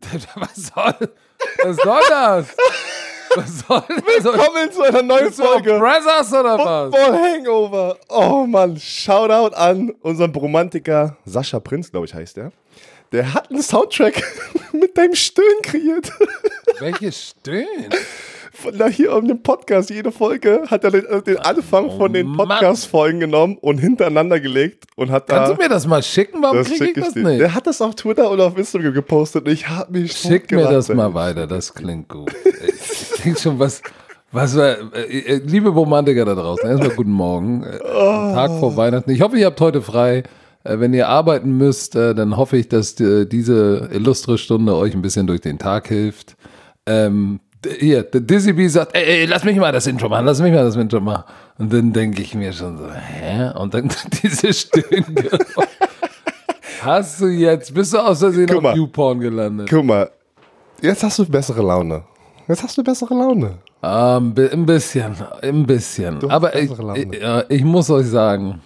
[0.36, 1.08] Was soll,
[1.64, 2.56] was soll das?
[3.34, 4.24] Was soll das?
[4.24, 5.78] Willkommen zu einer neuen Bist Folge.
[5.78, 6.94] Brothers oder was?
[6.94, 7.98] Football Hangover.
[8.08, 12.52] Oh Mann, Shoutout an unseren Bromantiker Sascha Prinz, glaube ich, heißt der.
[13.12, 14.22] Der hat einen Soundtrack
[14.72, 16.10] mit deinem Stöhnen kreiert.
[16.78, 17.88] Welches Stöhnen?
[18.56, 22.12] Von da hier um den Podcast, jede Folge hat er den, äh, den Anfang von
[22.12, 22.32] den.
[22.36, 25.54] Podcast-Folgen genommen und hintereinander gelegt und hat Kannst da.
[25.56, 26.42] du mir das mal schicken?
[26.42, 27.40] Warum kriege ich ich das nicht?
[27.40, 30.68] Der hat das auf Twitter oder auf Instagram gepostet und ich habe mich Schick mir
[30.68, 32.32] das mal weiter, das klingt gut.
[32.66, 33.82] Ich denke schon, was,
[34.32, 37.62] was war, äh, äh, liebe Romantiker da draußen, erstmal guten Morgen.
[37.62, 39.10] Äh, Tag vor Weihnachten.
[39.10, 40.22] Ich hoffe, ihr habt heute frei.
[40.64, 45.02] Äh, Wenn ihr arbeiten müsst, äh, dann hoffe ich, dass diese illustre Stunde euch ein
[45.02, 46.36] bisschen durch den Tag hilft.
[46.86, 47.40] Ähm,
[47.78, 50.52] hier, der Dizzy B sagt, ey, ey, lass mich mal das Intro machen, lass mich
[50.52, 51.24] mal das Intro machen.
[51.58, 53.50] Und dann denke ich mir schon so, hä?
[53.58, 53.88] Und dann
[54.22, 55.04] diese Stöhne.
[56.82, 58.76] Hast du jetzt, bist du aus Versehen Guck auf.
[58.76, 59.68] YouPorn gelandet?
[59.68, 60.10] Guck mal,
[60.80, 62.02] jetzt hast du bessere Laune.
[62.46, 63.54] Jetzt hast du bessere Laune.
[63.80, 66.30] Ah, ein bi- ein bisschen, ein bisschen.
[66.30, 68.60] Aber ich, ich, ja, ich muss euch sagen,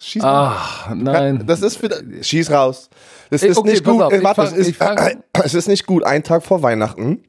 [0.00, 0.52] Schieß mal.
[0.56, 1.88] ach nein, Das ist für,
[2.22, 2.88] schieß raus.
[3.30, 4.00] Das ist okay, nicht gut.
[4.02, 4.80] auf, warte, fang- es, ist,
[5.44, 7.24] es ist nicht gut, einen Tag vor Weihnachten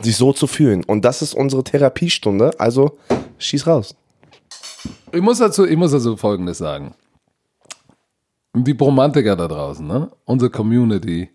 [0.00, 0.84] sich so zu fühlen.
[0.84, 2.50] Und das ist unsere Therapiestunde.
[2.58, 2.98] Also
[3.38, 3.94] schieß raus.
[5.12, 6.94] ich muss dazu, ich muss dazu Folgendes sagen.
[8.54, 10.10] Die Bromantiker da draußen, ne?
[10.26, 11.30] unsere Community,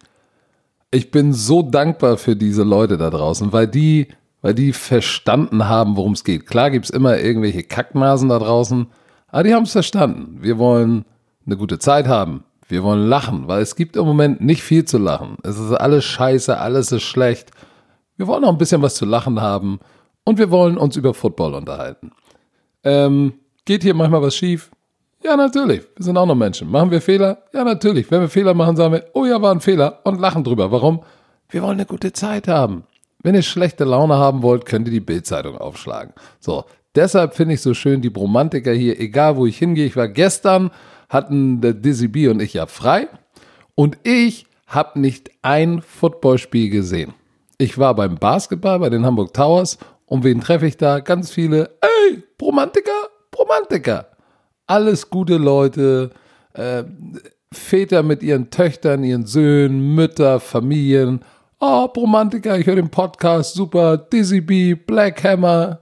[0.91, 4.08] ich bin so dankbar für diese Leute da draußen, weil die,
[4.44, 6.45] weil die verstanden haben, worum es geht.
[6.45, 8.86] Klar gibt's immer irgendwelche Kacknasen da draußen,
[9.28, 10.38] aber die haben es verstanden.
[10.42, 11.06] Wir wollen
[11.45, 12.44] eine gute Zeit haben.
[12.67, 15.38] Wir wollen lachen, weil es gibt im Moment nicht viel zu lachen.
[15.44, 17.52] Es ist alles scheiße, alles ist schlecht.
[18.17, 19.80] Wir wollen auch ein bisschen was zu lachen haben
[20.25, 22.11] und wir wollen uns über Football unterhalten.
[22.84, 24.72] Ähm, geht hier manchmal was schief?
[25.23, 25.84] Ja, natürlich.
[25.96, 26.69] Wir sind auch noch Menschen.
[26.69, 27.44] Machen wir Fehler?
[27.53, 28.09] Ja, natürlich.
[28.12, 30.72] Wenn wir Fehler machen, sagen wir, oh ja, war ein Fehler und lachen drüber.
[30.72, 31.03] Warum?
[31.50, 32.84] Wir wollen eine gute Zeit haben.
[33.24, 36.13] Wenn ihr schlechte Laune haben wollt, könnt ihr die Bildzeitung aufschlagen.
[36.40, 36.66] So,
[36.97, 39.85] deshalb finde ich so schön die Bromantiker hier, egal wo ich hingehe.
[39.85, 40.72] Ich war gestern,
[41.09, 43.08] hatten der Dizzy B und ich ja frei
[43.75, 47.13] und ich habe nicht ein Footballspiel gesehen.
[47.57, 51.00] Ich war beim Basketball bei den Hamburg Towers und wen treffe ich da?
[51.00, 54.07] Ganz viele, ey, Bromantiker, Bromantiker.
[54.66, 56.12] Alles gute Leute,
[56.53, 56.84] äh,
[57.53, 61.22] Väter mit ihren Töchtern, ihren Söhnen, Mütter, Familien.
[61.59, 65.80] Oh, Bromantiker, ich höre den Podcast, super, Dizzy B, Black Hammer.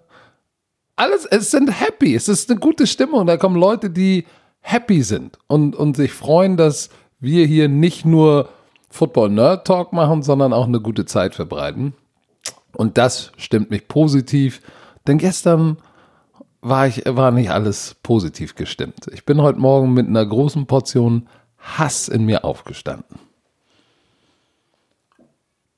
[0.95, 3.27] Alles, es sind happy, es ist eine gute Stimmung.
[3.27, 4.25] Da kommen Leute, die
[4.61, 6.89] happy sind und, und sich freuen, dass
[7.19, 8.49] wir hier nicht nur
[8.89, 11.93] Football Nerd Talk machen, sondern auch eine gute Zeit verbreiten.
[12.73, 14.61] Und das stimmt mich positiv,
[15.07, 15.77] denn gestern
[16.61, 19.07] war ich, war nicht alles positiv gestimmt.
[19.13, 21.27] Ich bin heute Morgen mit einer großen Portion
[21.59, 23.19] Hass in mir aufgestanden.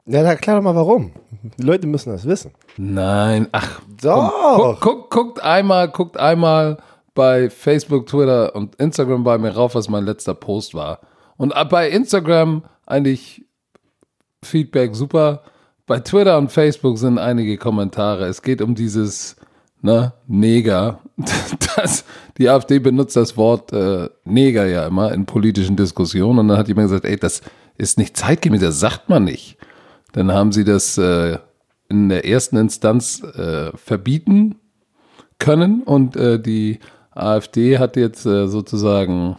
[0.08, 1.12] Ja, dann erklär doch mal warum.
[1.58, 2.52] Die Leute müssen das wissen.
[2.78, 4.56] Nein, ach, Doch.
[4.56, 6.78] Guck, guck, guckt einmal, guckt einmal
[7.14, 11.00] bei Facebook, Twitter und Instagram bei mir rauf, was mein letzter Post war.
[11.36, 13.46] Und bei Instagram eigentlich
[14.44, 15.42] Feedback super.
[15.86, 18.28] Bei Twitter und Facebook sind einige Kommentare.
[18.28, 19.36] Es geht um dieses
[19.82, 21.00] ne, Neger.
[21.76, 22.06] Das,
[22.40, 26.40] die AfD benutzt das Wort äh, Neger ja immer in politischen Diskussionen.
[26.40, 27.42] Und dann hat jemand gesagt, ey, das
[27.78, 29.58] ist nicht zeitgemäß, das sagt man nicht.
[30.14, 31.38] Dann haben sie das äh,
[31.90, 34.56] in der ersten Instanz äh, verbieten
[35.40, 36.80] können und äh, die
[37.12, 39.38] AfD hat jetzt äh, sozusagen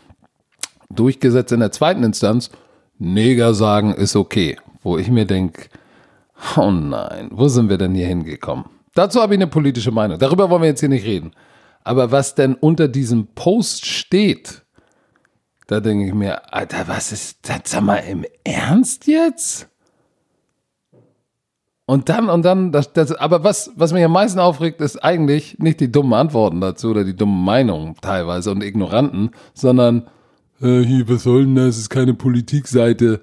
[0.90, 2.50] durchgesetzt in der zweiten Instanz,
[2.98, 4.56] Neger sagen ist okay.
[4.82, 5.68] Wo ich mir denke,
[6.56, 8.66] oh nein, wo sind wir denn hier hingekommen?
[8.94, 10.18] Dazu habe ich eine politische Meinung.
[10.18, 11.32] Darüber wollen wir jetzt hier nicht reden.
[11.84, 14.62] Aber was denn unter diesem Post steht,
[15.66, 17.60] da denke ich mir, Alter, was ist das?
[17.64, 19.68] Sag mal, im Ernst jetzt?
[21.88, 25.58] Und dann, und dann, das, das, aber was, was mich am meisten aufregt, ist eigentlich
[25.58, 30.06] nicht die dummen Antworten dazu oder die dummen Meinungen teilweise und Ignoranten, sondern,
[30.60, 31.76] äh, hier, was soll denn das?
[31.76, 33.22] Es ist keine Politikseite.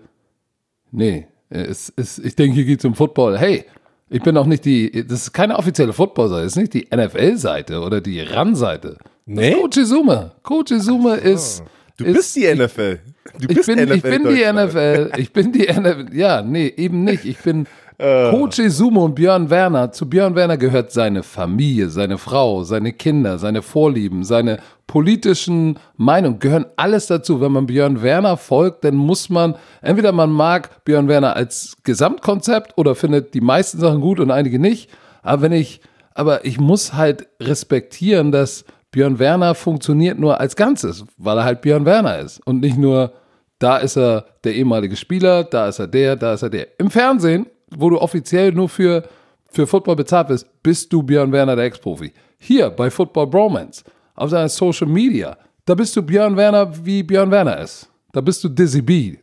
[0.89, 3.37] Nee, es ist, ich denke, hier geht es um Football.
[3.37, 3.65] Hey,
[4.09, 7.81] ich bin auch nicht die, das ist keine offizielle Football-Seite, das ist nicht die NFL-Seite
[7.81, 8.97] oder die RAN-Seite.
[9.27, 9.53] Nee?
[9.53, 10.31] Coach Izume.
[10.41, 11.61] Coach Izume ist.
[11.97, 12.99] Du ist, bist die NFL.
[13.39, 14.43] Du ich bist bin, ich bin die.
[14.51, 15.11] NFL.
[15.17, 16.07] Ich bin die NFL.
[16.13, 17.25] Ja, nee, eben nicht.
[17.25, 18.29] Ich bin Äh.
[18.29, 19.91] Coach Izumo und Björn Werner.
[19.91, 26.39] Zu Björn Werner gehört seine Familie, seine Frau, seine Kinder, seine Vorlieben, seine politischen Meinungen,
[26.39, 27.39] gehören alles dazu.
[27.39, 32.77] Wenn man Björn Werner folgt, dann muss man, entweder man mag Björn Werner als Gesamtkonzept
[32.77, 34.89] oder findet die meisten Sachen gut und einige nicht.
[35.23, 35.81] Aber wenn ich,
[36.13, 41.61] aber ich muss halt respektieren, dass Björn Werner funktioniert nur als Ganzes, weil er halt
[41.61, 43.13] Björn Werner ist und nicht nur
[43.57, 46.67] Da ist er der ehemalige Spieler, da ist er der, da ist er der.
[46.77, 49.03] Im Fernsehen, wo du offiziell nur für,
[49.49, 52.11] für Football bezahlt bist, bist du Björn Werner, der Ex-Profi.
[52.37, 53.83] Hier bei Football Bromance,
[54.15, 57.89] auf seiner Social Media, da bist du Björn Werner, wie Björn Werner ist.
[58.11, 59.17] Da bist du Dizzy B.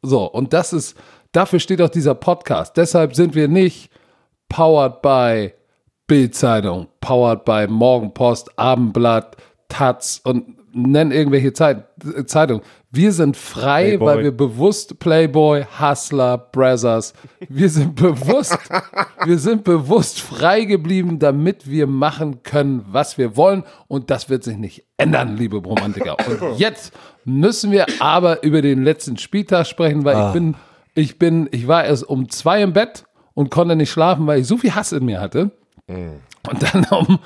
[0.00, 0.96] So, und das ist,
[1.32, 2.76] dafür steht auch dieser Podcast.
[2.76, 3.90] Deshalb sind wir nicht
[4.48, 5.52] powered by
[6.06, 9.36] Bildzeitung, powered by Morgenpost, Abendblatt,
[9.68, 11.86] Taz und nennen irgendwelche Zeit,
[12.26, 12.62] Zeitungen.
[12.94, 14.06] Wir sind frei, Playboy.
[14.06, 17.14] weil wir bewusst Playboy, Hustler, Brothers,
[17.48, 18.58] wir sind bewusst,
[19.24, 23.64] wir sind bewusst frei geblieben, damit wir machen können, was wir wollen.
[23.88, 26.18] Und das wird sich nicht ändern, liebe Romantiker.
[26.28, 26.92] Und jetzt
[27.24, 30.54] müssen wir aber über den letzten Spieltag sprechen, weil ich bin,
[30.94, 34.46] ich bin, ich war erst um zwei im Bett und konnte nicht schlafen, weil ich
[34.46, 35.50] so viel Hass in mir hatte.
[36.46, 37.18] Und dann um,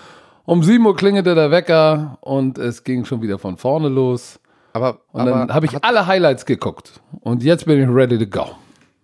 [0.45, 4.39] um 7 Uhr klingelte der Wecker und es ging schon wieder von vorne los.
[4.76, 7.00] Aber, Und dann aber habe ich alle Highlights geguckt.
[7.20, 8.50] Und jetzt bin ich ready to go.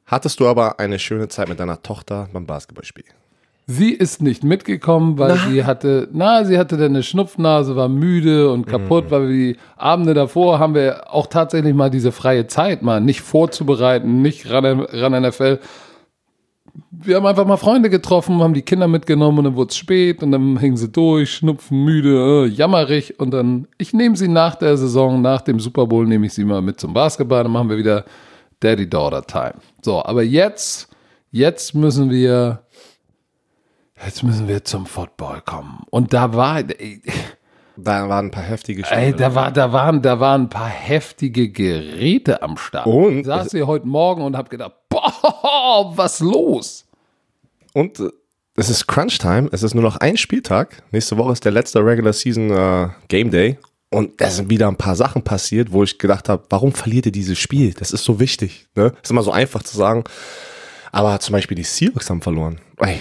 [0.04, 3.04] hattest du aber eine schöne Zeit mit deiner Tochter beim Basketballspiel?
[3.66, 8.50] Sie ist nicht mitgekommen, weil sie hatte, na, sie hatte dann eine Schnupfnase, war müde
[8.50, 12.82] und kaputt, weil wir die Abende davor haben wir auch tatsächlich mal diese freie Zeit
[12.82, 15.58] mal nicht vorzubereiten, nicht ran, ran NFL.
[16.90, 20.22] Wir haben einfach mal Freunde getroffen, haben die Kinder mitgenommen und dann wurde es spät
[20.22, 24.54] und dann hingen sie durch, schnupfen, müde, äh, jammerig und dann, ich nehme sie nach
[24.54, 27.68] der Saison, nach dem Super Bowl nehme ich sie mal mit zum Basketball, dann machen
[27.68, 28.04] wir wieder
[28.60, 29.54] Daddy-Daughter-Time.
[29.82, 30.88] So, aber jetzt,
[31.30, 32.60] jetzt müssen wir
[34.04, 35.84] Jetzt müssen wir zum Football kommen.
[35.90, 37.00] Und da war, ey,
[37.76, 39.00] Da waren ein paar heftige Spiele.
[39.00, 42.86] ey, da, war, da, waren, da waren ein paar heftige Geräte am Start.
[42.86, 44.72] Und- ich saß hier heute Morgen und habe gedacht,
[45.96, 46.84] was los?
[47.72, 48.08] Und äh,
[48.56, 49.48] es ist Crunch Time.
[49.52, 50.82] Es ist nur noch ein Spieltag.
[50.90, 53.58] Nächste Woche ist der letzte Regular Season äh, Game Day.
[53.90, 57.12] Und da sind wieder ein paar Sachen passiert, wo ich gedacht habe, warum verliert ihr
[57.12, 57.74] dieses Spiel?
[57.74, 58.66] Das ist so wichtig.
[58.74, 58.92] Ne?
[59.02, 60.04] Ist immer so einfach zu sagen.
[60.92, 62.58] Aber zum Beispiel die Seahawks haben verloren.
[62.78, 63.00] Ey,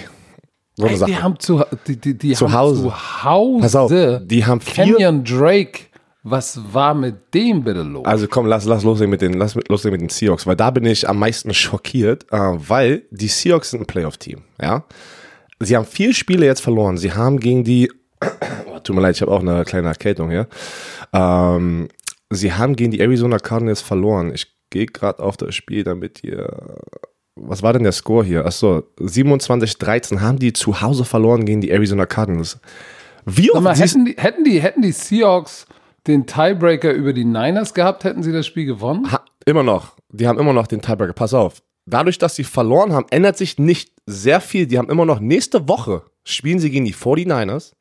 [0.76, 1.10] so eine Ey, Sache.
[1.10, 2.82] die haben zu, die, die, die Zu haben Hause.
[2.82, 3.60] zu Hause.
[3.62, 3.90] Pass auf,
[4.24, 5.80] die haben vier- Kenyon Drake.
[6.24, 8.04] Was war mit dem bitte los?
[8.06, 10.86] Also komm, lass, lass loslegen mit den, lass loslegen mit den Seahawks, weil da bin
[10.86, 14.84] ich am meisten schockiert, äh, weil die Seahawks sind ein Playoff-Team, ja.
[15.58, 16.96] Sie haben vier Spiele jetzt verloren.
[16.96, 17.90] Sie haben gegen die,
[18.66, 20.48] oh, tut mir leid, ich habe auch eine kleine Erkältung hier.
[21.12, 21.88] Ähm,
[22.30, 24.32] sie haben gegen die Arizona Cardinals verloren.
[24.34, 26.48] Ich gehe gerade auf das Spiel, damit ihr,
[27.36, 28.44] was war denn der Score hier?
[28.44, 32.58] Achso, 27-13 haben die zu Hause verloren gegen die Arizona Cardinals.
[33.24, 35.66] Wie mal, oft siehst hätten, die, hätten, die, hätten die Seahawks
[36.06, 39.10] den Tiebreaker über die Niners gehabt, hätten sie das Spiel gewonnen?
[39.12, 39.92] Ha, immer noch.
[40.10, 41.12] Die haben immer noch den Tiebreaker.
[41.12, 41.62] Pass auf.
[41.86, 44.66] Dadurch, dass sie verloren haben, ändert sich nicht sehr viel.
[44.66, 47.72] Die haben immer noch nächste Woche spielen sie gegen die 49ers.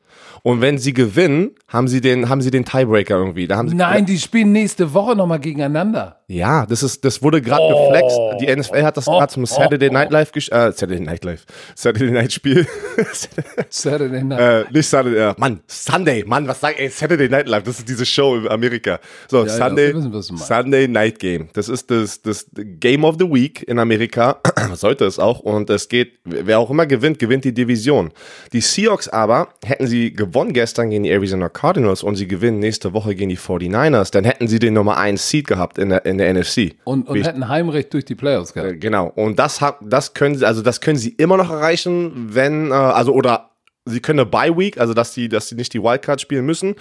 [0.43, 3.47] Und wenn sie gewinnen, haben sie den, haben sie den Tiebreaker irgendwie.
[3.47, 6.20] Da haben sie, Nein, die spielen nächste Woche nochmal gegeneinander.
[6.31, 8.17] Ja, das ist, das wurde gerade geflext.
[8.39, 11.45] Die NFL hat das gerade zum Saturday Night Live, gesch- äh, Saturday Night Live,
[11.75, 12.65] Saturday Night Spiel.
[13.69, 14.67] Saturday Night.
[14.69, 17.89] äh, nicht Saturday, äh, Mann, Sunday, Mann, was sag ich, Saturday Night Live, das ist
[17.89, 18.99] diese Show in Amerika.
[19.29, 20.37] So, ja, Sunday, wir wissen.
[20.37, 21.49] Sunday Night Game.
[21.51, 24.39] Das ist das, das Game of the Week in Amerika.
[24.73, 25.39] Sollte es auch.
[25.41, 28.11] Und es geht, wer auch immer gewinnt, gewinnt die Division.
[28.53, 32.93] Die Seahawks aber, hätten sie gewonnen gestern gegen die Arizona Cardinals und sie gewinnen nächste
[32.93, 36.20] Woche gegen die 49ers, dann hätten sie den Nummer 1 Seed gehabt in der, in
[36.21, 36.75] der NFC.
[36.85, 38.71] Und, und hätten Heimrecht durch die Playoffs gehabt.
[38.71, 39.07] äh, Genau.
[39.15, 42.73] Und das hat, das können sie, also das können sie immer noch erreichen, wenn, äh,
[42.73, 43.49] also oder
[43.85, 46.75] sie können eine Bye Week, also dass sie, dass sie nicht die Wildcard spielen müssen,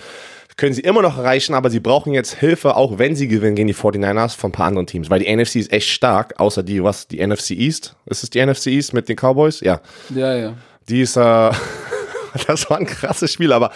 [0.56, 3.68] können sie immer noch erreichen, aber sie brauchen jetzt Hilfe, auch wenn sie gewinnen gegen
[3.68, 6.82] die 49ers von ein paar anderen Teams, weil die NFC ist echt stark, außer die,
[6.84, 7.96] was, die NFC East?
[8.06, 9.60] Ist es die NFC East mit den Cowboys?
[9.60, 9.80] Ja.
[10.14, 10.52] Ja, ja.
[10.88, 11.20] Die ist, äh,
[12.46, 13.72] das war ein krasses Spiel, aber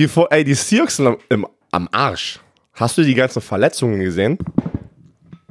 [0.00, 2.40] die, Vor- ey, die Seahawks sind am, im, am Arsch.
[2.72, 4.38] Hast du die ganzen Verletzungen gesehen?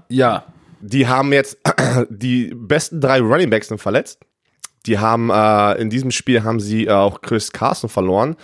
[0.09, 0.43] Ja.
[0.81, 1.57] Die haben jetzt
[2.09, 4.19] die besten drei Running Backs sind verletzt.
[4.85, 8.35] Die haben äh, in diesem Spiel haben sie äh, auch Chris Carson verloren.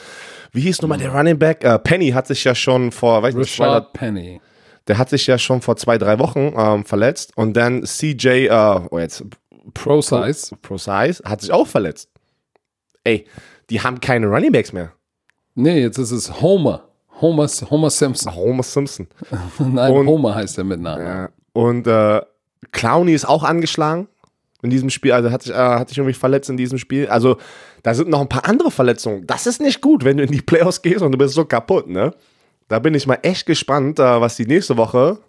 [0.52, 1.64] Wie hieß nochmal der Running Back?
[1.64, 4.42] Äh, Penny hat sich ja schon vor, weiß nicht, zwei, Penny.
[4.88, 7.32] der hat sich ja schon vor zwei, drei Wochen ähm, verletzt.
[7.38, 9.24] Und dann CJ, äh, oh jetzt,
[9.74, 10.56] Pro Size.
[10.62, 12.10] Precise, hat sich auch verletzt.
[13.04, 13.26] Ey,
[13.70, 14.92] die haben keine Running Backs mehr.
[15.56, 16.84] Nee, jetzt ist es Homer.
[17.22, 18.36] Homer, Homer Simpson.
[18.36, 19.08] Homer Simpson.
[19.60, 21.02] Nein, Und- Homer heißt er mit Namen.
[21.06, 21.30] Ja.
[21.56, 22.22] Und äh,
[22.74, 24.10] Clowny ist auch angeschlagen
[24.62, 25.14] in diesem Spiel.
[25.14, 27.08] Also hat sich, äh, hat sich irgendwie verletzt in diesem Spiel.
[27.08, 27.38] Also
[27.82, 29.26] da sind noch ein paar andere Verletzungen.
[29.26, 31.88] Das ist nicht gut, wenn du in die Playoffs gehst und du bist so kaputt,
[31.88, 32.14] ne?
[32.68, 35.20] Da bin ich mal echt gespannt, äh, was die nächste Woche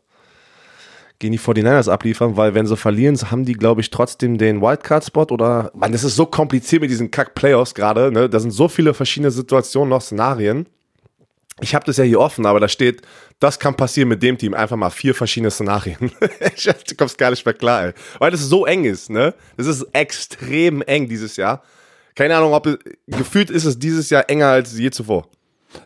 [1.20, 5.26] gegen die 49ers abliefern, weil wenn sie verlieren, haben die, glaube ich, trotzdem den Wildcard-Spot
[5.30, 8.28] oder, man, das ist so kompliziert mit diesen Kack-Playoffs gerade, ne?
[8.28, 10.66] Da sind so viele verschiedene Situationen noch, Szenarien.
[11.60, 13.02] ich habe das ja hier offen, aber da steht,
[13.40, 14.54] das kann passieren mit dem Team.
[14.54, 15.96] Einfach mal vier verschiedene Szenarien.
[16.20, 17.92] du kommst gar nicht mehr klar, ey.
[18.18, 19.34] Weil das so eng ist, ne?
[19.56, 21.62] Das ist extrem eng dieses Jahr.
[22.14, 25.28] Keine Ahnung, ob es, gefühlt ist es dieses Jahr enger als je zuvor.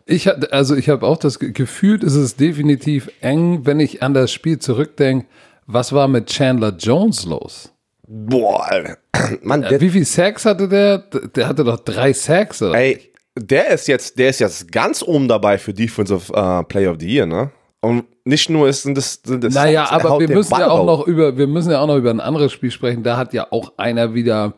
[0.06, 4.14] Ich hatte, also ich habe auch das Gefühl, ist es definitiv eng, wenn ich an
[4.14, 5.26] das Spiel zurückdenke.
[5.66, 7.72] Was war mit Chandler Jones los?
[8.06, 8.96] Boah.
[9.42, 10.98] Mann, der, Wie viel Sacks hatte der?
[10.98, 12.62] Der hatte doch drei Sacks.
[12.62, 12.74] Oder?
[12.74, 16.96] ey, der ist jetzt, der ist jetzt ganz oben dabei für Defensive uh, Player of
[17.00, 17.50] the Year, ne?
[17.80, 20.68] Und nicht nur ist sind das, sind das Naja, er aber wir müssen Ball ja
[20.68, 20.98] auch raus.
[20.98, 23.02] noch über, wir müssen ja auch noch über ein anderes Spiel sprechen.
[23.02, 24.52] Da hat ja auch einer wieder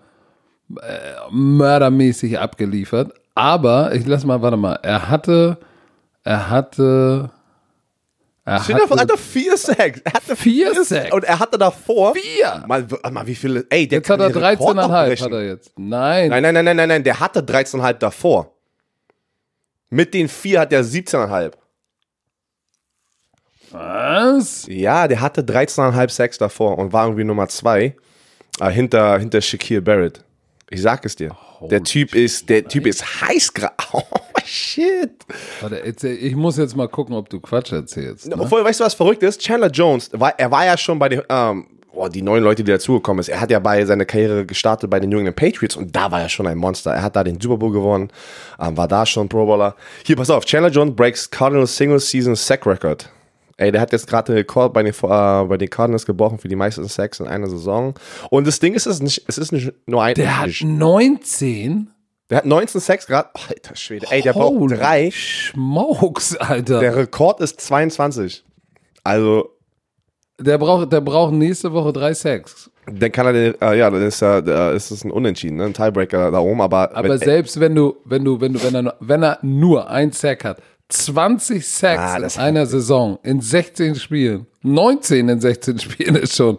[0.77, 0.99] äh,
[1.31, 3.13] mördermäßig abgeliefert.
[3.35, 4.75] Aber ich lass mal, warte mal.
[4.83, 5.59] Er hatte,
[6.25, 7.31] er hatte,
[8.45, 10.01] er vor, er hatte hatte vier Sacks.
[10.05, 11.13] Er hatte Vier Sacks?
[11.13, 12.15] Und er hatte davor.
[12.15, 12.65] vier.
[12.67, 13.65] Mal, mal wie viele.
[13.71, 15.25] Ey, der Jetzt hat er kann den Rekord noch 13,5 brechen.
[15.25, 15.73] hat er jetzt.
[15.79, 16.29] Nein.
[16.31, 17.05] Nein, nein, nein, nein, nein, nein.
[17.05, 18.52] Der hatte 13,5 davor.
[19.93, 21.53] Mit den vier hat er 17,5.
[23.73, 24.67] Was?
[24.67, 27.95] Ja, der hatte 13,5 Sacks davor und war irgendwie Nummer zwei
[28.59, 30.25] äh, hinter, hinter Shaquille Barrett.
[30.71, 31.37] Ich sag es dir.
[31.61, 33.75] der Typ ist, der Typ ist heiß gerade.
[33.93, 35.13] Oh shit.
[35.61, 38.27] Warte, jetzt, ich muss jetzt mal gucken, ob du Quatsch erzählst.
[38.27, 38.35] Ne?
[38.37, 39.41] Obwohl, weißt du, was verrückt ist?
[39.41, 41.67] Chandler Jones, war, er war ja schon bei den, ähm,
[42.03, 43.29] oh, die neuen Leute, die dazugekommen ist.
[43.29, 46.21] Er hat ja bei seiner Karriere gestartet bei den New England Patriots und da war
[46.21, 46.93] er schon ein Monster.
[46.93, 48.11] Er hat da den Super Bowl gewonnen,
[48.61, 49.77] ähm, war da schon Pro Bowler.
[50.05, 53.09] Hier, pass auf, Chandler Jones breaks Cardinals Single Season Sack Record.
[53.57, 56.49] Ey, der hat jetzt gerade den Rekord bei den, äh, bei den Cardinals gebrochen für
[56.49, 57.95] die meisten Sacks in einer Saison.
[58.31, 60.15] Und das Ding ist, es ist nicht, es ist nicht nur ein.
[60.15, 61.91] Der hat 19?
[62.31, 63.29] der hat 19 Sacks gerade.
[63.49, 64.07] Alter Schwede.
[64.11, 65.11] Ey, der braucht Holy drei.
[65.13, 66.81] Schmokes, Alter.
[66.81, 68.43] Der Der, Rekord ist 22.
[69.05, 69.51] Also,
[70.59, 72.71] braucht, der braucht nächste Woche drei Sacks.
[72.87, 75.65] Dann kann er den, äh, ja, dann ist, er, äh, ist es ein Unentschieden, ne?
[75.67, 78.75] ein Tiebreaker da oben, aber, Aber wenn, selbst wenn du, wenn du, wenn du, wenn
[78.75, 80.59] er, wenn er nur ein Sack hat,
[80.89, 86.59] 20 Sacks Ah, in einer Saison, in 16 Spielen, 19 in 16 Spielen ist schon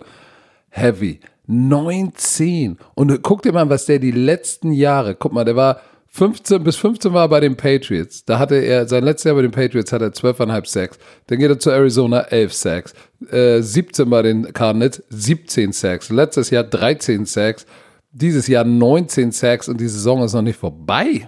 [0.70, 1.20] heavy.
[1.46, 2.78] 19.
[2.96, 5.82] Und guck dir mal, was der die letzten Jahre, guck mal, der war
[6.16, 8.24] 15 bis 15 war er bei den Patriots.
[8.24, 11.00] Da hatte er, sein letztes Jahr bei den Patriots hat er 12,5 Sacks.
[11.26, 12.94] Dann geht er zu Arizona, 11 Sacks.
[13.32, 16.10] Äh, 17 bei den Cardinals, 17 Sacks.
[16.12, 17.66] Letztes Jahr 13 Sacks.
[18.12, 21.28] Dieses Jahr 19 Sacks und die Saison ist noch nicht vorbei.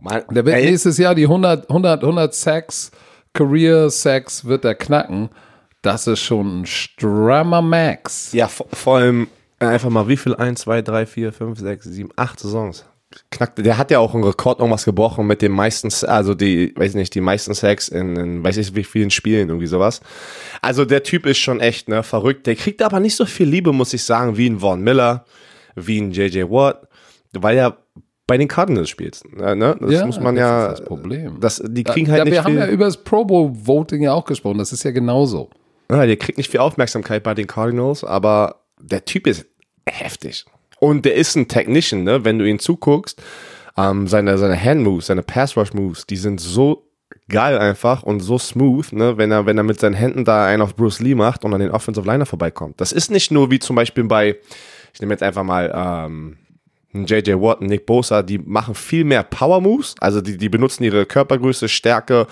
[0.00, 2.92] man, Der wird nächstes Jahr die 100, 100, 100 Sacks,
[3.32, 5.30] Career Sacks wird er knacken.
[5.82, 8.32] Das ist schon ein strammer Max.
[8.32, 9.26] ja, vor, vor allem
[9.58, 10.36] einfach mal, wie viel?
[10.36, 12.84] 1, 2, 3, 4, 5, 6, 7, 8 Saisons.
[13.30, 16.94] Knackt, der hat ja auch einen Rekord irgendwas gebrochen mit den meisten, also die, weiß
[16.94, 20.00] nicht, die meisten Sacks in, in weiß ich wie vielen Spielen, irgendwie sowas.
[20.60, 22.46] Also der Typ ist schon echt, ne, verrückt.
[22.46, 25.24] Der kriegt aber nicht so viel Liebe, muss ich sagen, wie ein Vaughn Miller,
[25.74, 26.86] wie ein JJ Watt,
[27.32, 27.78] weil er
[28.26, 29.20] bei den Cardinals spielt.
[29.36, 29.56] Ne?
[29.56, 29.76] ne?
[29.80, 30.66] Das Ja, muss man das ja.
[30.66, 31.40] ist das Problem.
[31.40, 32.60] Das, die Da, kriegen halt da, nicht wir haben viel.
[32.60, 34.58] ja über das Pro Bowl Voting ja auch gesprochen.
[34.58, 35.50] Das ist ja genauso.
[35.90, 39.44] Ja, der kriegt nicht viel Aufmerksamkeit bei den Cardinals, aber der Typ ist
[39.86, 40.46] heftig.
[40.82, 42.24] Und der ist ein Technician, ne?
[42.24, 43.22] Wenn du ihn zuguckst,
[43.76, 46.88] ähm, seine, seine Hand-Moves, seine Pass-Rush-Moves, die sind so
[47.28, 49.16] geil einfach und so smooth, ne?
[49.16, 51.60] Wenn er, wenn er mit seinen Händen da einen auf Bruce Lee macht und an
[51.60, 52.80] den Offensive Liner vorbeikommt.
[52.80, 54.38] Das ist nicht nur wie zum Beispiel bei,
[54.92, 56.38] ich nehme jetzt einfach mal, ähm,
[56.92, 61.06] JJ Watt, Nick Bosa, die machen viel mehr Power Moves, also die, die benutzen ihre
[61.06, 62.26] Körpergröße, Stärke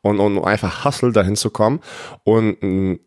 [0.00, 1.78] und, und einfach Hustle dahin zu kommen.
[2.24, 2.98] Und ein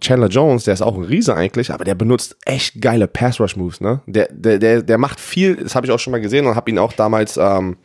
[0.00, 3.56] Chandler Jones, der ist auch ein Riese eigentlich, aber der benutzt echt geile Pass Rush
[3.56, 4.00] Moves, ne?
[4.06, 6.70] Der, der, der, der macht viel, das habe ich auch schon mal gesehen und habe
[6.70, 7.76] ihn auch damals ähm,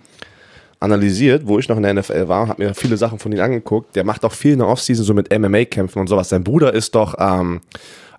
[0.79, 3.95] analysiert, wo ich noch in der NFL war, habe mir viele Sachen von ihm angeguckt.
[3.95, 6.29] Der macht auch viel in der Offseason so mit MMA-Kämpfen und sowas.
[6.29, 7.62] Sein Bruder ist doch, ähm,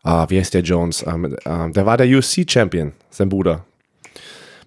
[0.02, 1.04] ah, wie heißt der Jones?
[1.06, 3.64] Ähm, ähm, der war der UFC-Champion, sein Bruder.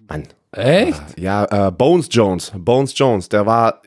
[0.08, 0.24] Mann.
[0.52, 1.00] Echt?
[1.16, 2.52] Ja, äh, Bones Jones.
[2.56, 3.80] Bones Jones, der war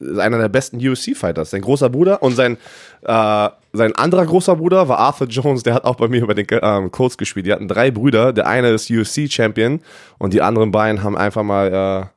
[0.00, 1.50] einer der besten UFC-Fighters.
[1.50, 2.58] Sein großer Bruder und sein,
[3.02, 6.46] äh, sein anderer großer Bruder war Arthur Jones, der hat auch bei mir bei den
[6.50, 7.46] ähm, Colts gespielt.
[7.46, 8.32] Die hatten drei Brüder.
[8.32, 9.80] Der eine ist UFC-Champion
[10.18, 11.72] und die anderen beiden haben einfach mal.
[11.72, 12.16] Äh,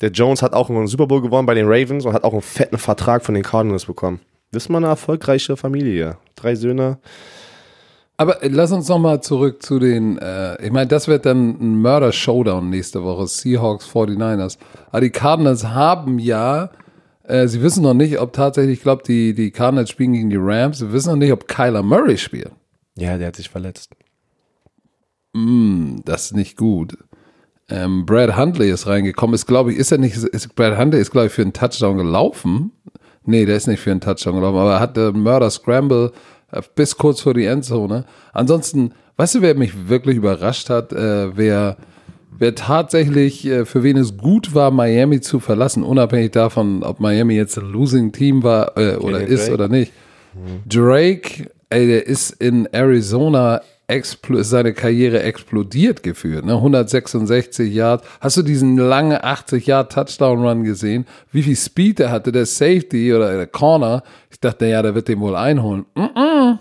[0.00, 2.42] der Jones hat auch einen Super Bowl gewonnen bei den Ravens und hat auch einen
[2.42, 4.20] fetten Vertrag von den Cardinals bekommen.
[4.52, 6.16] Das ist mal eine erfolgreiche Familie.
[6.36, 6.98] Drei Söhne.
[8.16, 11.82] Aber lass uns noch mal zurück zu den, äh, ich meine, das wird dann ein
[11.82, 14.58] Mörder-Showdown nächste Woche, Seahawks 49ers.
[14.90, 16.70] Aber die Cardinals haben ja,
[17.28, 20.38] äh, sie wissen noch nicht, ob tatsächlich, ich glaube, die, die Cardinals spielen gegen die
[20.38, 22.52] Rams, sie wissen noch nicht, ob Kyler Murray spielt.
[22.96, 23.94] Ja, der hat sich verletzt.
[26.04, 26.96] Das ist nicht gut.
[27.68, 31.10] Ähm, Brad Huntley ist reingekommen, ist, glaube ich, ist er nicht, ist, Brad Huntley ist,
[31.10, 32.72] glaube ich, für einen Touchdown gelaufen.
[33.24, 36.12] Nee, der ist nicht für einen Touchdown gelaufen, aber er hatte Murder Scramble
[36.50, 38.06] äh, bis kurz vor die Endzone.
[38.32, 41.76] Ansonsten, weißt du, wer mich wirklich überrascht hat, äh, wer,
[42.38, 47.34] wer tatsächlich, äh, für wen es gut war, Miami zu verlassen, unabhängig davon, ob Miami
[47.34, 49.54] jetzt ein Losing Team war äh, oder ist Drake.
[49.54, 49.92] oder nicht.
[50.66, 53.60] Drake, ey, der ist in Arizona
[54.40, 56.54] seine Karriere explodiert geführt, ne?
[56.54, 58.04] 166 Yards.
[58.20, 61.06] Hast du diesen langen 80 Yard Touchdown Run gesehen?
[61.32, 64.02] Wie viel Speed der hatte, der Safety oder der Corner?
[64.30, 65.86] Ich dachte, ja, der wird den wohl einholen.
[65.94, 66.58] Mm -mm.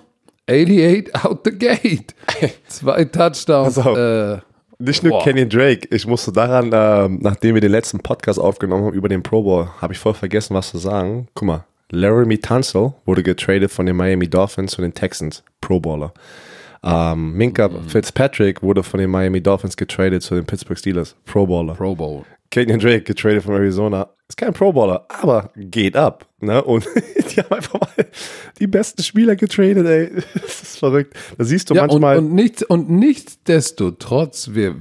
[0.49, 2.15] 88 out the gate.
[2.67, 3.77] Zwei Touchdowns.
[3.77, 4.37] Äh,
[4.79, 5.23] Nicht nur Boah.
[5.23, 9.23] Kenny Drake, ich musste daran, ähm, nachdem wir den letzten Podcast aufgenommen haben über den
[9.23, 11.27] Pro Bowl, habe ich voll vergessen, was zu sagen.
[11.33, 16.13] Guck mal, Laramie Tunsil wurde getradet von den Miami Dolphins zu den Texans, Pro Bowler.
[16.83, 21.73] Ähm, Minka Fitzpatrick wurde von den Miami Dolphins getradet zu den Pittsburgh Steelers, Pro Bowler.
[21.73, 22.23] Pro Bowl.
[22.49, 24.09] Kenyon Drake getradet von Arizona.
[24.29, 26.27] Ist kein Pro Bowler, aber geht ab.
[26.39, 26.61] Ne?
[26.63, 26.85] Und
[27.31, 28.05] die haben einfach mal
[28.59, 30.11] die besten Spieler getradet, ey.
[30.33, 31.15] Das ist verrückt.
[31.37, 32.17] Da siehst du Ja, und, manchmal.
[32.19, 34.75] und, nicht, und nichtsdestotrotz, wir,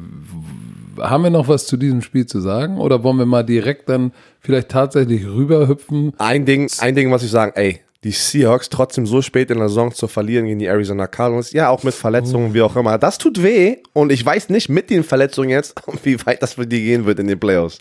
[0.99, 2.79] haben wir noch was zu diesem Spiel zu sagen?
[2.79, 6.13] Oder wollen wir mal direkt dann vielleicht tatsächlich rüberhüpfen?
[6.19, 9.69] Ein Ding, ein Ding muss ich sagen, ey, die Seahawks trotzdem so spät in der
[9.69, 13.19] Saison zu verlieren gegen die Arizona Cardinals, ja, auch mit Verletzungen, wie auch immer, das
[13.19, 16.85] tut weh und ich weiß nicht mit den Verletzungen jetzt, wie weit das für die
[16.85, 17.81] gehen wird in den Playoffs.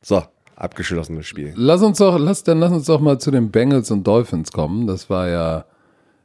[0.00, 0.22] So,
[0.54, 1.52] abgeschlossenes Spiel.
[1.56, 4.86] Lass uns doch, lass, dann lass uns doch mal zu den Bengals und Dolphins kommen.
[4.86, 5.64] Das war ja.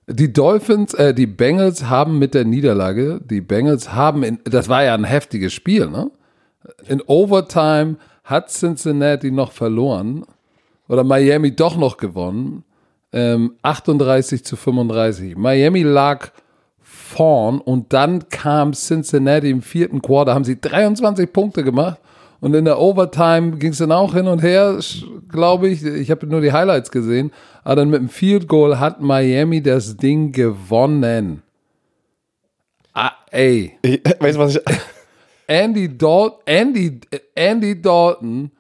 [0.07, 4.83] Die Dolphins, äh, die Bengals haben mit der Niederlage, die Bengals haben, in, das war
[4.83, 6.11] ja ein heftiges Spiel, ne?
[6.87, 10.23] In Overtime hat Cincinnati noch verloren
[10.87, 12.63] oder Miami doch noch gewonnen.
[13.11, 15.35] Ähm, 38 zu 35.
[15.35, 16.31] Miami lag
[16.81, 21.99] vorn und dann kam Cincinnati im vierten Quarter, haben sie 23 Punkte gemacht
[22.41, 24.79] und in der Overtime ging es dann auch hin und her,
[25.27, 25.83] glaube ich.
[25.83, 27.31] Ich habe nur die Highlights gesehen,
[27.63, 31.41] aber dann mit dem Field Goal hat Miami das Ding gewonnen.
[32.93, 33.77] Ah, ey.
[33.81, 34.61] Ich, weißt du, was ich.
[35.47, 36.99] Andy Dalton, Andy,
[37.33, 38.51] Andy Dalton,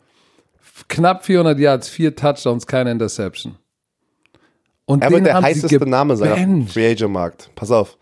[0.87, 3.55] knapp 400 Yards, vier Touchdowns, keine Interception.
[4.89, 6.67] Und Er wird der heißeste Name sein.
[6.67, 7.51] Free Agent Markt.
[7.53, 7.95] Pass auf.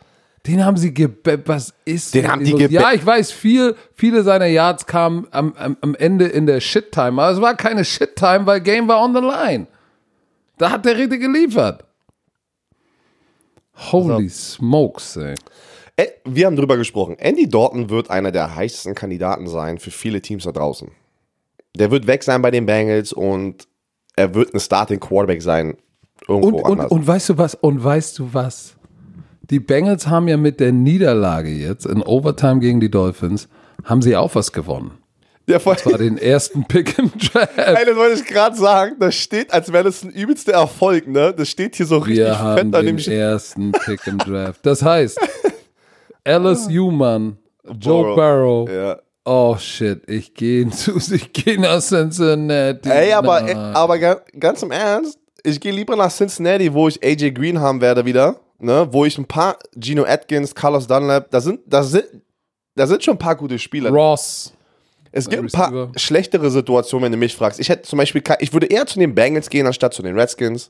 [0.46, 4.24] Den haben sie gebe Was ist Den haben die gebe- Ja, ich weiß, viel, viele
[4.24, 7.22] seiner Yards kamen am, am, am Ende in der Shit-Time.
[7.22, 9.68] Aber es war keine Shit-Time, weil Game war on the line.
[10.58, 11.84] Da hat der richtig geliefert.
[13.92, 15.36] Holy smokes, ey.
[16.24, 17.18] Wir haben drüber gesprochen.
[17.20, 20.90] Andy Dalton wird einer der heißesten Kandidaten sein für viele Teams da draußen.
[21.76, 23.68] Der wird weg sein bei den Bengals und
[24.16, 25.76] er wird ein Starting Quarterback sein.
[26.28, 26.92] Irgendwo Und, anders.
[26.92, 27.56] und weißt du was?
[27.56, 28.76] Und weißt du was?
[29.50, 33.48] Die Bengals haben ja mit der Niederlage jetzt in Overtime gegen die Dolphins,
[33.86, 34.92] haben sie auch was gewonnen.
[35.48, 37.58] der voll, Das war den ersten Pick im Draft.
[37.58, 38.96] Ey, das wollte ich gerade sagen.
[39.00, 41.34] Das steht, als wäre das ein übelster Erfolg, ne?
[41.34, 44.66] Das steht hier so richtig Wir haben fett an dem den ersten Pick im Draft.
[44.66, 45.18] Das heißt,
[46.26, 47.38] Alice Human,
[47.80, 48.70] Joe Burrow.
[48.70, 48.98] Ja.
[49.24, 52.90] Oh shit, ich gehe zu, ich gehe nach Cincinnati.
[52.90, 57.04] Ey, aber, ey, aber ga- ganz im Ernst, ich gehe lieber nach Cincinnati, wo ich
[57.04, 58.88] AJ Green haben werde wieder, ne?
[58.92, 62.06] Wo ich ein paar Gino Atkins, Carlos Dunlap, da sind, da sind,
[62.76, 63.90] da sind schon ein paar gute Spieler.
[63.90, 64.54] Ross.
[65.12, 67.60] Es gibt ein paar schlechtere Situationen, wenn du mich fragst.
[67.60, 70.70] Ich hätte zum Beispiel, ich würde eher zu den Bengals gehen, anstatt zu den Redskins.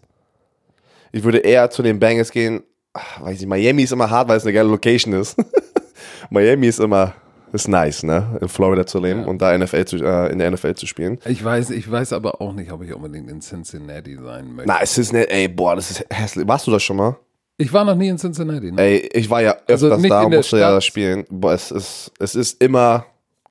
[1.11, 2.63] Ich würde eher zu den Bengals gehen.
[2.93, 5.37] Ach, weiß ich, Miami ist immer hart, weil es eine geile Location ist.
[6.29, 7.13] Miami ist immer,
[7.53, 8.37] ist nice, ne?
[8.41, 11.19] In Florida zu leben und da NFL zu, äh, in der NFL zu spielen.
[11.25, 14.67] Ich weiß, ich weiß aber auch nicht, ob ich unbedingt in Cincinnati sein möchte.
[14.71, 16.47] Na, ist nicht, ey, boah, das ist hässlich.
[16.47, 17.17] Warst du das schon mal?
[17.57, 18.71] Ich war noch nie in Cincinnati.
[18.71, 18.81] Ne?
[18.81, 20.83] Ey, ich war ja Also öfters nicht da und musste ja Stadt.
[20.83, 21.25] spielen.
[21.29, 23.05] Boah, es ist, es ist immer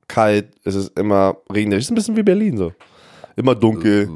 [0.06, 1.82] kalt, es ist immer regnerisch.
[1.82, 2.72] Es ist ein bisschen wie Berlin so.
[3.34, 4.08] Immer dunkel.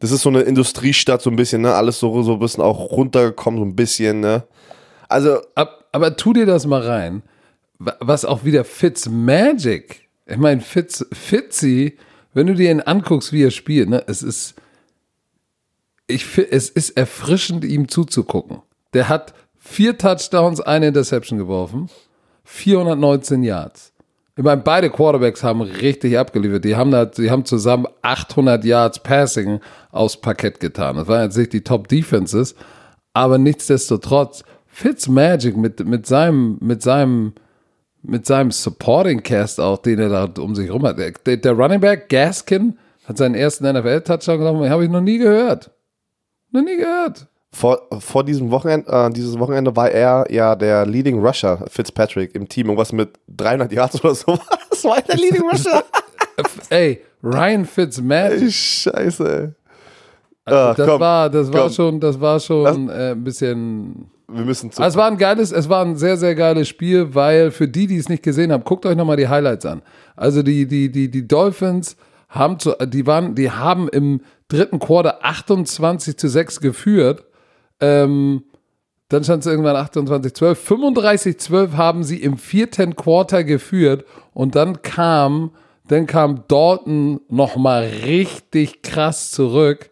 [0.00, 1.72] Das ist so eine Industriestadt, so ein bisschen, ne?
[1.74, 4.42] Alles so, so ein bisschen auch runtergekommen, so ein bisschen, ne?
[5.08, 7.22] Also, Ab, aber tu dir das mal rein,
[7.78, 10.08] was auch wieder Fitzmagic.
[10.26, 11.96] Ich meine, Fitz, Fitzy,
[12.34, 14.54] wenn du dir ihn anguckst, wie er spielt, ne, es ist,
[16.06, 18.62] ich, es ist erfrischend, ihm zuzugucken.
[18.94, 21.88] Der hat vier Touchdowns, eine Interception geworfen,
[22.44, 23.92] 419 Yards.
[24.38, 26.64] Ich meine, beide Quarterbacks haben richtig abgeliefert.
[26.64, 29.60] Die haben, da, die haben zusammen 800 Yards Passing
[29.92, 30.96] aufs Parkett getan.
[30.96, 32.54] Das waren jetzt nicht die Top Defenses,
[33.14, 37.32] aber nichtsdestotrotz, Fitzmagic mit, mit seinem, mit seinem,
[38.08, 40.98] mit seinem Supporting Cast auch, den er da um sich rum hat.
[40.98, 45.70] Der, der Running Back Gaskin hat seinen ersten NFL-Touchdown genommen, habe ich noch nie gehört.
[46.52, 47.26] Noch nie gehört.
[47.52, 52.48] vor, vor diesem Wochenende, äh, dieses Wochenende war er ja der Leading Rusher, Fitzpatrick, im
[52.48, 52.66] Team.
[52.66, 54.38] Irgendwas mit 300 Yards oder so.
[54.70, 55.84] Was war der Leading Rusher?
[56.70, 58.52] Ey, Ryan Fitzmagic.
[58.52, 59.54] Scheiße,
[60.46, 60.52] ey.
[60.52, 64.10] Ah, Das komm, war, das war schon, das war schon äh, ein bisschen.
[64.28, 64.82] Wir müssen zu.
[64.82, 67.86] Also es war ein geiles, es war ein sehr, sehr geiles Spiel, weil für die,
[67.86, 69.82] die es nicht gesehen haben, guckt euch nochmal die Highlights an.
[70.16, 71.96] Also die, die, die, die Dolphins
[72.28, 77.24] haben zu, die waren, die haben im dritten Quarter 28 zu 6 geführt.
[77.80, 78.42] Ähm,
[79.08, 80.58] dann stand es irgendwann 28, 12.
[80.58, 85.52] 35, 12 haben sie im vierten Quarter geführt und dann kam,
[85.86, 89.90] dann kam Dalton nochmal richtig krass zurück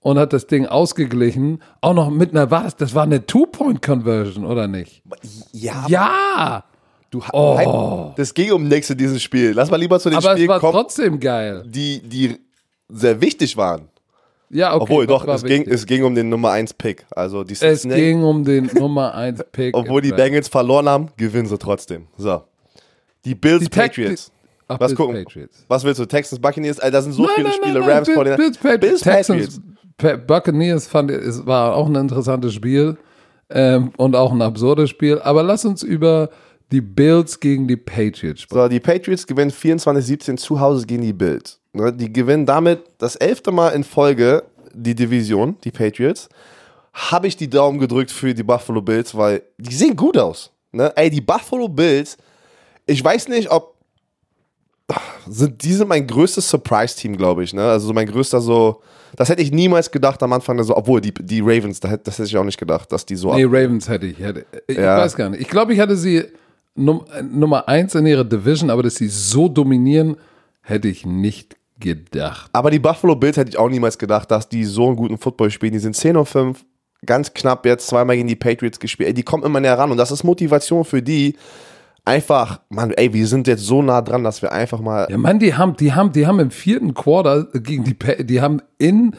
[0.00, 1.62] und hat das Ding ausgeglichen.
[1.80, 5.02] Auch noch mit einer, war das, war eine Two-Point-Conversion, oder nicht?
[5.52, 6.64] ja, Ja!
[7.10, 8.12] du oh.
[8.16, 9.52] Das ging um nichts in diesem Spiel.
[9.52, 11.64] Lass mal lieber zu den Aber es Spielen war kommen, trotzdem geil.
[11.66, 12.38] die, die
[12.88, 13.88] sehr wichtig waren.
[14.50, 14.82] Ja, okay.
[14.82, 17.04] Obwohl, doch, es ging, es ging um den Nummer 1 Pick.
[17.10, 19.76] Also die es Cincinnati- ging um den Nummer 1 Pick.
[19.76, 22.06] Obwohl die Bengals verloren haben, gewinnen sie trotzdem.
[22.16, 22.42] So.
[23.26, 24.30] Die Bills Die Patriots.
[24.68, 25.24] Ach, Was Bills, gucken?
[25.24, 25.64] Patriots.
[25.68, 26.04] Was willst du?
[26.06, 26.78] Texans Buccaneers?
[26.78, 27.80] Alter, da sind so Nein, viele nein, Spiele.
[27.80, 28.18] nein, Rams Bills,
[28.58, 28.80] Patriots.
[28.80, 29.60] Bills Texans, Patriots.
[29.96, 32.96] Pa- Buccaneers fand es war auch ein interessantes Spiel
[33.50, 35.18] ähm, und auch ein absurdes Spiel.
[35.20, 36.28] Aber lass uns über
[36.70, 38.62] die Bills gegen die Patriots sprechen.
[38.62, 41.58] So, die Patriots gewinnen 24-17 zu Hause gegen die Bills.
[41.72, 44.42] Ne, Die gewinnen damit das elfte Mal in Folge
[44.74, 46.28] die Division, die Patriots.
[46.92, 50.50] Habe ich die Daumen gedrückt für die Buffalo Bills, weil die sehen gut aus.
[50.72, 50.92] Ne?
[50.96, 52.18] Ey, die Buffalo Bills,
[52.86, 53.76] ich weiß nicht, ob
[55.30, 57.52] sind, die sind mein größtes Surprise-Team, glaube ich.
[57.54, 57.62] Ne?
[57.62, 58.80] Also so mein größter so,
[59.16, 62.18] das hätte ich niemals gedacht am Anfang, so, obwohl die, die Ravens, das hätte, das
[62.18, 64.18] hätte ich auch nicht gedacht, dass die so Nee, Ravens hätte ich.
[64.18, 64.98] Hätte, ich Ja.
[64.98, 65.40] weiß gar nicht.
[65.40, 66.24] Ich glaube, ich hatte sie
[66.74, 70.16] Num Nummer 1 in ihrer Division, aber dass sie so dominieren,
[70.62, 72.50] hätte ich nicht gedacht.
[72.52, 75.50] Aber die Buffalo Bills hätte ich auch niemals gedacht, dass die so einen guten Football
[75.50, 75.72] spielen.
[75.72, 76.64] Die sind 10 und 5,
[77.04, 79.08] ganz knapp jetzt zweimal gegen die Patriots gespielt.
[79.08, 81.36] Ey, die kommen immer näher ran und das ist Motivation für die.
[82.08, 85.06] Einfach, Mann, ey, wir sind jetzt so nah dran, dass wir einfach mal.
[85.10, 88.62] Ja, Mann, die haben, die haben, die haben im vierten Quarter gegen die, die haben
[88.78, 89.14] in,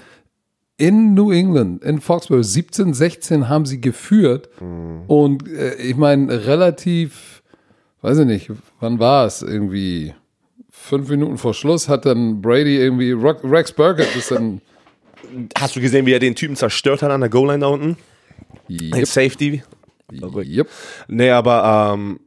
[0.78, 4.50] in New England, in Foxborough, 17, 16 haben sie geführt.
[5.08, 7.44] Und äh, ich meine, relativ,
[8.02, 9.44] weiß ich nicht, wann war es?
[9.44, 10.16] Irgendwie
[10.72, 14.62] fünf Minuten vor Schluss hat dann Brady irgendwie, Rex Burkett ist dann,
[15.60, 17.98] Hast du gesehen, wie er den Typen zerstört hat an der Goal-Line da unten?
[18.68, 19.62] Yep, Safety.
[20.12, 20.68] yep.
[21.08, 22.20] Nee, aber ähm,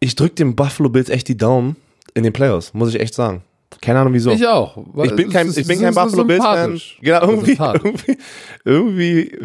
[0.00, 1.76] ich drück dem Buffalo Bills echt die Daumen
[2.14, 3.42] in den Playoffs, muss ich echt sagen.
[3.80, 4.32] Keine Ahnung wieso.
[4.32, 4.76] Ich auch.
[5.04, 6.80] Ich bin kein, ich bin kein Buffalo Bills Fan.
[7.00, 8.18] Genau, irgendwie, irgendwie,
[8.64, 9.38] irgendwie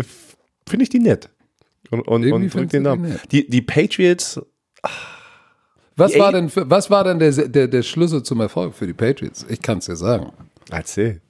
[0.67, 1.29] finde ich die nett.
[1.91, 3.19] Und, und, und drück den Daumen.
[3.31, 4.41] Die, die Patriots,
[5.95, 8.87] Was Die war denn, für, was war denn der, der, der Schlüssel zum Erfolg für
[8.87, 9.45] die Patriots?
[9.47, 10.31] Ich kann es dir sagen.
[10.71, 11.21] erzähl.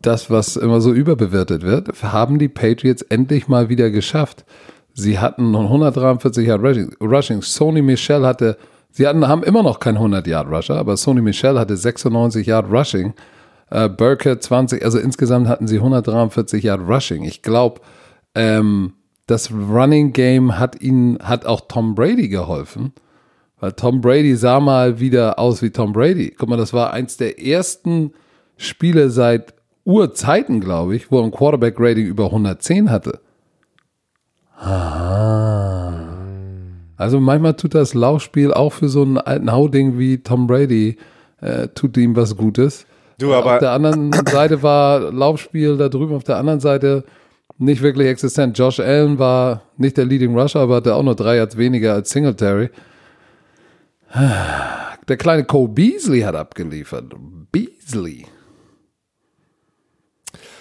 [0.00, 4.44] das, was immer so überbewertet wird, haben die Patriots endlich mal wieder geschafft.
[4.98, 6.62] Sie hatten noch 143 Yard
[7.00, 7.42] Rushing.
[7.42, 8.56] Sony Michel hatte,
[8.90, 12.72] sie hatten, haben immer noch kein 100 Yard Rusher, aber Sony Michel hatte 96 Yard
[12.72, 13.12] Rushing.
[13.70, 17.24] Äh, Burkett 20, also insgesamt hatten sie 143 Yard Rushing.
[17.24, 17.82] Ich glaube,
[18.34, 18.94] ähm,
[19.26, 22.94] das Running Game hat ihnen, hat auch Tom Brady geholfen.
[23.60, 26.34] Weil Tom Brady sah mal wieder aus wie Tom Brady.
[26.38, 28.12] Guck mal, das war eins der ersten
[28.56, 29.54] Spiele seit
[29.84, 33.20] Urzeiten, glaube ich, wo ein Quarterback-Rating über 110 hatte.
[34.58, 36.06] Aha.
[36.96, 40.96] Also manchmal tut das Laufspiel auch für so einen alten Hauding wie Tom Brady,
[41.40, 42.86] äh, tut ihm was Gutes.
[43.18, 47.04] Du, Auf aber der anderen Seite war Laufspiel da drüben auf der anderen Seite
[47.58, 48.58] nicht wirklich existent.
[48.58, 52.10] Josh Allen war nicht der Leading Rusher, aber hatte auch nur drei Yards weniger als
[52.10, 52.70] Singletary.
[55.08, 57.14] Der kleine Cole Beasley hat abgeliefert.
[57.52, 58.26] Beasley.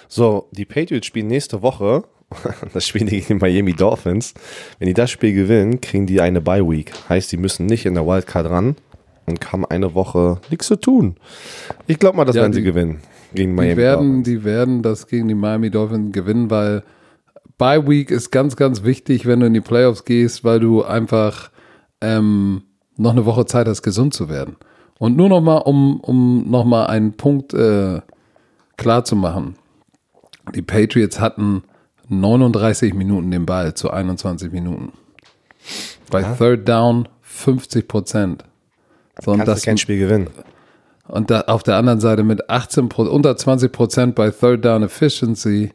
[0.08, 2.04] so, die Patriots spielen nächste Woche.
[2.74, 4.34] Das spielen die gegen die Miami Dolphins.
[4.80, 6.92] Wenn die das Spiel gewinnen, kriegen die eine Bye Week.
[7.10, 8.76] Heißt, die müssen nicht in der Wildcard ran
[9.26, 11.16] und haben eine Woche nichts zu tun.
[11.88, 13.00] Ich glaube mal, das Ja, werden sie die- gewinnen
[13.34, 14.26] gegen Miami Die werden, Dolphins.
[14.28, 16.84] die werden das gegen die Miami Dolphins gewinnen, weil
[17.58, 21.50] Bye Week ist ganz, ganz wichtig, wenn du in die Playoffs gehst, weil du einfach
[22.02, 22.64] ähm,
[22.98, 24.58] noch eine Woche Zeit hast, gesund zu werden.
[25.00, 28.00] Und nur noch mal, um, um noch mal einen Punkt äh,
[28.78, 29.56] klar zu machen.
[30.54, 31.64] Die Patriots hatten
[32.08, 34.94] 39 Minuten den Ball zu 21 Minuten.
[36.12, 38.44] Bei Third Down 50 Prozent.
[39.24, 40.28] So, und Kannst das, du kein Spiel gewinnen.
[41.08, 44.84] und da auf der anderen Seite mit 18 Pro- unter 20 Prozent bei Third Down
[44.84, 45.72] Efficiency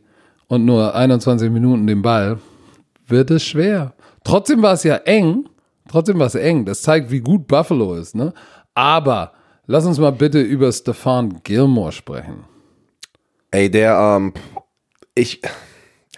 [0.46, 2.38] und nur 21 Minuten den Ball,
[3.06, 3.94] wird es schwer.
[4.24, 5.48] Trotzdem war es ja eng.
[5.88, 6.64] Trotzdem war es eng.
[6.64, 8.32] Das zeigt, wie gut Buffalo ist, ne?
[8.74, 9.32] Aber
[9.66, 12.44] lass uns mal bitte über Stefan Gilmore sprechen.
[13.50, 14.32] Ey, der, ähm,
[15.14, 15.40] ich,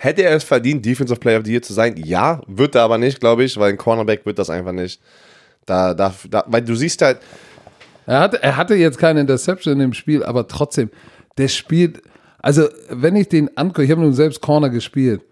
[0.03, 1.95] hätte er es verdient, Defensive Player of the Year zu sein?
[1.97, 5.01] Ja, wird er aber nicht, glaube ich, weil ein Cornerback wird das einfach nicht.
[5.65, 7.19] Da, da, da, weil du siehst halt,
[8.07, 10.91] Er hatte, er hatte jetzt keine Interception in dem Spiel, aber trotzdem,
[11.39, 12.03] der spielt,
[12.41, 15.23] also wenn ich den angucke, ich habe nun selbst Corner gespielt,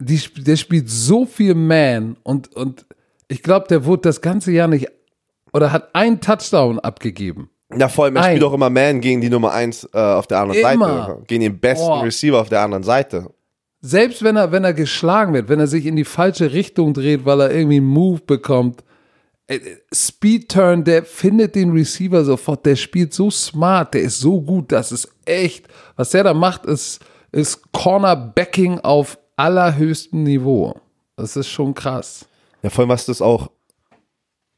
[0.00, 2.84] die, der spielt so viel Man und, und
[3.28, 4.88] ich glaube, der wurde das ganze Jahr nicht
[5.52, 7.50] oder hat einen Touchdown abgegeben.
[7.76, 10.40] Ja, vor allem, er spielt auch immer Man gegen die Nummer 1 äh, auf der
[10.40, 11.06] anderen Immer.
[11.06, 11.22] Seite.
[11.28, 12.02] Gegen den besten Boah.
[12.02, 13.30] Receiver auf der anderen Seite.
[13.86, 17.24] Selbst wenn er, wenn er geschlagen wird, wenn er sich in die falsche Richtung dreht,
[17.24, 18.82] weil er irgendwie einen Move bekommt,
[19.46, 19.60] äh,
[19.94, 24.72] Speed Turn, der findet den Receiver sofort, der spielt so smart, der ist so gut,
[24.72, 26.98] das ist echt, was der da macht, ist,
[27.30, 30.74] ist Cornerbacking auf allerhöchstem Niveau.
[31.14, 32.26] Das ist schon krass.
[32.64, 33.52] Ja, vor allem, was das auch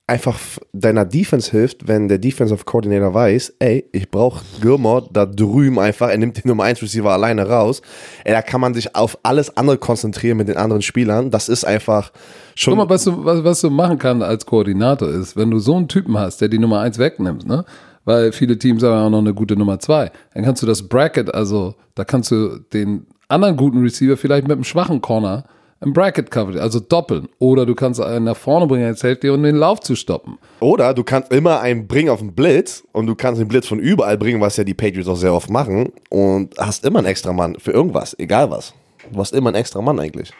[0.08, 0.40] einfach
[0.72, 6.08] deiner Defense hilft, wenn der Defensive Coordinator weiß, ey, ich brauche Gilmore da drüben einfach,
[6.08, 7.82] er nimmt den Nummer 1 Receiver alleine raus.
[8.24, 11.30] Ey, da kann man sich auf alles andere konzentrieren mit den anderen Spielern.
[11.30, 12.10] Das ist einfach
[12.54, 12.72] schon.
[12.72, 15.76] Guck mal, was du, was, was du machen kannst als Koordinator ist, wenn du so
[15.76, 17.64] einen Typen hast, der die Nummer 1 wegnimmt, ne?
[18.06, 20.10] Weil viele Teams haben ja auch noch eine gute Nummer 2.
[20.32, 24.52] Dann kannst du das Bracket, also da kannst du den anderen guten Receiver vielleicht mit
[24.52, 25.44] einem schwachen Corner
[25.80, 27.28] im Bracket covern, also doppeln.
[27.38, 30.38] Oder du kannst einen nach vorne bringen als Safety, um den Lauf zu stoppen.
[30.60, 33.78] Oder du kannst immer einen bringen auf den Blitz und du kannst den Blitz von
[33.78, 37.32] überall bringen, was ja die Patriots auch sehr oft machen und hast immer einen extra
[37.32, 38.74] Mann für irgendwas, egal was.
[39.12, 40.32] Du hast immer einen extra Mann eigentlich.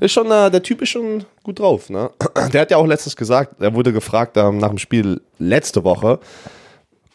[0.00, 2.10] Ist schon, äh, der Typ ist schon gut drauf, ne?
[2.52, 6.18] Der hat ja auch letztens gesagt, er wurde gefragt ähm, nach dem Spiel letzte Woche,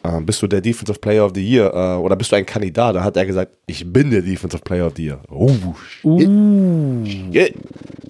[0.06, 2.94] äh, bist du der Defensive Player of the Year äh, oder bist du ein Kandidat?
[2.96, 5.20] Da hat er gesagt, ich bin der Defensive Player of the Year.
[5.30, 5.50] Oh,
[5.88, 7.32] shit.
[7.32, 7.54] Shit.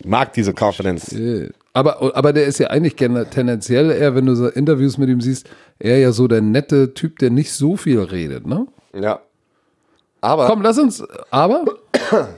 [0.05, 1.13] Mag diese Confidence.
[1.13, 5.09] Äh, Aber, aber der ist ja eigentlich gen- tendenziell eher, wenn du so Interviews mit
[5.09, 8.67] ihm siehst, eher ja so der nette Typ, der nicht so viel redet, ne?
[8.99, 9.21] Ja.
[10.21, 11.65] Aber Komm, lass uns, aber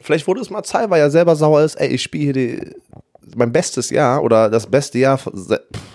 [0.00, 2.70] Vielleicht wurde es mal Zeit, weil er selber sauer ist, ey, ich spiele hier die,
[3.36, 5.20] mein bestes Jahr oder das beste Jahr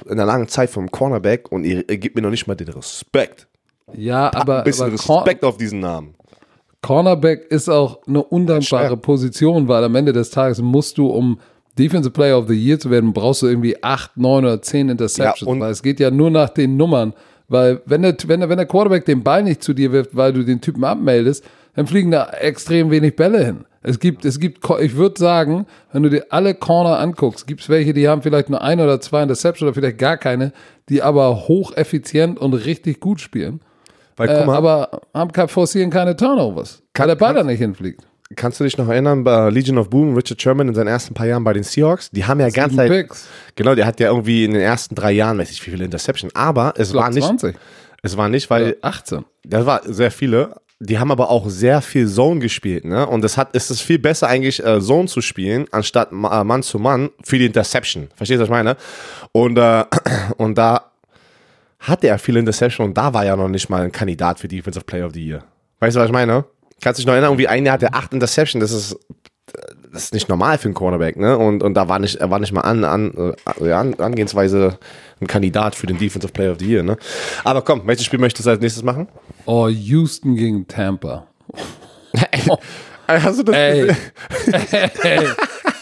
[0.09, 2.69] in der langen Zeit vom Cornerback und ihr, ihr gebt mir noch nicht mal den
[2.69, 3.47] Respekt.
[3.93, 6.15] ja, aber, Ein bisschen aber Cor Respekt auf diesen Namen.
[6.81, 8.97] Cornerback ist auch eine undankbare.
[8.97, 11.39] Position, weil am Ende des Tages musst du, um
[11.79, 15.49] Defensive Player of the Year zu werden, brauchst du irgendwie acht, neun oder zehn Interceptions,
[15.49, 17.13] Ja, weil es geht ja nur nach den Nummern.
[17.47, 20.33] Weil wenn der, wenn, der, wenn der Quarterback den Ball nicht zu dir wirft, weil
[20.33, 21.43] du den Typen abmeldest,
[21.75, 23.65] dann fliegen da extrem wenig Bälle hin.
[23.83, 27.69] Es gibt, es gibt, ich würde sagen, wenn du dir alle Corner anguckst, gibt es
[27.69, 30.53] welche, die haben vielleicht nur ein oder zwei Interceptions oder vielleicht gar keine,
[30.89, 33.59] die aber hocheffizient und richtig gut spielen.
[34.15, 38.01] Weil, Äh, mal, aber haben forcieren keine Turnovers, weil der Ball da nicht hinfliegt.
[38.35, 41.27] kannst du dich noch erinnern bei Legion of Boom, Richard Sherman in seinen ersten paar
[41.27, 42.09] Jahren bei den Seahawks?
[42.11, 43.27] Die haben ja ganz Zeit, Picks.
[43.55, 46.31] genau, der hat ja irgendwie in den ersten drei Jahren, weiß ich wie viele Interception,
[46.33, 47.55] aber es war nicht, 20.
[48.01, 49.25] es war nicht, weil 18.
[49.43, 50.55] Das war sehr viele.
[50.79, 53.07] Die haben aber auch sehr viel Zone gespielt, ne?
[53.07, 56.63] Und es hat, es ist viel besser eigentlich äh, Zone zu spielen, anstatt äh, Mann
[56.63, 58.09] zu Mann für die Interception.
[58.15, 58.75] Verstehst du, was ich meine?
[59.31, 59.86] Und, äh,
[60.38, 60.91] und da
[61.79, 64.86] hatte er viele Interception und da war er noch nicht mal ein Kandidat für Defensive
[64.86, 65.43] Player of the Year.
[65.79, 66.45] Weißt du, was ich meine?
[66.81, 68.97] Kannst dich noch erinnern, irgendwie ein Jahr hat er acht Interception, das ist,
[69.91, 71.38] das ist nicht normal für einen Cornerback, ne?
[71.38, 74.79] Und, und da war nicht, er war nicht mal an, an, äh, an, Angehensweise
[75.23, 76.97] ein Kandidat für den Defensive Player of the Year, ne?
[77.43, 79.07] Aber komm, welches Spiel möchtest du als nächstes machen?
[79.45, 81.27] Oh, Houston gegen Tampa.
[83.07, 83.91] Hast du das Ey.
[85.03, 85.27] ey,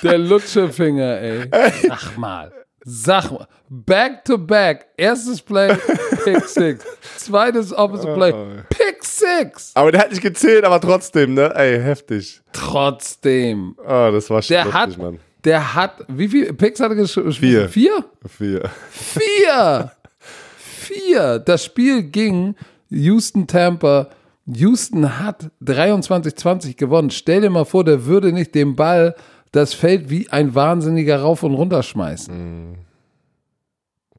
[0.04, 1.50] der Lutschefinger, ey.
[1.88, 2.52] Sag mal.
[2.84, 3.48] Sag mal.
[3.70, 4.88] Back to back.
[4.98, 5.76] Erstes Play,
[6.24, 6.84] Pick Six.
[7.18, 8.34] Zweites Offensive Play,
[8.70, 9.72] Pick Six.
[9.76, 11.54] Aber der hat nicht gezählt, aber trotzdem, ne?
[11.56, 12.42] Ey, heftig.
[12.54, 13.76] Trotzdem.
[13.78, 15.20] Oh, das war schon Der lustig, hat, Mann.
[15.44, 17.36] Der hat, wie viele Picks hat er gespielt?
[17.36, 17.70] Vier.
[17.70, 18.06] Vier?
[18.28, 18.70] Vier.
[18.90, 19.92] Vier!
[20.58, 21.40] Vier!
[21.40, 22.56] Das Spiel ging
[22.90, 24.10] Houston Tampa.
[24.46, 27.12] Houston hat 23-20 gewonnen.
[27.12, 29.16] Stell dir mal vor, der würde nicht den Ball
[29.52, 32.76] das Feld wie ein Wahnsinniger rauf und runter schmeißen.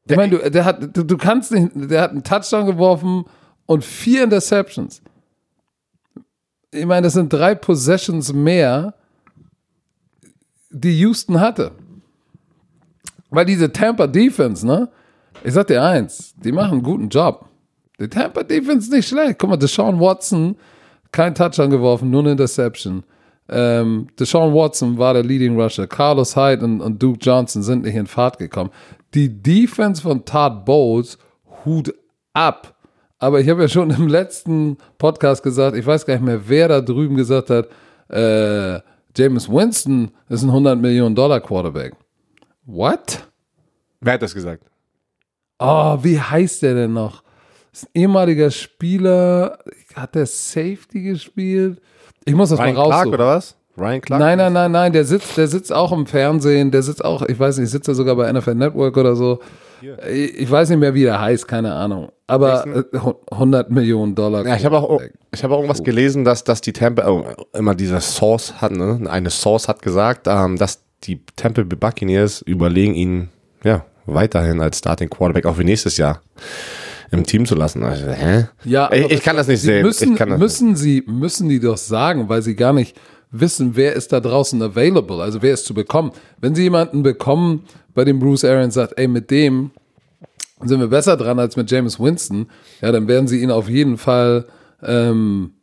[0.08, 3.24] Ich meine, du, der hat, du, du kannst nicht, der hat einen Touchdown geworfen
[3.66, 5.02] und vier Interceptions.
[6.70, 8.94] Ich meine, das sind drei Possessions mehr,
[10.72, 11.72] die Houston hatte.
[13.30, 14.88] Weil diese Tampa Defense, ne?
[15.44, 17.46] Ich sag dir eins, die machen einen guten Job.
[17.98, 19.38] Die Tampa Defense nicht schlecht.
[19.38, 20.56] Guck mal, Deshaun Watson,
[21.11, 23.04] kein Touchdown geworfen, nur eine Interception.
[23.48, 25.87] Ähm, Deshaun Watson war der Leading Rusher.
[25.87, 28.70] Carlos Hyde und, und Duke Johnson sind nicht in Fahrt gekommen.
[29.14, 31.18] Die Defense von Todd Bowles,
[31.64, 31.94] Hut
[32.32, 32.74] ab.
[33.18, 36.68] Aber ich habe ja schon im letzten Podcast gesagt, ich weiß gar nicht mehr, wer
[36.68, 37.68] da drüben gesagt hat,
[38.08, 38.80] äh,
[39.16, 41.94] James Winston ist ein 100 Millionen Dollar Quarterback.
[42.64, 43.29] What?
[44.01, 44.64] Wer hat das gesagt?
[45.59, 47.22] Oh, wie heißt der denn noch?
[47.72, 49.59] Ist ein ehemaliger Spieler.
[49.94, 51.81] Hat der Safety gespielt?
[52.25, 53.14] Ich muss das Ryan mal Clark raussuchen.
[53.14, 53.57] oder was?
[53.77, 54.20] Ryan Clark?
[54.20, 57.38] Nein, nein, nein, nein, der sitzt, der sitzt auch im Fernsehen, der sitzt auch, ich
[57.38, 59.40] weiß nicht, sitzt er sogar bei NFL Network oder so.
[60.10, 62.10] Ich weiß nicht mehr, wie der heißt, keine Ahnung.
[62.26, 62.98] Aber äh,
[63.30, 64.46] 100 Millionen Dollar.
[64.46, 65.00] Ja, ich habe auch,
[65.32, 69.00] ich habe auch irgendwas gelesen, dass, dass die Tampa, oh, immer dieser Source hat, ne?
[69.08, 73.28] eine Source hat gesagt, ähm, dass die Tampa Bay Buccaneers überlegen ihn,
[73.64, 76.22] ja, weiterhin als Starting Quarterback auch für nächstes Jahr
[77.10, 77.82] im Team zu lassen.
[77.82, 78.48] Also, hä?
[78.64, 79.82] Ja, ich, ich kann das nicht sie sehen.
[79.82, 82.96] Müssen, ich kann das müssen sie, müssen die doch sagen, weil sie gar nicht
[83.32, 86.12] wissen, wer ist da draußen available, also wer ist zu bekommen.
[86.40, 87.64] Wenn sie jemanden bekommen,
[87.94, 89.72] bei dem Bruce Arians sagt, ey, mit dem
[90.62, 92.46] sind wir besser dran als mit James Winston,
[92.80, 94.46] ja, dann werden sie ihn auf jeden Fall,
[94.82, 95.54] ähm,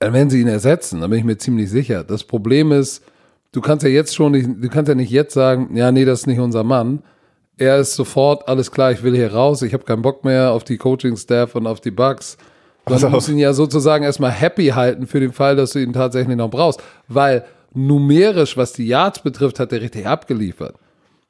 [0.00, 2.04] dann werden sie ihn ersetzen, da bin ich mir ziemlich sicher.
[2.04, 3.02] Das Problem ist,
[3.52, 6.20] du kannst ja jetzt schon nicht, du kannst ja nicht jetzt sagen, ja, nee, das
[6.20, 7.02] ist nicht unser Mann.
[7.56, 10.64] Er ist sofort, alles klar, ich will hier raus, ich habe keinen Bock mehr auf
[10.64, 12.36] die Coaching-Staff und auf die Bugs.
[12.86, 15.92] Sondern du musst ihn ja sozusagen erstmal happy halten für den Fall, dass du ihn
[15.92, 16.82] tatsächlich noch brauchst.
[17.08, 20.74] Weil numerisch, was die Yards betrifft, hat er richtig abgeliefert.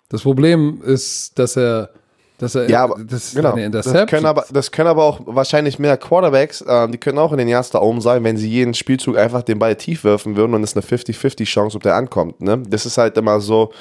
[0.08, 1.90] Das Problem ist, dass er,
[2.38, 3.56] dass er, Ja, aber das genau.
[3.70, 7.38] Das können, aber, das können aber auch wahrscheinlich mehr Quarterbacks, ähm, die können auch in
[7.38, 10.54] den Yards da oben sein, wenn sie jeden Spielzug einfach den Ball tief werfen würden
[10.54, 12.40] und es ist eine 50-50 Chance, ob der ankommt.
[12.40, 12.62] Ne?
[12.68, 13.72] Das ist halt immer so,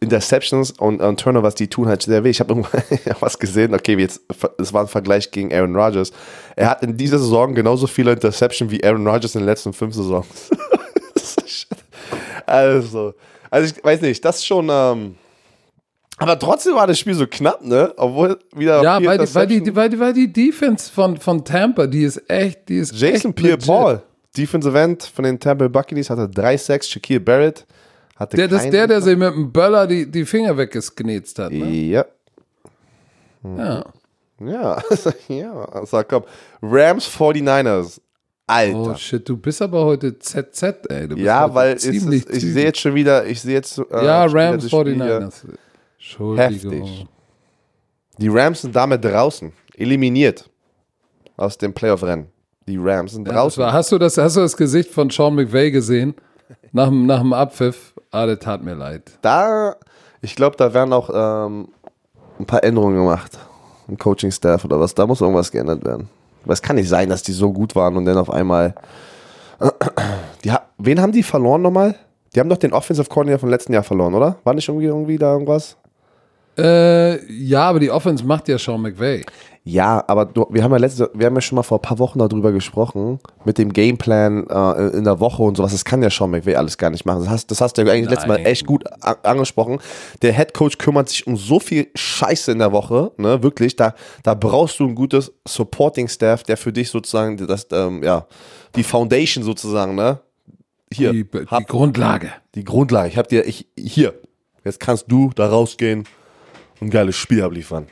[0.00, 2.30] Interceptions und, und Turnovers, die tun halt sehr weh.
[2.30, 2.82] Ich habe irgendwann
[3.20, 4.20] was gesehen, okay, jetzt,
[4.58, 6.12] es war ein Vergleich gegen Aaron Rodgers.
[6.56, 9.94] Er hat in dieser Saison genauso viele Interceptions wie Aaron Rodgers in den letzten fünf
[9.94, 10.26] Saisons.
[12.46, 13.14] also,
[13.50, 15.16] also ich weiß nicht, das ist schon, ähm,
[16.18, 17.92] aber trotzdem war das Spiel so knapp, ne?
[17.96, 21.86] Obwohl wieder ja, weil die, weil, die, weil, die, weil die Defense von, von Tampa,
[21.86, 24.02] die ist echt, die ist Jason echt Pierre-Paul,
[24.36, 26.88] Defensive End von den Tampa Buccaneers, hatte drei Sacks.
[26.88, 27.64] Shaquille Barrett
[28.18, 31.52] hatte Der, das ist der, der sich mit dem Böller die, die Finger weggenetzt hat.
[31.52, 31.66] Ne?
[31.66, 32.04] Ja,
[33.44, 33.84] Ja.
[34.40, 34.82] ja,
[35.28, 35.86] ja.
[35.86, 36.24] Sag komm.
[36.62, 38.00] Rams 49ers.
[38.46, 38.78] Alter.
[38.78, 41.06] Oh shit, du bist aber heute ZZ, ey.
[41.20, 43.78] Ja, weil ist, ich sehe jetzt schon wieder, ich sehe jetzt.
[43.78, 45.20] Äh, Ja, Rams das Spiel hier.
[45.28, 45.32] 49ers.
[45.98, 46.72] Entschuldigung.
[46.72, 47.06] Heftig.
[48.16, 49.52] Die Rams sind damit draußen.
[49.76, 50.48] Eliminiert.
[51.36, 52.28] Aus dem Playoff-Rennen.
[52.66, 53.62] Die Rams sind Ja, draußen.
[53.62, 56.14] war, hast, du das, hast du das Gesicht von Sean McVay gesehen?
[56.72, 57.92] Nach, dem- nach dem Abpfiff?
[58.10, 59.02] Ah, das tat mir leid.
[59.22, 59.76] da,
[60.20, 61.68] ich glaube, da werden auch ähm,
[62.38, 63.38] ein paar Änderungen gemacht.
[63.86, 64.94] Im Coaching-Staff oder was.
[64.94, 66.08] Da muss irgendwas geändert werden.
[66.44, 68.74] Aber es kann nicht sein, dass die so gut waren und dann auf einmal.
[70.44, 71.96] Die, wen haben die verloren nochmal?
[72.32, 74.36] Die haben doch den Offensive Coordinator vom letzten Jahr verloren, oder?
[74.44, 75.76] War nicht irgendwie, irgendwie da irgendwas?
[76.58, 79.24] Äh, ja, aber die Offense macht ja Sean McVay.
[79.64, 81.98] Ja, aber du, wir haben ja letzte, wir haben ja schon mal vor ein paar
[81.98, 85.72] Wochen darüber gesprochen, mit dem Gameplan äh, in der Woche und sowas.
[85.72, 87.20] Das kann ja Sean McVay alles gar nicht machen.
[87.20, 88.46] Das hast, das hast du ja eigentlich letztes Mal Nein.
[88.46, 88.84] echt gut
[89.22, 89.78] angesprochen.
[90.22, 93.76] Der Head Coach kümmert sich um so viel Scheiße in der Woche, ne, wirklich.
[93.76, 98.26] Da, da brauchst du ein gutes Supporting Staff, der für dich sozusagen das, ähm, ja,
[98.74, 100.20] die Foundation sozusagen, ne.
[100.90, 102.30] Hier, Die, die hab Grundlage.
[102.54, 103.10] die Grundlage.
[103.10, 104.14] Ich hab dir, ich, hier,
[104.64, 106.04] jetzt kannst du da rausgehen
[106.80, 107.86] ein geiles Spiel abliefern.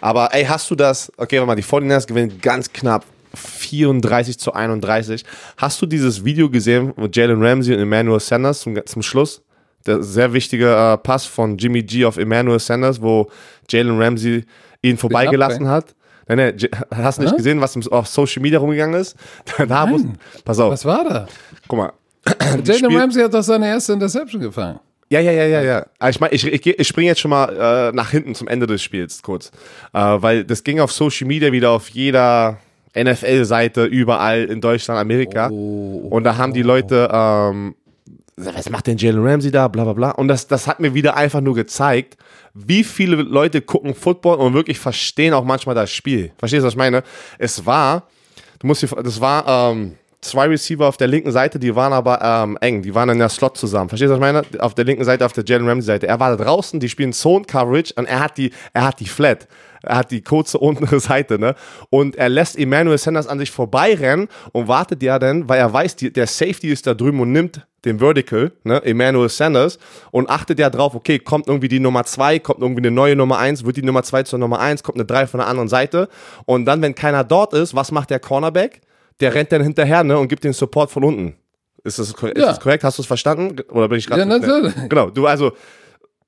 [0.00, 4.52] Aber ey, hast du das, okay, warte mal, die 49ers gewinnen ganz knapp 34 zu
[4.52, 5.24] 31.
[5.56, 9.42] Hast du dieses Video gesehen mit Jalen Ramsey und Emmanuel Sanders zum, zum Schluss?
[9.86, 13.30] Der sehr wichtige äh, Pass von Jimmy G auf Emmanuel Sanders, wo
[13.68, 14.44] Jalen Ramsey
[14.82, 15.94] ihn vorbeigelassen hat.
[16.26, 16.56] Nein, nein,
[16.94, 17.36] hast du nicht Hä?
[17.36, 19.14] gesehen, was auf Social Media rumgegangen ist?
[19.68, 20.02] Da muss,
[20.44, 21.26] pass auf, Was war da?
[21.68, 21.92] guck mal.
[22.64, 24.80] Jalen Ramsey hat doch seine erste Interception gefangen.
[25.14, 25.86] Ja, ja, ja, ja, ja.
[26.00, 27.46] Aber Ich meine, ich, ich, ich springe jetzt schon mal
[27.90, 29.52] äh, nach hinten zum Ende des Spiels kurz.
[29.92, 32.58] Äh, weil das ging auf Social Media wieder auf jeder
[32.98, 35.46] NFL-Seite, überall in Deutschland, Amerika.
[35.46, 37.76] Und da haben die Leute, ähm,
[38.36, 40.10] was macht denn Jalen Ramsey da, bla bla bla.
[40.10, 42.16] Und das, das hat mir wieder einfach nur gezeigt,
[42.52, 46.32] wie viele Leute gucken Football und wirklich verstehen auch manchmal das Spiel.
[46.38, 47.04] Verstehst du, was ich meine?
[47.38, 48.08] Es war,
[48.58, 52.20] du musst dir, das war ähm, zwei Receiver auf der linken Seite, die waren aber
[52.22, 53.88] ähm, eng, die waren in der Slot zusammen.
[53.88, 54.62] Verstehst du, was ich meine?
[54.62, 56.06] Auf der linken Seite, auf der Jalen Ramsey Seite.
[56.06, 59.06] Er war da draußen, die spielen Zone Coverage und er hat die, er hat die
[59.06, 59.46] Flat.
[59.82, 61.54] Er hat die kurze untere Seite, ne?
[61.90, 65.96] Und er lässt Emmanuel Sanders an sich vorbeirennen und wartet ja dann, weil er weiß,
[65.96, 69.78] die, der Safety ist da drüben und nimmt den Vertical, ne, Emmanuel Sanders,
[70.10, 73.38] und achtet ja drauf, okay, kommt irgendwie die Nummer zwei, kommt irgendwie eine neue Nummer
[73.38, 76.08] eins, wird die Nummer zwei zur Nummer eins, kommt eine drei von der anderen Seite.
[76.46, 78.80] Und dann, wenn keiner dort ist, was macht der Cornerback?
[79.20, 81.36] Der rennt dann hinterher, ne, und gibt den Support von unten.
[81.84, 82.32] Ist das, ist Ja.
[82.32, 82.82] das korrekt?
[82.84, 83.60] Hast du es verstanden?
[83.70, 84.20] Oder bin ich gerade?
[84.22, 84.72] Ja, natürlich.
[84.88, 85.52] Genau, du, also,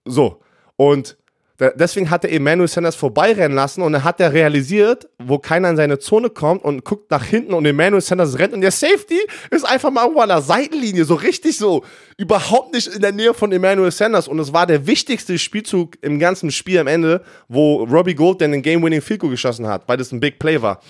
[0.04, 0.40] so.
[0.76, 1.16] Und
[1.56, 5.70] da- deswegen hat er Emmanuel Sanders vorbeirennen lassen und dann hat er realisiert, wo keiner
[5.70, 9.18] in seine Zone kommt und guckt nach hinten und Emmanuel Sanders rennt und der Safety
[9.50, 11.82] ist einfach mal irgendwo an der Seitenlinie, so richtig so,
[12.18, 16.18] überhaupt nicht in der Nähe von Emmanuel Sanders und es war der wichtigste Spielzug im
[16.18, 19.96] ganzen Spiel am Ende, wo Robbie Gold dann den Game-Winning Field Goal geschossen hat, weil
[19.96, 20.80] das ein Big Play war.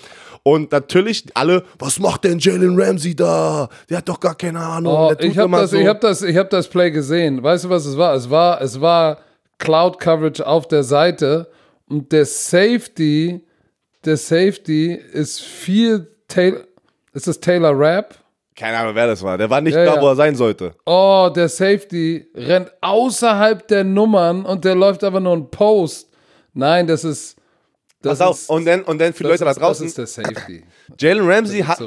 [0.43, 3.69] Und natürlich alle, was macht denn Jalen Ramsey da?
[3.89, 4.93] Der hat doch gar keine Ahnung.
[4.93, 5.77] Oh, ich habe das, so.
[5.77, 7.43] ich hab das, ich hab das Play gesehen.
[7.43, 8.13] Weißt du, was es war?
[8.15, 9.19] Es war, es war
[9.57, 11.49] Cloud Coverage auf der Seite
[11.89, 13.41] und der Safety,
[14.05, 16.61] der Safety ist viel Taylor,
[17.13, 18.15] ist das Taylor Rapp?
[18.55, 19.37] Keine Ahnung, wer das war.
[19.37, 20.01] Der war nicht Ja, da, ja.
[20.01, 20.73] wo er sein sollte.
[20.85, 26.09] Oh, der Safety rennt außerhalb der Nummern und der läuft aber nur ein Post.
[26.53, 27.35] Nein, das ist.
[28.01, 30.17] Das Pass auf, ist, und dann, und dann für die Leute da draußen, Das ist
[30.17, 30.63] der Safety.
[30.99, 31.79] Jalen Ramsey hat.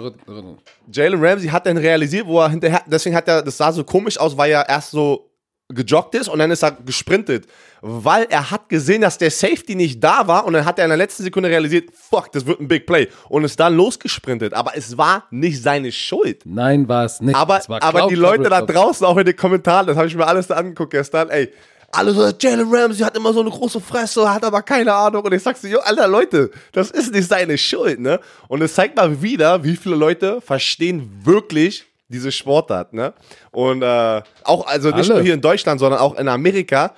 [0.93, 4.19] Jalen Ramsey hat dann realisiert, wo er hinterher, deswegen hat er, das sah so komisch
[4.19, 5.31] aus, weil er erst so
[5.73, 7.47] gejoggt ist und dann ist er gesprintet.
[7.81, 10.91] Weil er hat gesehen, dass der Safety nicht da war und dann hat er in
[10.91, 14.53] der letzten Sekunde realisiert, fuck, das wird ein Big Play und ist dann losgesprintet.
[14.53, 16.43] Aber es war nicht seine Schuld.
[16.45, 17.37] Nein, war es nicht.
[17.37, 20.27] Aber, Es aber die Leute da draußen, auch in den Kommentaren, das habe ich mir
[20.27, 21.51] alles da angeguckt gestern, ey.
[21.93, 25.25] Alle so, Jalen Ramsey hat immer so eine große Fresse, hat aber keine Ahnung.
[25.25, 28.21] Und ich sag's dir, Alter, Leute, das ist nicht seine Schuld, ne?
[28.49, 33.13] Und es zeigt mal wieder, wie viele Leute verstehen wirklich diese Sportart, ne?
[33.51, 35.15] Und äh, auch, also nicht Alle.
[35.15, 36.95] nur hier in Deutschland, sondern auch in Amerika.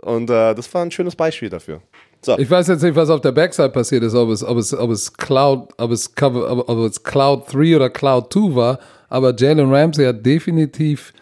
[0.00, 1.80] Und äh, das war ein schönes Beispiel dafür.
[2.22, 4.74] So, Ich weiß jetzt nicht, was auf der Backside passiert ist, ob es, ob es,
[4.74, 8.78] ob es Cloud, ob es, Cover, ob, ob es Cloud 3 oder Cloud 2 war,
[9.08, 11.12] aber Jalen Ramsey hat definitiv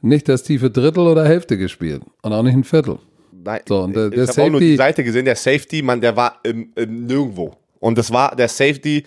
[0.00, 2.98] nicht das tiefe Drittel oder Hälfte gespielt und auch nicht ein Viertel.
[3.32, 6.00] Nein, So, und der- ich der habe auch nur die Seite gesehen, der Safety, Mann,
[6.00, 7.54] der war im, im Nirgendwo.
[7.80, 9.04] Und das war der Safety,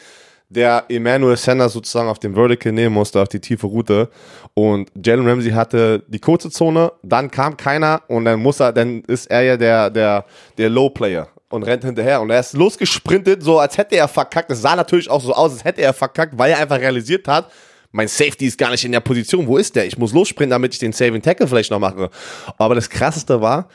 [0.50, 4.10] der Emmanuel Sanders sozusagen auf dem Vertical nehmen musste, auf die tiefe Route.
[4.54, 9.02] Und Jalen Ramsey hatte die kurze Zone, dann kam keiner und dann muss er, dann
[9.08, 10.26] ist er ja der, der,
[10.58, 12.22] der Low-Player und rennt hinterher.
[12.22, 14.52] Und er ist losgesprintet, so als hätte er verkackt.
[14.52, 17.50] Es sah natürlich auch so aus, als hätte er verkackt, weil er einfach realisiert hat,
[17.92, 19.48] mein Safety ist gar nicht in der Position.
[19.48, 19.86] Wo ist der?
[19.86, 22.10] Ich muss lossprinten, damit ich den Saving Tackle vielleicht noch mache.
[22.58, 23.68] Aber das krasseste war,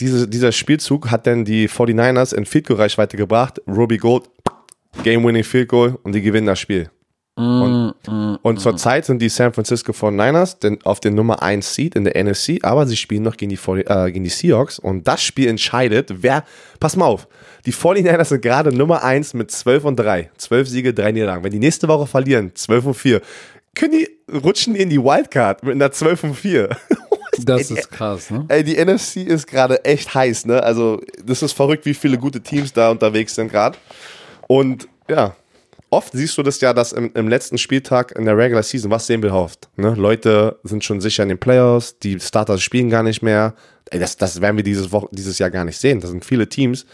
[0.00, 3.60] diese, dieser Spielzug hat dann die 49ers in Field Goal Reichweite gebracht.
[3.66, 4.24] Ruby Gold,
[5.02, 6.90] Game-Winning Field Goal und die gewinnen das Spiel.
[7.36, 7.94] Und,
[8.42, 12.22] und zurzeit sind die San Francisco 49ers denn auf den Nummer 1 Seed in der
[12.22, 15.48] NFC, aber sie spielen noch gegen die, 40 äh, gegen die Seahawks und das Spiel
[15.48, 16.44] entscheidet, wer,
[16.78, 17.26] pass mal auf,
[17.66, 21.42] die 49ers sind gerade Nummer 1 mit 12 und 3, 12 Siege, 3 Niederlagen.
[21.42, 23.20] Wenn die nächste Woche verlieren, 12 und 4,
[23.74, 26.68] können die, rutschen in die Wildcard mit einer 12 und 4.
[27.42, 28.44] Das ist krass, ne?
[28.46, 30.62] Ey, die NFC ist gerade echt heiß, ne?
[30.62, 33.76] Also, das ist verrückt, wie viele gute Teams da unterwegs sind gerade.
[34.46, 35.34] Und ja,
[35.94, 39.06] oft siehst du das ja, dass im, im letzten Spieltag in der Regular Season, was
[39.06, 39.68] sehen wir oft?
[39.76, 39.94] Ne?
[39.94, 43.54] Leute sind schon sicher in den Playoffs, die Starters spielen gar nicht mehr.
[43.90, 46.00] Ey, das, das werden wir dieses, Woche, dieses Jahr gar nicht sehen.
[46.00, 46.84] Das sind viele Teams,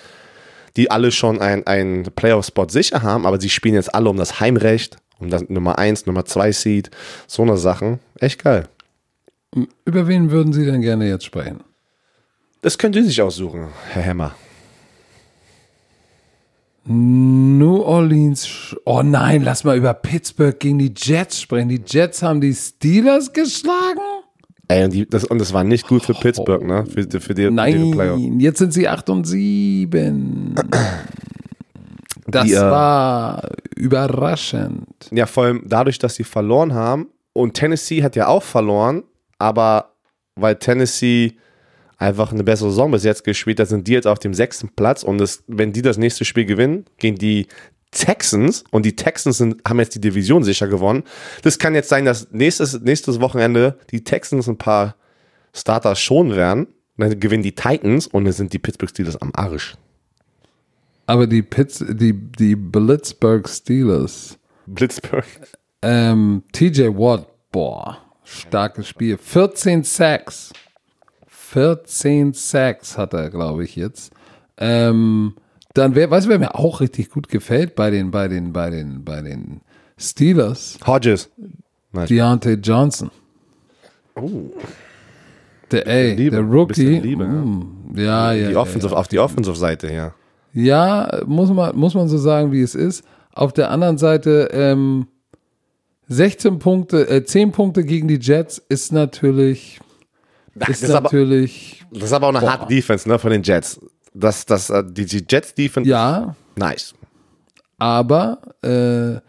[0.77, 4.99] die alle schon einen Playoff-Spot sicher haben, aber sie spielen jetzt alle um das Heimrecht,
[5.19, 6.91] um das Nummer 1, Nummer 2 Seed,
[7.27, 8.01] so eine Sachen.
[8.19, 8.69] Echt geil.
[9.85, 11.65] Über wen würden Sie denn gerne jetzt sprechen?
[12.63, 14.35] Das könnt ihr sich aussuchen, Herr Hemmer.
[16.85, 18.77] New Orleans.
[18.85, 21.69] Oh nein, lass mal über Pittsburgh gegen die Jets sprechen.
[21.69, 24.01] Die Jets haben die Steelers geschlagen?
[24.69, 26.87] Ey, und, die, das, und das war nicht gut für Pittsburgh, ne?
[26.87, 27.51] Für, für, die, für.
[27.51, 30.55] Nein, jetzt sind sie 8 und 7.
[32.27, 34.87] Das Die, äh, war überraschend.
[35.11, 37.09] Ja, vor allem dadurch, dass sie verloren haben.
[37.33, 39.03] Und Tennessee hat ja auch verloren,
[39.39, 39.93] aber
[40.37, 41.37] weil Tennessee
[42.01, 45.03] einfach eine bessere Saison bis jetzt gespielt hat, sind die jetzt auf dem sechsten Platz.
[45.03, 47.47] Und das, wenn die das nächste Spiel gewinnen, gegen die
[47.93, 51.05] Texans, und die Texans sind, haben jetzt die Division sicher gewonnen.
[51.43, 54.97] Das kann jetzt sein, dass nächstes, nächstes Wochenende die Texans ein paar
[55.53, 56.69] Starter schon werden.
[56.97, 59.77] Dann gewinnen die Titans und dann sind die Pittsburgh Steelers am Arsch.
[61.07, 65.25] Aber die, Pitts, die, die Blitzburg Steelers, Blitzburg.
[65.83, 69.19] ähm, TJ Watt, boah, starkes Spiel.
[69.19, 70.53] 14 Sacks.
[71.53, 74.13] 14 Sacks hat er, glaube ich, jetzt.
[74.57, 75.35] Ähm,
[75.75, 78.71] dann, wer, weißt du, wer mir auch richtig gut gefällt bei den, bei den, bei
[78.71, 79.61] den, bei den
[79.99, 80.79] Steelers?
[80.87, 81.29] Hodges.
[81.93, 83.11] Deontay Johnson.
[85.73, 87.01] Der, ey, Liebe, der Rookie.
[87.01, 87.31] Liebe, ja.
[87.31, 88.49] mm, ja, ja.
[88.49, 90.15] Die ja, Offensive, Auf die Offensive-Seite, ja.
[90.53, 93.05] Ja, muss man, muss man so sagen, wie es ist.
[93.33, 95.09] Auf der anderen Seite, ähm,
[96.07, 99.81] 16 Punkte, äh, 10 Punkte gegen die Jets ist natürlich,
[100.55, 103.43] ist das, ist aber, natürlich, das ist aber auch eine harte Defense, ne, von den
[103.43, 103.81] Jets.
[104.13, 106.95] Das, das, äh, die, die Jets-Defense, ja, nice.
[107.79, 109.21] aber äh,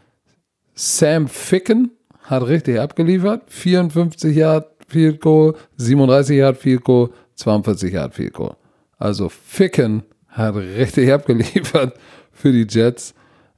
[0.73, 1.91] Sam Ficken
[2.23, 3.43] hat richtig abgeliefert.
[3.47, 8.55] 54 Yard Field Goal, 37 Yard Field Goal, 42 Yard Field Goal.
[8.97, 11.93] Also Ficken hat richtig abgeliefert
[12.31, 13.13] für die Jets.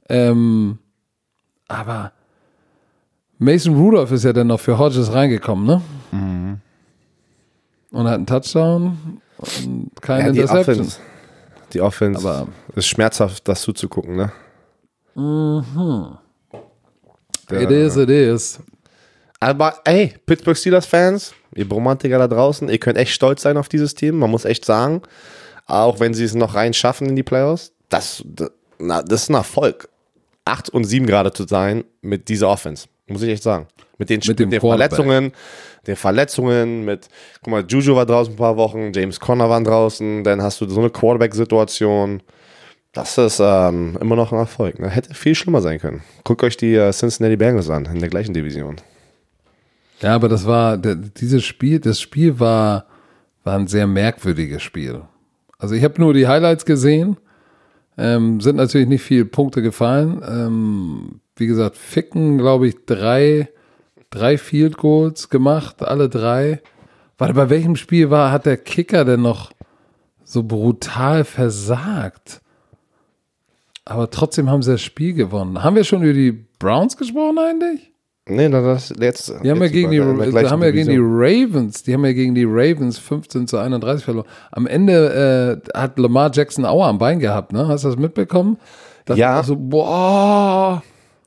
[0.08, 0.78] Ähm,
[1.68, 2.12] aber
[3.38, 5.82] Mason Rudolph ist ja dann noch für Hodges reingekommen, ne?
[7.94, 10.80] Und hat einen Touchdown und keine Ja, die Interception.
[10.86, 10.98] Offense,
[11.72, 14.32] die Offense Aber- ist schmerzhaft, das zuzugucken, ne?
[17.50, 18.58] It is, it is.
[19.40, 23.94] Aber ey, Pittsburgh Steelers-Fans, ihr Romantiker da draußen, ihr könnt echt stolz sein auf dieses
[23.94, 24.18] Team.
[24.18, 25.02] Man muss echt sagen,
[25.66, 29.34] auch wenn sie es noch rein schaffen in die Playoffs, das, das, das ist ein
[29.34, 29.88] Erfolg.
[30.46, 33.66] 8 und 7 gerade zu sein mit dieser Offense, muss ich echt sagen.
[33.98, 35.32] Mit den, mit, mit den Verletzungen,
[35.86, 37.08] den Verletzungen, mit,
[37.42, 40.68] guck mal, Juju war draußen ein paar Wochen, James Conner war draußen, dann hast du
[40.68, 42.22] so eine Quarterback-Situation.
[42.92, 44.78] Das ist ähm, immer noch ein Erfolg.
[44.78, 44.88] Ne?
[44.88, 46.02] Hätte viel schlimmer sein können.
[46.22, 48.76] Guckt euch die äh, Cincinnati Bengals an, in der gleichen Division.
[50.00, 52.86] Ja, aber das war, dieses Spiel, das Spiel war,
[53.42, 55.02] war ein sehr merkwürdiges Spiel.
[55.58, 57.16] Also ich habe nur die Highlights gesehen,
[57.96, 60.22] ähm, sind natürlich nicht viele Punkte gefallen.
[60.26, 63.48] Ähm, wie gesagt, Ficken, glaube ich, drei,
[64.14, 66.62] drei Field Goals gemacht, alle drei.
[67.18, 69.52] Warte, bei welchem Spiel war, hat der Kicker denn noch
[70.24, 72.40] so brutal versagt?
[73.84, 75.62] Aber trotzdem haben sie das Spiel gewonnen.
[75.62, 77.92] Haben wir schon über die Browns gesprochen eigentlich?
[78.26, 79.34] Nee, das jetzt.
[79.42, 82.34] Die haben, ja gegen, die, die haben ja gegen die Ravens, die haben ja gegen
[82.34, 84.26] die Ravens 15 zu 31 verloren.
[84.50, 87.68] Am Ende äh, hat Lamar Jackson Auer am Bein gehabt, ne?
[87.68, 88.56] Hast du das mitbekommen?
[89.04, 89.42] Das ja.
[89.42, 90.82] So, boah.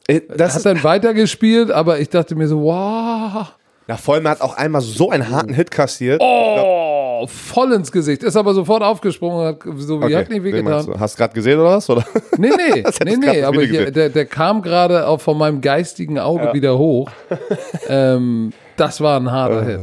[0.08, 3.54] Äh, das hat dann weitergespielt, aber ich dachte mir so, wow.
[3.88, 6.22] Ja, Vollmer hat auch einmal so einen harten Hit kassiert.
[6.22, 8.22] Oh, voll ins Gesicht.
[8.22, 10.16] Ist aber sofort aufgesprungen und hat so wie okay.
[10.18, 11.00] hat nicht wehgetan.
[11.00, 11.90] Hast du gerade gesehen oder was?
[11.90, 12.06] Oder?
[12.38, 16.46] Nee, nee, nee, nee, aber hier, der, der kam gerade auch von meinem geistigen Auge
[16.46, 16.54] ja.
[16.54, 17.10] wieder hoch.
[17.88, 19.80] ähm, das war ein harter Hit.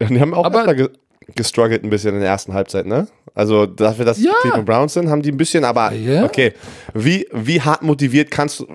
[0.00, 0.64] Ja, die haben auch aber,
[1.34, 3.08] gestruggelt ein bisschen in der ersten Halbzeit, ne?
[3.34, 4.32] Also dafür, dass ja.
[4.40, 6.24] Cleveland Browns sind, haben die ein bisschen, aber ja.
[6.24, 6.52] okay,
[6.94, 8.66] wie, wie hart motiviert kannst du,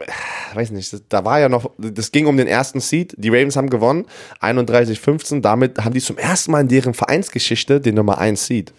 [0.54, 3.70] weiß nicht, da war ja noch, das ging um den ersten Seed, die Ravens haben
[3.70, 4.06] gewonnen,
[4.42, 8.74] 31-15, damit haben die zum ersten Mal in deren Vereinsgeschichte den Nummer 1 Seed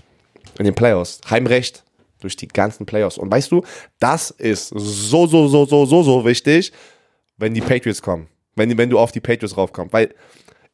[0.58, 1.84] in den Playoffs, Heimrecht
[2.20, 3.18] durch die ganzen Playoffs.
[3.18, 3.62] Und weißt du,
[3.98, 6.72] das ist so, so, so, so, so, so wichtig,
[7.36, 10.14] wenn die Patriots kommen, wenn, wenn du auf die Patriots raufkommst, weil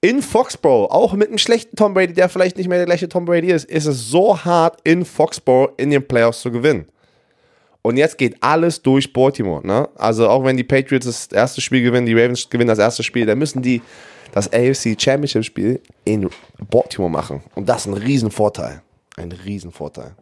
[0.03, 3.25] in Foxborough, auch mit einem schlechten Tom Brady, der vielleicht nicht mehr der gleiche Tom
[3.25, 6.87] Brady ist, ist es so hart, in Foxborough in den Playoffs zu gewinnen.
[7.83, 9.65] Und jetzt geht alles durch Baltimore.
[9.67, 9.89] Ne?
[9.95, 13.27] Also auch wenn die Patriots das erste Spiel gewinnen, die Ravens gewinnen das erste Spiel,
[13.27, 13.81] dann müssen die
[14.33, 16.29] das AFC Championship Spiel in
[16.69, 17.43] Baltimore machen.
[17.55, 18.83] Und das ist ein Riesenvorteil.
[19.17, 20.17] Ein Riesenvorteil.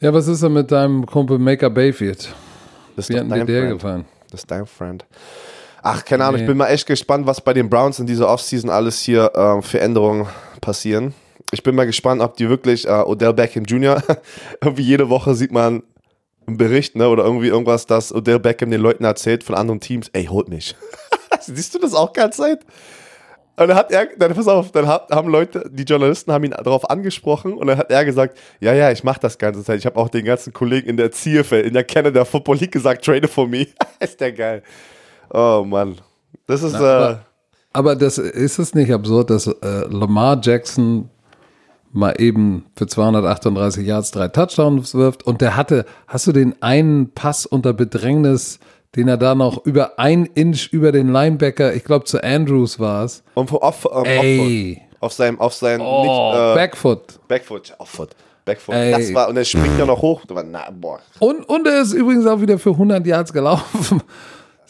[0.00, 2.34] Ja, was ist denn mit deinem Kumpel Maker Bayfield?
[2.96, 3.72] Das Wie hat dir der Friend.
[3.72, 4.04] gefallen?
[4.30, 5.04] Das ist dein Friend.
[5.82, 6.42] Ach, keine Ahnung, nee.
[6.42, 9.62] ich bin mal echt gespannt, was bei den Browns in dieser Offseason alles hier äh,
[9.62, 10.26] für Änderungen
[10.60, 11.14] passieren.
[11.52, 14.02] Ich bin mal gespannt, ob die wirklich äh, Odell Beckham Jr.
[14.60, 15.82] irgendwie jede Woche sieht man
[16.46, 20.08] einen Bericht, ne, oder irgendwie irgendwas, dass Odell Beckham den Leuten erzählt von anderen Teams,
[20.12, 20.76] ey, holt mich.
[21.40, 22.60] Siehst du das auch ganz Zeit?
[23.56, 26.88] Und dann hat er, dann pass auf, dann haben Leute, die Journalisten haben ihn darauf
[26.88, 29.78] angesprochen und dann hat er gesagt, ja, ja, ich mache das ganze Zeit.
[29.78, 33.04] Ich habe auch den ganzen Kollegen in der CFL, in der Canada Football League gesagt,
[33.04, 33.66] trade for me.
[34.00, 34.62] ist der geil.
[35.30, 35.96] Oh Mann.
[36.46, 36.72] Das ist.
[36.72, 37.16] Na, aber, äh,
[37.72, 41.08] aber, das ist es nicht absurd, dass äh, Lamar Jackson
[41.92, 47.12] mal eben für 238 Yards drei Touchdowns wirft und der hatte, hast du den einen
[47.12, 48.60] Pass unter Bedrängnis,
[48.96, 53.04] den er da noch über ein Inch über den Linebacker, ich glaube zu Andrews war
[53.04, 53.22] es.
[53.34, 54.82] Und auf, um, Ey.
[55.00, 57.20] auf seinem, auf seinem oh, nicht, äh, Backfoot.
[57.28, 58.10] Backfoot, Offfoot.
[58.44, 58.74] Backfoot.
[58.74, 60.22] Das war, und er springt ja noch hoch.
[60.28, 60.68] Na.
[61.18, 64.02] Und, und er ist übrigens auch wieder für 100 Yards gelaufen.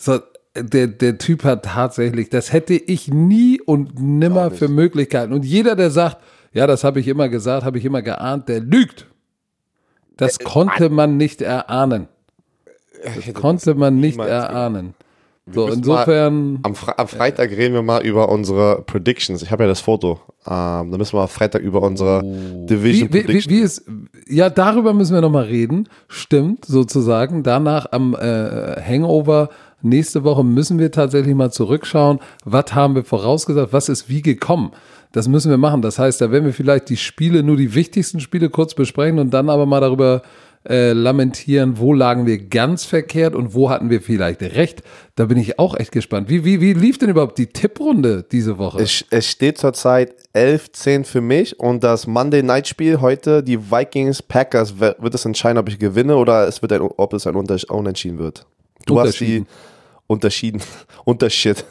[0.03, 0.19] So,
[0.55, 5.33] der, der Typ hat tatsächlich, das hätte ich nie und nimmer für Möglichkeiten.
[5.33, 6.19] Und jeder, der sagt,
[6.53, 9.07] ja, das habe ich immer gesagt, habe ich immer geahnt, der lügt.
[10.17, 12.09] Das äh, konnte man nicht erahnen.
[13.05, 14.95] Das konnte man nicht erahnen.
[15.53, 16.61] So, insofern.
[16.63, 19.43] Am, Fre am, Freitag reden wir mal über unsere Predictions.
[19.43, 20.21] Ich habe ja das Foto.
[20.47, 22.67] Ähm, da müssen wir am Freitag über unsere oh.
[22.67, 23.47] Division wie, Predictions.
[23.47, 23.85] Wie, wie ist,
[24.29, 25.89] ja, darüber müssen wir nochmal reden.
[26.09, 27.43] Stimmt, sozusagen.
[27.43, 29.49] Danach am äh, Hangover
[29.83, 34.73] nächste Woche müssen wir tatsächlich mal zurückschauen, was haben wir vorausgesagt, was ist wie gekommen.
[35.13, 35.83] Das müssen wir machen.
[35.83, 39.31] Das heißt, da werden wir vielleicht die Spiele, nur die wichtigsten Spiele kurz besprechen und
[39.31, 40.23] dann aber mal darüber
[40.69, 44.83] äh, lamentieren, wo lagen wir ganz verkehrt und wo hatten wir vielleicht recht.
[45.17, 46.29] Da bin ich auch echt gespannt.
[46.29, 48.83] Wie, wie, wie lief denn überhaupt die Tipprunde diese Woche?
[48.83, 54.23] Es, es steht zurzeit 11-10 für mich und das Monday Night Spiel heute, die Vikings
[54.23, 58.19] Packers, wird es entscheiden, ob ich gewinne oder es wird ein, ob es ein Unentschieden
[58.19, 58.45] wird.
[58.87, 59.45] Du hast die
[60.07, 60.61] unterschieden,
[61.05, 61.65] Unterschied,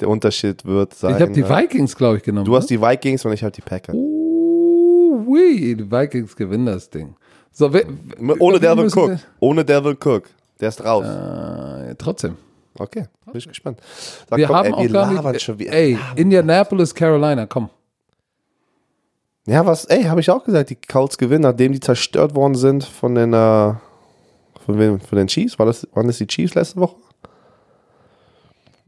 [0.00, 1.16] der Unterschied wird sein.
[1.16, 2.44] Ich habe die Vikings, glaube ich, genommen.
[2.44, 2.76] Du hast ne?
[2.76, 3.94] die Vikings und ich habe die Packers.
[3.94, 7.14] Uh, oui, die Vikings gewinnen das Ding.
[7.52, 7.84] So, we,
[8.38, 9.18] Ohne Devin Cook.
[9.40, 10.24] Ohne Devin Cook.
[10.60, 11.04] Der ist raus.
[11.04, 12.36] Äh, trotzdem.
[12.78, 13.80] Okay, bin ich gespannt.
[14.28, 15.72] Sag, wir komm, haben ey, auch gar nicht, schon wieder.
[15.72, 17.68] Ey, Indianapolis, Carolina, komm.
[19.46, 22.84] Ja, was, ey, habe ich auch gesagt, die Colts gewinnen, nachdem die zerstört worden sind
[22.84, 23.74] von den, äh,
[24.64, 25.58] von, wem, von den Chiefs.
[25.58, 26.96] War das, waren das die Chiefs letzte Woche?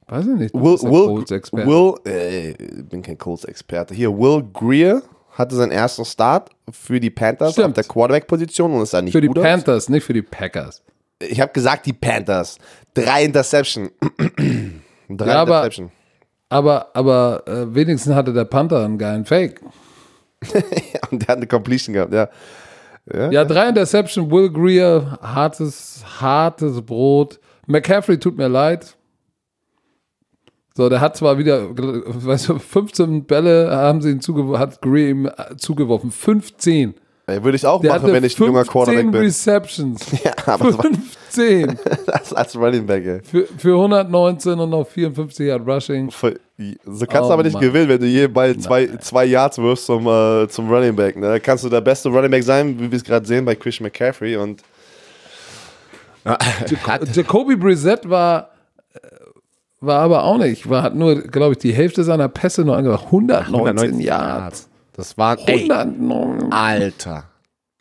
[0.09, 0.55] Weiß ich nicht.
[0.55, 1.25] Will, Will,
[1.67, 3.95] Will äh, bin kein Colts-Experte.
[3.95, 5.03] Hier, Will Greer
[5.33, 7.69] hatte seinen ersten Start für die Panthers Stimmt.
[7.69, 9.89] auf der Quarterback-Position und ist da nicht Für die Panthers, aus.
[9.89, 10.83] nicht für die Packers.
[11.19, 12.59] Ich habe gesagt, die Panthers.
[12.95, 13.91] Drei Interception.
[15.09, 15.91] Drei ja, Interception.
[16.51, 19.63] Aber, aber, aber äh, wenigstens hatte der Panther einen geilen Fake.
[21.11, 22.29] und der hat eine Completion gehabt, ja.
[23.07, 27.41] Ja, drei Interception, Will Greer, hartes, hartes Brot.
[27.67, 28.97] McCaffrey tut mir leid.
[30.75, 35.11] So, der hat zwar wieder, weißt du, 15 Bälle haben sie ihm zugeworfen, hat Greer
[35.11, 36.11] ihm zugeworfen.
[36.11, 36.95] 15.
[37.27, 39.21] Ey, würde ich auch der machen, wenn ich ein junger Quarterback bin.
[39.21, 40.05] Receptions.
[40.25, 41.79] Ja, aber 15.
[42.07, 43.21] das als Running Back, ey.
[43.23, 46.11] Für, für 119 und noch 54 Yard Rushing.
[46.11, 47.63] So kannst du oh, aber nicht Mann.
[47.63, 51.17] gewinnen, wenn du jeden Ball zwei, zwei Yards wirst zum, äh, zum Running Back.
[51.17, 51.29] Ne?
[51.29, 53.85] Da kannst du der beste Running Back sein, wie wir es gerade sehen bei Christian
[53.85, 54.63] McCaffrey und
[57.15, 58.53] Jacoby Brissett war
[59.83, 60.71] war aber auch nicht.
[60.71, 63.07] War hat nur, glaube ich, die Hälfte seiner Pässe nur angebracht.
[63.07, 64.69] 119, 119 Yards.
[64.93, 66.53] Das war 109.
[66.53, 67.31] Alter.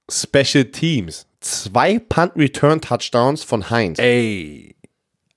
[0.10, 1.26] Special Teams.
[1.42, 4.00] Zwei Punt Return Touchdowns von Heinz.
[4.00, 4.76] Ey.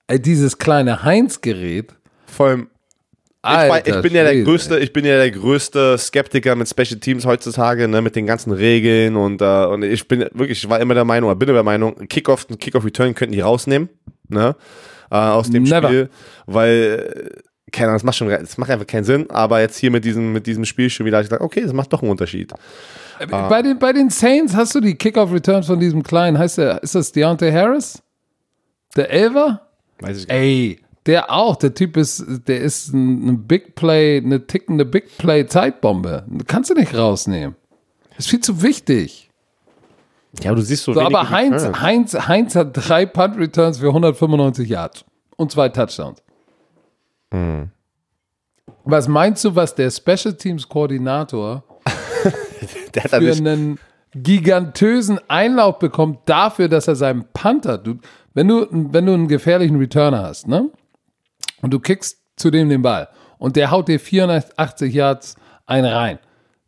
[0.07, 1.93] Ey dieses kleine Heinz-Gerät.
[2.27, 2.67] Vor allem.
[3.47, 7.27] Ich, ich, bin ja der größte, ich bin ja der größte Skeptiker mit Special Teams
[7.27, 10.95] heutzutage, ne, mit den ganzen Regeln und, uh, und ich bin wirklich, ich war immer
[10.95, 13.89] der Meinung, oder bin der Meinung, Kickoff, Kickoff Return könnten die rausnehmen,
[14.29, 14.55] ne,
[15.11, 15.87] uh, aus dem Never.
[15.87, 16.09] Spiel,
[16.47, 20.05] weil keine Ahnung, das macht schon, das macht einfach keinen Sinn, aber jetzt hier mit
[20.05, 22.53] diesem, mit diesem Spiel schon wieder, ich dachte, okay, das macht doch einen Unterschied.
[23.19, 26.83] Äh, bei den, bei den Saints hast du die Kickoff-Returns von diesem kleinen, heißt der,
[26.83, 28.01] ist das Deontay Harris?
[28.95, 29.61] Der Elver?
[29.99, 30.31] Weiß ich nicht.
[30.31, 35.45] Ey, der auch, der Typ ist, der ist ein Big Play, eine tickende Big Play
[35.45, 36.25] Zeitbombe.
[36.47, 37.55] Kannst du nicht rausnehmen.
[38.17, 39.29] Ist viel zu wichtig.
[40.41, 44.67] Ja, du siehst so, so Aber Heinz, Heinz, Heinz hat drei Punt Returns für 195
[44.67, 45.05] Yards
[45.37, 46.21] und zwei Touchdowns.
[47.33, 47.69] Hm.
[48.83, 51.63] Was meinst du, was der Special Teams Koordinator
[52.93, 53.79] für einen
[54.13, 57.99] gigantösen Einlauf bekommt dafür, dass er seinen Panther, du,
[58.33, 60.69] wenn du, wenn du einen gefährlichen Returner hast, ne?
[61.61, 66.19] Und du kickst zu dem den Ball und der haut dir 480 Yards ein rein.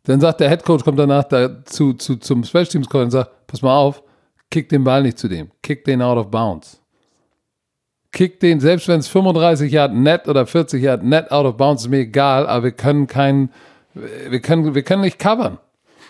[0.04, 3.62] Dann sagt der Headcoach, kommt danach dazu, zu, zum Special Teams Coach und sagt, pass
[3.62, 4.02] mal auf,
[4.50, 6.82] kick den Ball nicht zu dem, kick den out of bounds
[8.12, 11.82] kick den, selbst wenn es 35 Yard net oder 40 Yard net out of bounds,
[11.82, 13.50] ist mir egal, aber wir können keinen,
[13.94, 15.58] wir können, wir können nicht covern.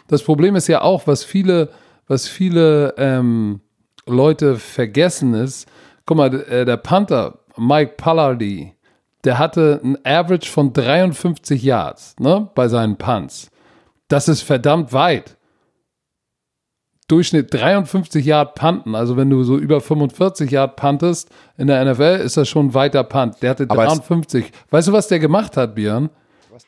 [0.08, 1.70] Das Problem ist ja auch, was viele,
[2.06, 3.60] was viele ähm,
[4.06, 5.68] Leute vergessen ist,
[6.06, 8.74] guck mal, äh, der Panther, Mike Pallardy,
[9.24, 13.50] der hatte ein Average von 53 Yards ne, bei seinen Punts.
[14.08, 15.36] Das ist verdammt weit.
[17.08, 18.94] Durchschnitt 53 Yard punten.
[18.94, 22.74] Also wenn du so über 45 Yard puntest in der NFL, ist das schon ein
[22.74, 23.42] weiter Punt.
[23.42, 24.52] Der hatte 53.
[24.70, 26.10] Weißt du, was der gemacht hat, Björn?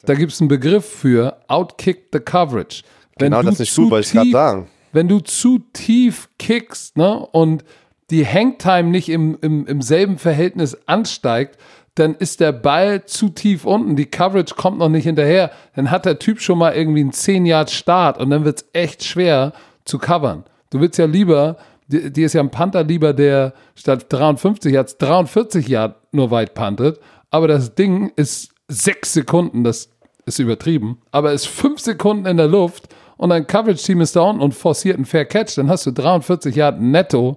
[0.07, 2.82] Da gibt es einen Begriff für Outkick the Coverage.
[3.18, 4.66] Wenn genau, das ist nicht gut, weil ich gerade sagen.
[4.93, 7.64] Wenn du zu tief kickst ne, und
[8.11, 11.59] die Hangtime nicht im, im, im selben Verhältnis ansteigt,
[11.95, 16.07] dann ist der Ball zu tief unten, die Coverage kommt noch nicht hinterher, dann hat
[16.07, 19.53] der Typ schon mal irgendwie einen 10 Yard Start und dann wird es echt schwer,
[19.91, 20.45] zu covern.
[20.70, 21.57] Du willst ja lieber,
[21.88, 27.01] dir ist ja ein Panther lieber, der statt 53 Yards 43 Yard nur weit pantet,
[27.30, 29.91] aber das Ding ist sechs Sekunden, das
[30.26, 34.55] ist übertrieben, aber ist fünf Sekunden in der Luft und ein Coverage-Team ist unten und
[34.55, 37.36] forciert einen Fair Catch, dann hast du 43 Yard netto,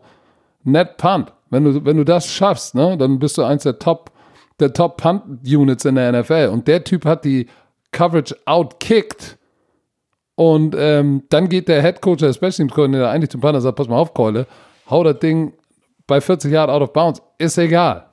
[0.63, 1.33] net Punt.
[1.49, 4.11] Wenn du, wenn du das schaffst, ne, dann bist du eins der Top,
[4.59, 6.49] der Top Punt Units in der NFL.
[6.51, 7.47] Und der Typ hat die
[7.91, 9.37] Coverage outkicked
[10.35, 13.63] und ähm, dann geht der Head Coach, der Special Teams Koordinator eigentlich zum Partner und
[13.63, 14.47] sagt, pass mal auf, Keule,
[14.89, 15.53] hau das Ding
[16.07, 18.07] bei 40 Yard out of bounds, ist egal.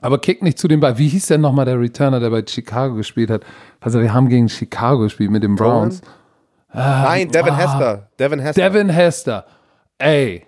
[0.00, 0.98] Aber kick nicht zu dem Ball.
[0.98, 3.44] Wie hieß denn nochmal der Returner, der bei Chicago gespielt hat?
[3.80, 6.02] Also wir haben gegen Chicago gespielt mit den Browns.
[6.68, 8.08] Ah, Nein, Devin ah, Hester.
[8.18, 8.62] Devin Hester.
[8.62, 9.46] Devin Hester.
[9.98, 10.46] Ey,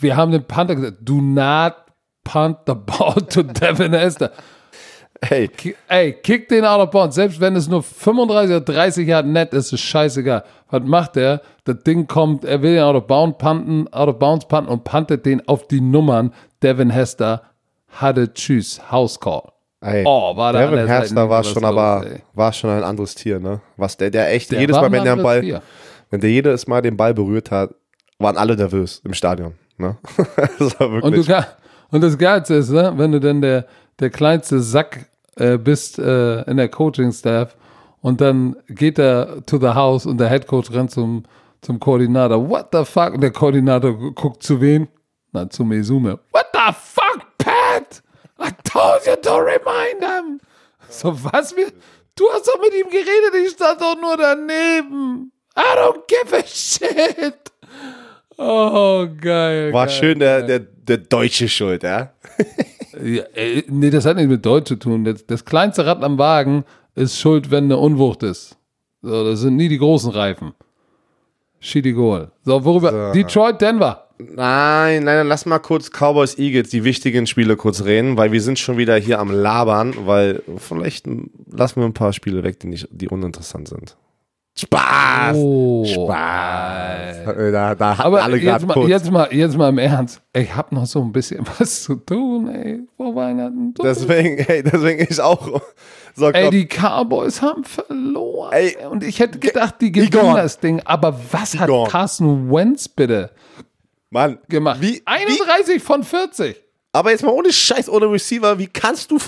[0.00, 1.74] wir haben den Panther gesagt, do not
[2.24, 4.30] punt the ball to Devin Hester.
[5.28, 5.48] Ey.
[5.88, 7.14] Ey, kick den out of bounds.
[7.14, 10.42] Selbst wenn es nur 35 oder 30 Jahre nett ist, ist scheißegal.
[10.70, 11.42] Was macht er?
[11.64, 14.82] Das Ding kommt, er will den out of bounds punten, out of bounds punten und
[14.82, 16.32] puntet den auf die Nummern.
[16.62, 17.42] Devin Hester
[17.88, 19.42] hatte Tschüss, House Call.
[19.80, 22.22] Ey, oh, war Devin Hester war schon aber, ey.
[22.34, 23.60] war schon ein anderes Tier, ne?
[23.76, 25.62] Was der, der echt der jedes Mal, wenn der Ball, Tier.
[26.10, 27.70] wenn der jedes Mal den Ball berührt hat,
[28.18, 29.96] waren alle nervös im Stadion, ne?
[30.58, 31.04] das war wirklich.
[31.04, 31.46] Und, du,
[31.90, 32.92] und das Geilste ist, ne?
[32.96, 33.66] wenn du denn der,
[34.00, 35.06] der kleinste Sack
[35.36, 37.56] äh, bist äh, in der Coaching-Staff
[38.00, 41.24] und dann geht er to the house und der Head Coach rennt zum,
[41.60, 42.48] zum Koordinator.
[42.48, 43.14] What the fuck?
[43.14, 44.88] Und der Koordinator guckt zu wen?
[45.32, 46.18] Na, zu Mesume.
[46.32, 48.02] What the fuck, Pat?
[48.38, 50.40] I told you to remind him.
[50.88, 51.56] So, was?
[51.56, 51.68] Wir,
[52.16, 55.32] du hast doch mit ihm geredet, ich stand doch nur daneben.
[55.56, 57.52] I don't give a shit.
[58.36, 59.72] Oh, geil.
[59.72, 60.46] War geil, schön der, geil.
[60.46, 62.12] der, der deutsche Schuld, ja?
[63.02, 65.04] Ja, äh, nee, das hat nichts mit Deutsch zu tun.
[65.04, 68.56] Das, das kleinste Rad am Wagen ist schuld, wenn eine Unwucht ist.
[69.02, 70.52] So, das sind nie die großen Reifen.
[71.58, 72.30] Shitty Goal.
[72.44, 73.12] So, worüber?
[73.12, 74.08] Detroit, Denver.
[74.18, 78.58] Nein, nein, lass mal kurz Cowboys Eagles, die wichtigen Spiele kurz reden, weil wir sind
[78.58, 81.06] schon wieder hier am Labern, weil vielleicht
[81.50, 83.96] lassen wir ein paar Spiele weg, die, nicht, die uninteressant sind.
[84.54, 85.36] Spaß!
[85.36, 85.84] Oh.
[85.86, 87.24] Spaß!
[87.24, 90.20] Da, da Aber alle jetzt gerade mal, jetzt, mal, jetzt mal im Ernst.
[90.34, 93.72] Ich hab noch so ein bisschen was zu tun, ey, vor Weihnachten.
[93.82, 95.62] Deswegen, ey, deswegen ich auch.
[96.14, 98.52] So, Ey, die Cowboys haben verloren.
[98.52, 100.82] Ey, und ich hätte gedacht, die gewinnen das Ding.
[100.84, 101.70] Aber was hat.
[101.88, 103.30] Carson Wentz bitte
[104.10, 104.82] Mann, gemacht?
[104.82, 106.56] Wie, wie, 31 von 40.
[106.92, 109.18] aber jetzt mal ohne Scheiß, ohne Receiver, wie kannst du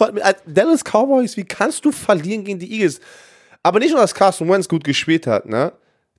[0.46, 3.00] Dallas Cowboys, wie kannst du verlieren gegen die Eagles?
[3.64, 5.72] Aber nicht nur, dass Carson Wentz gut gespielt hat, ne?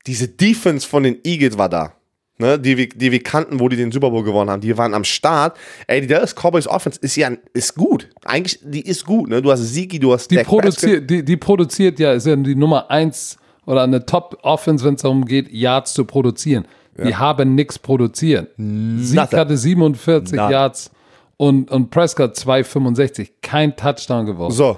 [0.05, 1.93] Diese Defense von den Eagles war da.
[2.37, 4.93] Ne, die, wir, die wir kannten, wo die den Super Bowl gewonnen haben, die waren
[4.93, 5.55] am Start.
[5.87, 8.09] Ey, die Dallas Cowboys Offense ist ja ist gut.
[8.25, 9.29] Eigentlich, die ist gut.
[9.29, 9.41] Ne?
[9.41, 12.55] Du hast Sigi, du hast Die Dak produziert, die, die produziert ja, ist ja die
[12.55, 16.65] Nummer 1 oder eine Top-Offense, wenn es darum geht, Yards zu produzieren.
[16.97, 18.51] Die haben nichts produziert.
[18.57, 20.51] Sieg hatte 47 None.
[20.51, 20.91] Yards
[21.37, 23.33] und, und Prescott 265.
[23.41, 24.55] Kein Touchdown geworfen.
[24.55, 24.77] So,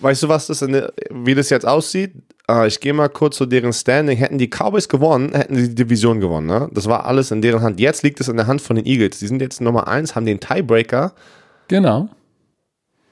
[0.00, 2.12] weißt du, was das in der, wie das jetzt aussieht?
[2.50, 4.16] Äh, ich gehe mal kurz zu deren Standing.
[4.18, 6.46] Hätten die Cowboys gewonnen, hätten sie die Division gewonnen.
[6.46, 6.68] Ne?
[6.72, 7.80] Das war alles in deren Hand.
[7.80, 9.18] Jetzt liegt es in der Hand von den Eagles.
[9.18, 11.12] Die sind jetzt Nummer 1, haben den Tiebreaker.
[11.68, 12.08] Genau.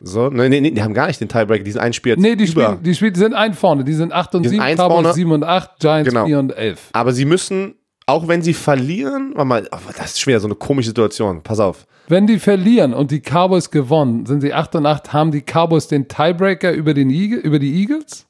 [0.05, 1.63] So, nee, nee, nee, die haben gar nicht den Tiebreaker.
[1.63, 2.65] Die sind ein Spiel Nee, die, über.
[2.65, 3.85] spielen, die spielen, die sind ein vorne.
[3.85, 5.13] Die sind 8 und Die sind 7, eins Cowboys vorne.
[5.15, 6.27] 7 und 8, Giants Genau.
[6.27, 6.81] 4 und 11.
[6.93, 7.77] Aber sie müssen,
[8.13, 11.43] auch wenn sie verlieren, warte mal, oh, das ist schwer, so eine komische Situation.
[11.43, 11.87] Pass auf.
[12.09, 15.89] Wenn die verlieren und die Cowboys gewonnen, sind sie 8 und 8, haben die Cowboys
[15.89, 18.27] den Tiebreaker über, den Eagle, über die Eagles?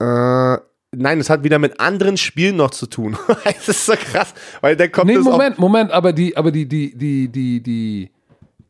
[0.00, 0.58] Äh,
[0.96, 3.16] nein, das hat wieder mit anderen Spielen noch zu tun.
[3.44, 6.66] das ist so krass, weil dann kommt Nee, das Moment, Moment, aber die, aber die,
[6.66, 8.10] die, die, die, die,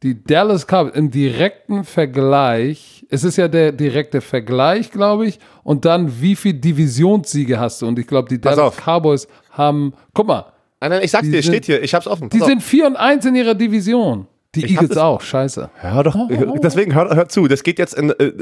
[0.03, 5.87] die Dallas Cowboys im direkten Vergleich, es ist ja der direkte Vergleich, glaube ich, und
[5.87, 7.87] dann wie viel Divisionssiege hast du?
[7.87, 8.77] Und ich glaube, die Dallas.
[8.77, 10.53] Cowboys haben, guck mal.
[10.81, 12.29] Nein, nein, ich sag's Die dir, sind- steht hier, ich hab's offen.
[12.29, 12.49] die Pass auf.
[12.51, 14.27] sind 4 und 1 in ihrer Division.
[14.55, 15.71] Die Ich Eagles das- auch, scheiße.
[15.81, 16.17] Hör doch,
[16.63, 17.49] deswegen hör, hör zu.
[17.49, 18.33] Das geht jetzt in, äh,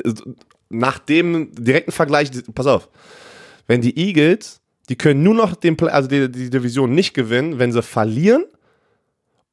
[0.68, 2.30] nach dem direkten Vergleich.
[2.54, 2.88] Pass auf.
[3.66, 7.72] Wenn die Eagles, die können nur noch den, also die, die Division nicht gewinnen, wenn
[7.72, 8.44] sie verlieren.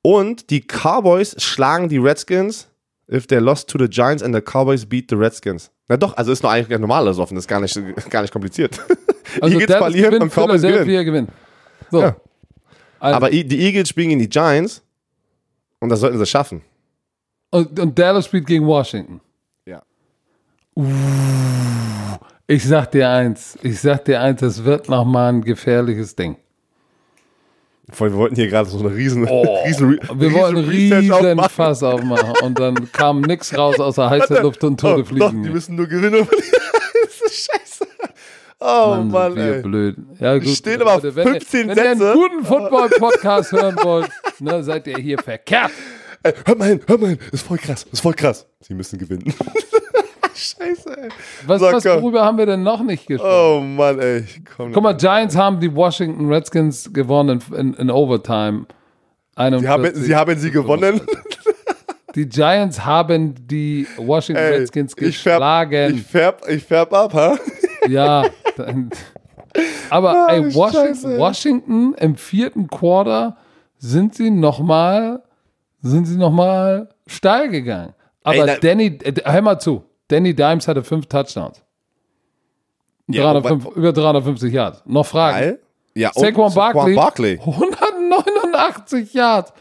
[0.01, 2.67] Und die Cowboys schlagen die Redskins.
[3.11, 5.71] If they lost to the Giants and the Cowboys beat the Redskins.
[5.87, 7.79] Na doch, also ist nur eigentlich ein normales offen, das ist gar nicht,
[8.09, 8.79] gar nicht kompliziert.
[9.41, 11.05] Also Eagles verlieren und Cowboys gewinnen.
[11.05, 11.29] Gewinnt.
[11.91, 12.01] So.
[12.01, 12.15] Ja.
[12.99, 14.83] Also, Aber die Eagles spielen gegen die Giants
[15.79, 16.61] und das sollten sie schaffen.
[17.51, 19.21] und, und Dallas spielt gegen Washington.
[19.65, 19.81] Ja.
[22.47, 26.37] Ich sag dir eins, ich sag dir eins, das wird nochmal ein gefährliches Ding.
[27.91, 29.63] Vor- Wir wollten hier gerade so eine riesen, Oh.
[29.65, 31.49] riesen, Wir wollten einen riesen aufmachen.
[31.49, 35.15] Fass aufmachen und dann kam nix raus außer heiße Luft und tote oh, Doch, die
[35.15, 35.41] Fliegen.
[35.53, 36.27] müssen nur gewinnen.
[37.03, 37.58] das ist scheiße.
[38.61, 39.61] Oh Mann, Mann, ey.
[39.61, 39.95] blöd.
[40.19, 40.47] Ja, gut.
[40.49, 42.13] stehen aber Leute, wenn ihr- 15 Wenn ihr einen Sätze.
[42.13, 45.71] guten Football-Podcast hören wollt, ne, seid ihr hier verkehrt.
[46.23, 46.33] ey.
[46.45, 47.19] Hört mal hin, hört mal hin.
[47.31, 48.45] Ist voll krass, ist voll krass.
[48.59, 49.33] Sie müssen gewinnen.
[50.35, 51.09] scheiße, ey.
[51.47, 53.31] Was, So, was, worüber haben wir denn noch nicht gesprochen?
[53.31, 54.25] Oh Mann, ey.
[54.57, 58.65] Komm, Guck mal, Giants haben die Washington Redskins gewonnen in, in, Overtime.
[59.37, 60.03] Sie haben, 41.
[60.03, 60.99] sie haben sie gewonnen.
[62.19, 65.95] Die Giants haben die Washington Ey, Redskins ich färb, geschlagen.
[65.95, 67.37] ich färb, ich färb ab, ha?
[67.87, 68.25] ja.
[68.57, 68.89] Dann,
[69.89, 71.17] aber Ah, ey, Washington.
[71.17, 73.37] Washington im vierten Quarter
[73.77, 75.23] sind sie nochmal
[75.81, 77.93] sind sie noch mal steil gegangen.
[78.23, 81.63] Aber Ey, da- Danny, äh, hör mal zu, Danny Dimes hatte fünf Touchdowns.
[83.07, 84.83] Ja, 305, über 350 Yards.
[84.85, 85.57] Noch Fragen?
[85.95, 87.39] Ja, Saquon Barkley, Barkley.
[87.45, 89.53] 189 Yards.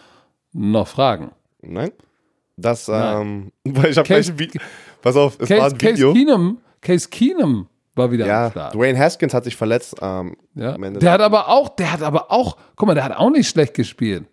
[0.52, 1.30] Noch Fragen?
[1.62, 1.92] Nein.
[2.60, 4.60] Das, ähm, weil ich habe gleich Case- ein Video.
[5.00, 6.12] Pass auf, es war Case, ein Case Video.
[6.12, 8.74] Keenum, Case Keenum war wieder am Ja, Start.
[8.74, 9.94] Dwayne Haskins hat sich verletzt.
[10.02, 10.74] Ähm, Ja.
[10.74, 13.30] am Ende Der hat aber auch, der hat aber auch, guck mal, der hat auch
[13.30, 14.24] nicht schlecht gespielt.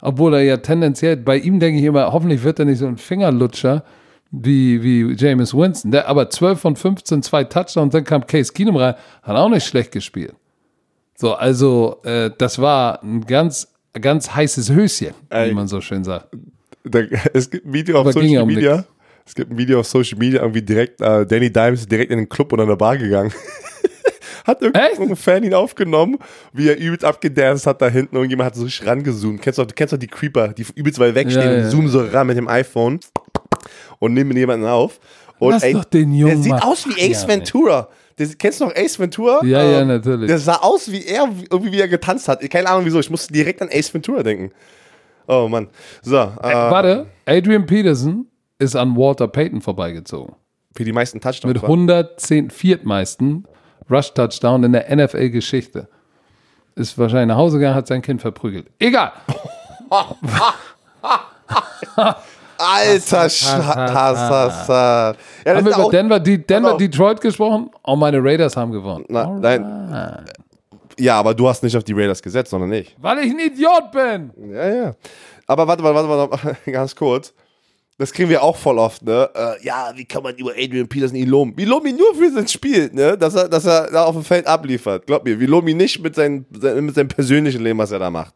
[0.00, 2.96] Obwohl er ja tendenziell, bei ihm denke ich immer, hoffentlich wird er nicht so ein
[2.98, 3.82] Fingerlutscher
[4.30, 5.90] wie, wie Jameis Winston.
[5.92, 9.64] Der aber 12 von 15, zwei Touchdowns, dann kam Case Keenum rein, hat auch nicht
[9.66, 10.34] schlecht gespielt.
[11.16, 15.50] So, also, äh, das war ein ganz, ganz heißes Höschen, Ey.
[15.50, 16.28] wie man so schön sagt.
[16.84, 17.00] Da,
[17.32, 18.76] es gibt ein Video auf ja Social Media.
[18.76, 18.88] nix.
[19.26, 22.18] Es gibt ein Video auf Social Media, irgendwie direkt, äh, Danny Dimes ist direkt in
[22.18, 23.32] den Club oder in der Bar gegangen.
[24.46, 26.18] hat irgendein Fan ihn aufgenommen,
[26.52, 28.16] wie er übelst abgedanced hat da hinten.
[28.16, 29.40] Irgendjemand hat so richtig rangezoomt.
[29.40, 31.68] Kennst du, du kennst doch die Creeper, die übelst weit wegstehen Ja, und ja.
[31.70, 33.00] zoomen so ran mit dem iPhone.
[33.98, 35.00] und nehmen jemanden auf.
[35.38, 37.88] Und Lass doch den Der Jungen sieht mal aus wie Ace feiern, Ventura.
[38.16, 39.40] Das, kennst du noch Ace Ventura?
[39.44, 40.28] Ja, ja, Ähm, natürlich.
[40.28, 42.40] Der sah aus wie er, wie- irgendwie wie er getanzt hat.
[42.50, 44.52] Keine Ahnung wieso, ich musste direkt an Ace Ventura denken.
[45.26, 45.68] Oh Mann.
[46.02, 48.26] So, äh, Warte, Adrian Peterson
[48.58, 50.34] ist an Walter Payton vorbeigezogen.
[50.76, 51.54] für die meisten Touchdowns.
[51.54, 51.66] Mit wa?
[51.66, 53.46] 110 viertmeisten
[53.90, 55.88] Rush-Touchdown in der NFL-Geschichte.
[56.74, 58.66] Ist wahrscheinlich nach Hause gegangen, hat sein Kind verprügelt.
[58.78, 59.12] Egal.
[62.56, 63.48] Alter Scheiße.
[63.56, 65.14] Ja,
[65.54, 66.78] Haben wir über auch, Denver, die, Denver auf.
[66.78, 67.70] Detroit gesprochen?
[67.82, 69.04] Oh, meine Raiders haben gewonnen.
[69.08, 70.24] na, nein.
[70.98, 72.94] Ja, aber du hast nicht auf die Raiders gesetzt, sondern ich.
[73.00, 74.30] Weil ich ein Idiot bin.
[74.52, 74.96] Ja, ja.
[75.46, 77.34] Aber warte mal, warte mal, ganz kurz.
[77.96, 79.30] Das kriegen wir auch voll oft, ne?
[79.34, 81.52] Äh, ja, wie kann man über Adrian Peterson ihn loben?
[81.56, 83.16] Wir loben ihn nur für sein Spiel, ne?
[83.16, 85.06] Dass er, dass er da auf dem Feld abliefert.
[85.06, 88.10] Glaub mir, wir loben ihn nicht mit, seinen, mit seinem persönlichen Leben, was er da
[88.10, 88.34] macht.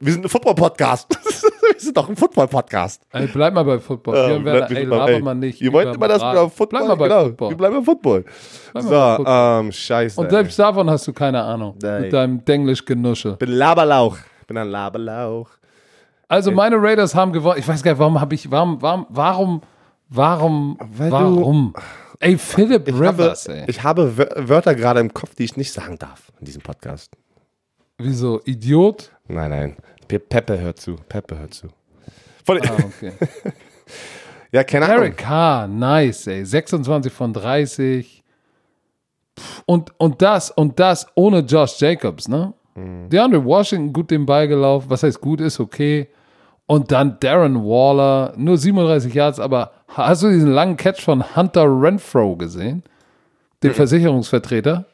[0.00, 1.06] Wir sind ein Football-Podcast.
[1.78, 3.02] wir sind doch ein Football-Podcast.
[3.12, 4.16] Ey, bleib mal bei Football.
[4.16, 5.60] Ja, Hier werden, bleib- ey, bleib- laber ey, mal nicht.
[5.60, 6.36] Ihr wollt immer, wir Moral.
[6.38, 7.24] auf Football, Bleib mal bei genau.
[7.26, 7.48] Football.
[7.50, 8.24] Wir bleiben bei Football.
[8.74, 9.60] mal so, Football.
[9.60, 10.20] ähm, scheiße.
[10.20, 11.76] Und selbst davon hast du keine Ahnung.
[11.80, 12.02] Nein.
[12.02, 13.36] Mit deinem Denglisch-Genuschel.
[13.36, 14.16] bin Laberlauch.
[14.48, 15.50] Bin ein Laberlauch.
[16.26, 17.58] Also meine Raiders haben gewonnen.
[17.60, 19.60] Ich weiß gar nicht, warum habe ich, warum, warum, warum,
[20.08, 21.74] warum, Weil du- warum?
[22.20, 23.64] Ey, Philip Ich habe, Rivers, ey.
[23.68, 27.12] ich habe Wör- Wörter gerade im Kopf, die ich nicht sagen darf in diesem Podcast.
[27.98, 28.40] Wieso?
[28.44, 29.12] Idiot?
[29.28, 29.76] Nein, nein.
[30.08, 30.96] Pe Peppe hört zu.
[31.08, 31.68] Peppe hört zu.
[32.44, 33.12] Von, Ah, okay.
[34.52, 34.96] ja, keine Ahnung.
[34.98, 36.44] Derek Carr, nice, ey.
[36.44, 38.22] 26 von 30.
[39.38, 42.52] Pff, Und, und das, und das ohne Josh Jacobs, ne?
[43.10, 44.86] DeAndre Washington gut den Ball gelaufen.
[44.88, 46.06] Was heißt gut, ist okay.
[46.66, 51.64] Und dann Darren Waller, nur 37 Yards, aber hast du diesen langen Catch von Hunter
[51.64, 52.84] Renfro gesehen?
[53.64, 54.84] Den Versicherungsvertreter?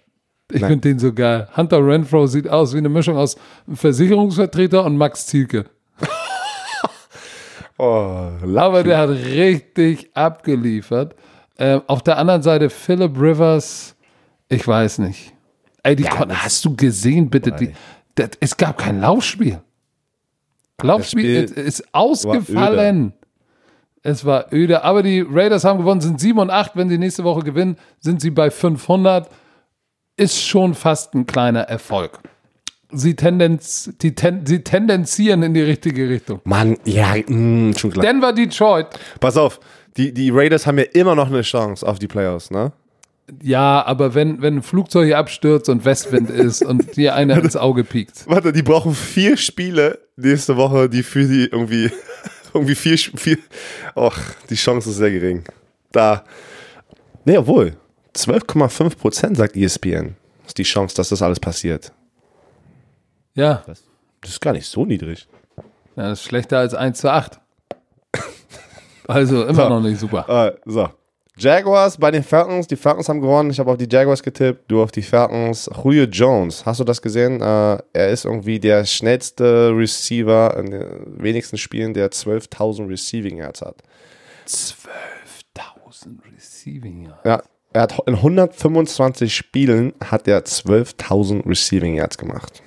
[0.52, 0.72] Ich Nein.
[0.72, 1.48] finde den so geil.
[1.56, 3.36] Hunter Renfro sieht aus wie eine Mischung aus
[3.72, 5.64] Versicherungsvertreter und Max Zielke.
[7.76, 11.16] Oh, Aber der hat richtig abgeliefert.
[11.58, 13.96] Ähm, auf der anderen Seite Philip Rivers,
[14.48, 15.32] ich weiß nicht.
[15.82, 17.50] Ey, die konnten, hast du gesehen, bitte?
[17.50, 17.72] Die,
[18.14, 19.60] das, es gab kein Laufspiel.
[20.82, 23.12] Laufspiel Spiel ist, ist ausgefallen.
[24.02, 24.84] Es war öde.
[24.84, 26.76] Aber die Raiders haben gewonnen, sind 7 und 8.
[26.76, 29.28] Wenn sie nächste Woche gewinnen, sind sie bei 500.
[30.16, 32.20] Ist schon fast ein kleiner Erfolg.
[32.92, 36.40] Sie, tendenz, die ten, sie tendenzieren in die richtige Richtung.
[36.44, 38.06] Mann, ja, mh, schon klar.
[38.06, 38.86] Denver, Detroit.
[39.18, 39.58] Pass auf,
[39.96, 42.72] die, die Raiders haben ja immer noch eine Chance auf die Playoffs, ne?
[43.42, 47.56] Ja, aber wenn, wenn ein Flugzeug hier abstürzt und Westwind ist und dir einer ins
[47.56, 48.24] Auge piekt.
[48.28, 51.90] Warte, die brauchen vier Spiele nächste Woche, die für die irgendwie,
[52.54, 53.38] irgendwie vier, vier,
[53.96, 54.16] och,
[54.50, 55.42] die Chance ist sehr gering.
[55.90, 56.24] Da,
[57.24, 57.76] ne, obwohl,
[58.14, 61.92] 12,5 Prozent sagt ESPN, ist die Chance, dass das alles passiert.
[63.34, 63.82] Ja, Das
[64.30, 65.26] ist gar nicht so niedrig.
[65.96, 67.40] ja das ist schlechter als 1 zu 8.
[69.06, 69.68] Also immer So.
[69.68, 70.24] noch nicht super.
[70.46, 70.88] Äh, so.
[71.36, 72.66] Jaguars bei den Falcons.
[72.68, 73.50] Die Falcons haben gewonnen.
[73.50, 75.68] Ich habe auf die Jaguars getippt, du auf die Falcons.
[75.82, 77.42] Julio Jones, hast du das gesehen?
[77.42, 83.60] Äh, er ist irgendwie der schnellste Receiver in den wenigsten Spielen, der 12.000 Receiving Yards
[83.62, 83.82] hat.
[84.46, 87.20] 12.000 Receiving Yards.
[87.24, 87.42] Ja,
[87.74, 92.62] er hat in 125 Spielen hat er 12.000 Receiving Yards gemacht.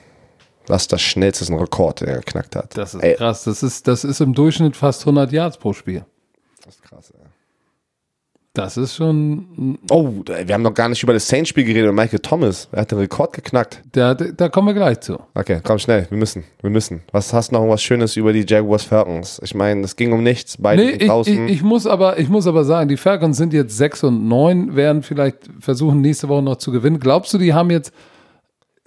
[0.65, 2.77] Das ist das schnellste ein Rekord, den er geknackt hat.
[2.77, 3.45] Das ist Ey, krass.
[3.45, 6.05] Das ist, das ist im Durchschnitt fast 100 Yards pro Spiel.
[6.65, 7.11] das ist krass.
[7.11, 7.25] Ey.
[8.57, 9.77] Das ist schon.
[9.91, 11.93] Oh, wir haben noch gar nicht über das Saints-Spiel geredet.
[11.93, 13.83] Michael Thomas, er hat den Rekord geknackt.
[13.91, 15.19] Da, da kommen wir gleich zu.
[15.35, 17.01] Okay, komm schnell, wir müssen, wir müssen.
[17.11, 19.39] Was hast du noch was Schönes über die Jaguars Falcons?
[19.43, 21.47] Ich meine, es ging um nichts, beide Nee, ich, ich, draußen.
[21.47, 25.03] ich, muss aber, ich muss aber sagen, die Falcons sind jetzt 6 und 9, werden
[25.03, 26.99] vielleicht versuchen, nächste Woche noch zu gewinnen.
[26.99, 27.93] Glaubst du, die haben jetzt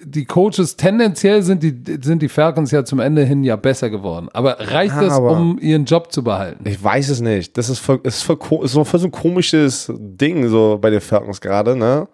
[0.03, 4.28] die Coaches, tendenziell sind die, sind die Falcons ja zum Ende hin ja besser geworden.
[4.32, 6.66] Aber reicht Ja, das, aber- um ihren Job zu behalten?
[6.66, 7.57] Ich weiß es nicht.
[7.59, 11.01] Das ist, voll, ist, voll, ist so voll so ein komisches Ding so bei den
[11.01, 12.09] Falcons gerade, ne?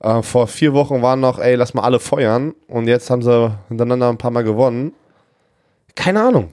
[0.00, 2.54] Äh, vor vier Wochen waren noch, ey, lass mal alle feuern.
[2.68, 4.92] Und jetzt haben sie hintereinander ein paar Mal gewonnen.
[5.94, 6.52] Keine Ahnung.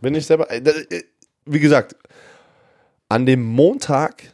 [0.00, 0.50] Bin ich selber.
[0.50, 1.02] äh, äh,
[1.46, 1.94] Wie gesagt,
[3.08, 4.24] an dem Montag.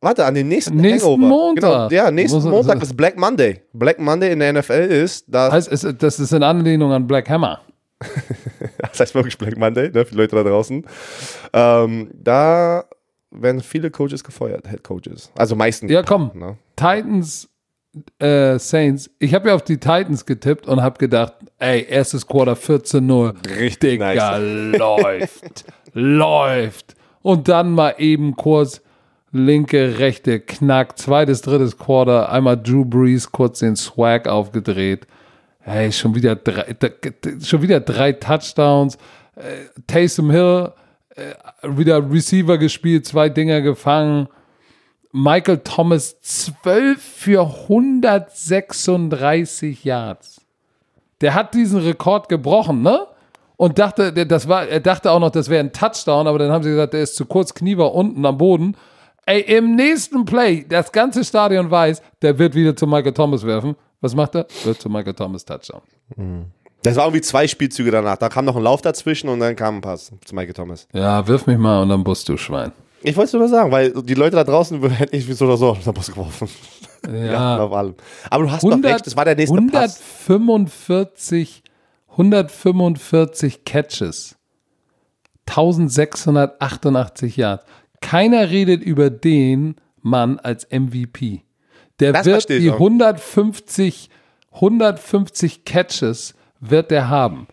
[0.00, 1.26] Warte, an dem nächsten, Nächsten Hangover.
[1.28, 1.90] Montag.
[1.90, 3.62] Genau, ja, nächsten Muss- Montag ist Black Monday.
[3.72, 7.28] Black Monday in der NFL ist, da Heißt, es, das ist in Anlehnung an Black
[7.28, 7.60] Hammer.
[8.78, 10.86] das heißt wirklich Black Monday, ne, für die Leute da draußen.
[11.52, 12.84] Ähm, da
[13.32, 15.32] werden viele Coaches gefeuert, Head Coaches.
[15.36, 15.90] Also meistens.
[15.90, 16.30] Ja, komm.
[16.34, 16.56] Ne?
[16.76, 17.48] Titans,
[18.20, 19.10] äh, Saints.
[19.18, 23.34] Ich habe ja auf die Titans getippt und habe gedacht, ey, erstes Quarter 14-0.
[23.58, 25.64] Richtig Digga, läuft.
[25.92, 26.94] läuft.
[27.22, 28.80] Und dann mal eben kurz
[29.32, 35.06] linke, rechte, knack, zweites, drittes Quarter, einmal Drew Brees kurz den Swag aufgedreht.
[35.60, 36.74] Hey, schon wieder drei,
[37.42, 38.96] schon wieder drei Touchdowns.
[39.36, 40.72] Äh, Taysom Hill
[41.14, 41.34] äh,
[41.76, 44.28] wieder Receiver gespielt, zwei Dinger gefangen.
[45.12, 50.40] Michael Thomas 12 für 136 Yards.
[51.20, 53.06] Der hat diesen Rekord gebrochen, ne?
[53.56, 56.62] Und dachte, das war, er dachte auch noch, das wäre ein Touchdown, aber dann haben
[56.62, 58.76] sie gesagt, der ist zu kurz, Knie war unten am Boden.
[59.28, 63.76] Ey, im nächsten Play, das ganze Stadion weiß, der wird wieder zu Michael Thomas werfen.
[64.00, 64.46] Was macht er?
[64.64, 65.82] Wird zu Michael Thomas Touchdown.
[66.82, 68.16] Das war irgendwie zwei Spielzüge danach.
[68.16, 70.88] Da kam noch ein Lauf dazwischen und dann kam ein Pass zu Michael Thomas.
[70.94, 72.72] Ja, wirf mich mal und dann Bus, du Schwein.
[73.02, 75.68] Ich wollte es nur sagen, weil die Leute da draußen hätten ich so oder so
[75.68, 76.48] auf den Bus geworfen.
[77.06, 77.96] Ja, auf allem.
[78.30, 80.00] Aber du hast doch 100, recht, das war der nächste Pass.
[80.26, 81.62] 145,
[82.12, 84.36] 145 Catches,
[85.46, 87.64] 1688 Yards.
[88.00, 91.42] Keiner redet über den Mann als MVP.
[92.00, 92.74] Der Das wird die auch.
[92.74, 94.08] 150,
[94.52, 97.46] 150 Catches wird der haben.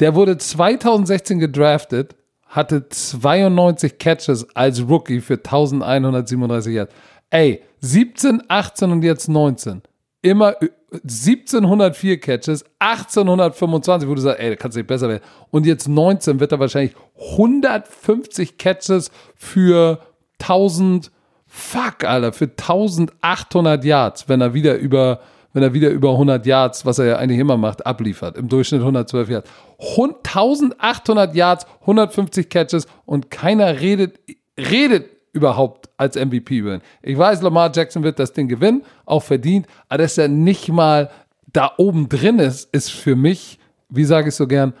[0.00, 2.16] Der wurde 2016 gedraftet,
[2.46, 6.94] hatte 92 Catches als Rookie für 1137 Yards.
[7.30, 9.82] Ey, 17, 18 und jetzt 19.
[10.22, 15.22] Immer ü- 1704 Catches, 1825, wo du sagst, ey, da kannst du nicht besser werden.
[15.50, 16.94] Und jetzt 19 wird er wahrscheinlich
[17.32, 20.00] 150 Catches für
[20.40, 21.10] 1000,
[21.46, 25.20] fuck, Alter, für 1800 Yards, wenn er wieder über,
[25.52, 28.36] wenn er wieder über 100 Yards, was er ja eigentlich immer macht, abliefert.
[28.36, 29.50] Im Durchschnitt 112 Yards.
[29.96, 34.18] Hund- 1800 Yards, 150 Catches und keiner redet,
[34.58, 36.80] redet überhaupt als MVP ihn.
[37.02, 41.10] Ich weiß, Lamar Jackson wird das Ding gewinnen, auch verdient, aber dass er nicht mal
[41.52, 43.58] da oben drin ist, ist für mich,
[43.88, 44.74] wie sage ich so gern,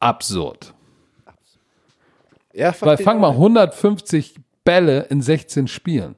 [0.00, 0.74] absurd.
[2.52, 3.34] Ja, Weil fang mal auch.
[3.34, 6.14] 150 Bälle in 16 Spielen.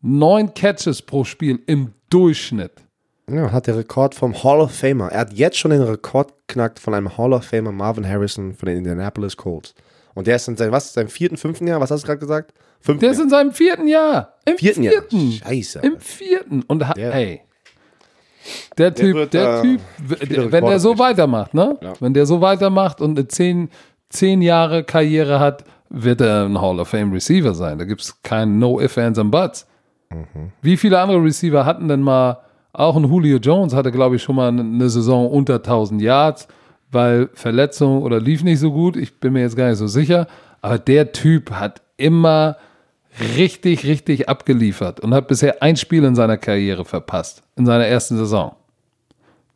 [0.00, 2.82] Neun Catches pro Spiel im Durchschnitt.
[3.28, 5.10] Ja, hat der Rekord vom Hall of Famer.
[5.10, 8.68] Er hat jetzt schon den Rekord knackt von einem Hall of Famer Marvin Harrison von
[8.68, 9.74] den Indianapolis Colts.
[10.14, 11.80] Und der ist in seinem, was, seinem vierten, fünften Jahr?
[11.80, 12.52] Was hast du gerade gesagt?
[12.86, 14.34] Fünften Der ist in seinem vierten Jahr.
[14.46, 15.30] Im Vierten vierten.
[15.30, 15.48] Jahr.
[15.48, 15.80] Scheiße.
[15.80, 16.62] Im vierten.
[16.68, 17.40] Und ha- Der- ey.
[18.78, 19.80] Der Typ, der äh, Typ,
[20.52, 21.76] wenn der so weitermacht, ne?
[21.80, 21.94] Ja.
[21.98, 23.70] Wenn der so weitermacht und eine zehn,
[24.08, 27.78] zehn Jahre Karriere hat, wird er ein Hall of Fame Receiver sein.
[27.78, 29.66] Da gibt es kein No If, Ands and Buts.
[30.10, 30.52] Mhm.
[30.62, 32.38] Wie viele andere Receiver hatten denn mal,
[32.72, 36.46] auch ein Julio Jones hatte, glaube ich, schon mal eine Saison unter 1000 Yards,
[36.92, 38.96] weil Verletzung oder lief nicht so gut.
[38.96, 40.28] Ich bin mir jetzt gar nicht so sicher.
[40.60, 42.56] Aber der Typ hat immer
[43.36, 47.42] richtig, richtig abgeliefert und hat bisher ein Spiel in seiner Karriere verpasst.
[47.56, 48.54] In seiner ersten Saison.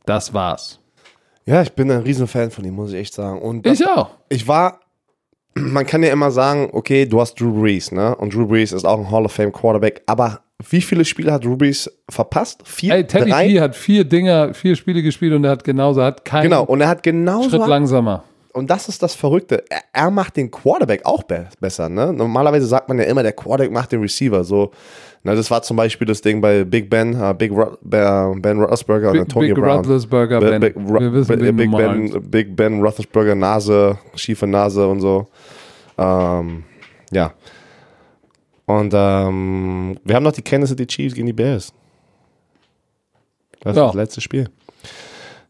[0.06, 0.78] Das war's.
[1.46, 3.40] Ja, ich bin ein Riesenfan von ihm, muss ich echt sagen.
[3.40, 4.10] Und Ich auch.
[4.28, 4.80] ich war,
[5.54, 8.14] man kann ja immer sagen, okay, du hast Drew Brees, ne?
[8.16, 10.02] Und Drew Brees ist auch ein Hall of Fame Quarterback.
[10.06, 12.60] Aber wie viele Spiele hat Drew Brees verpasst?
[12.64, 13.48] Vier, Ey, Teddy drei?
[13.48, 16.80] P hat vier Dinger, vier Spiele gespielt und er hat genauso, hat keinen Genau, und
[16.82, 18.24] er hat genauso Schritt langsamer.
[18.52, 19.64] Und das ist das Verrückte.
[19.70, 21.88] Er, er macht den Quarterback auch be besser.
[21.88, 22.12] Ne?
[22.12, 24.42] Normalerweise sagt man ja immer, der Quarterback macht den Receiver.
[24.42, 24.72] So,
[25.22, 28.58] ne, das war zum Beispiel das Ding bei Big Ben, äh, Big Ro Ben, ben
[28.60, 29.76] Roethlisberger und Antonio Big Brown.
[29.78, 30.60] Roethlisberger, Big, Ben.
[30.60, 35.28] Big, Wir wissen, Big, Big, ben, Big Ben Roethlisberger, Nase, schiefe Nase und so.
[35.96, 36.64] Ähm,
[37.12, 37.32] ja.
[38.66, 41.72] Und ähm, wir haben noch die Kansas City Chiefs gegen die Bears.
[43.60, 43.86] Das ist Ja.
[43.86, 44.48] das letzte Spiel.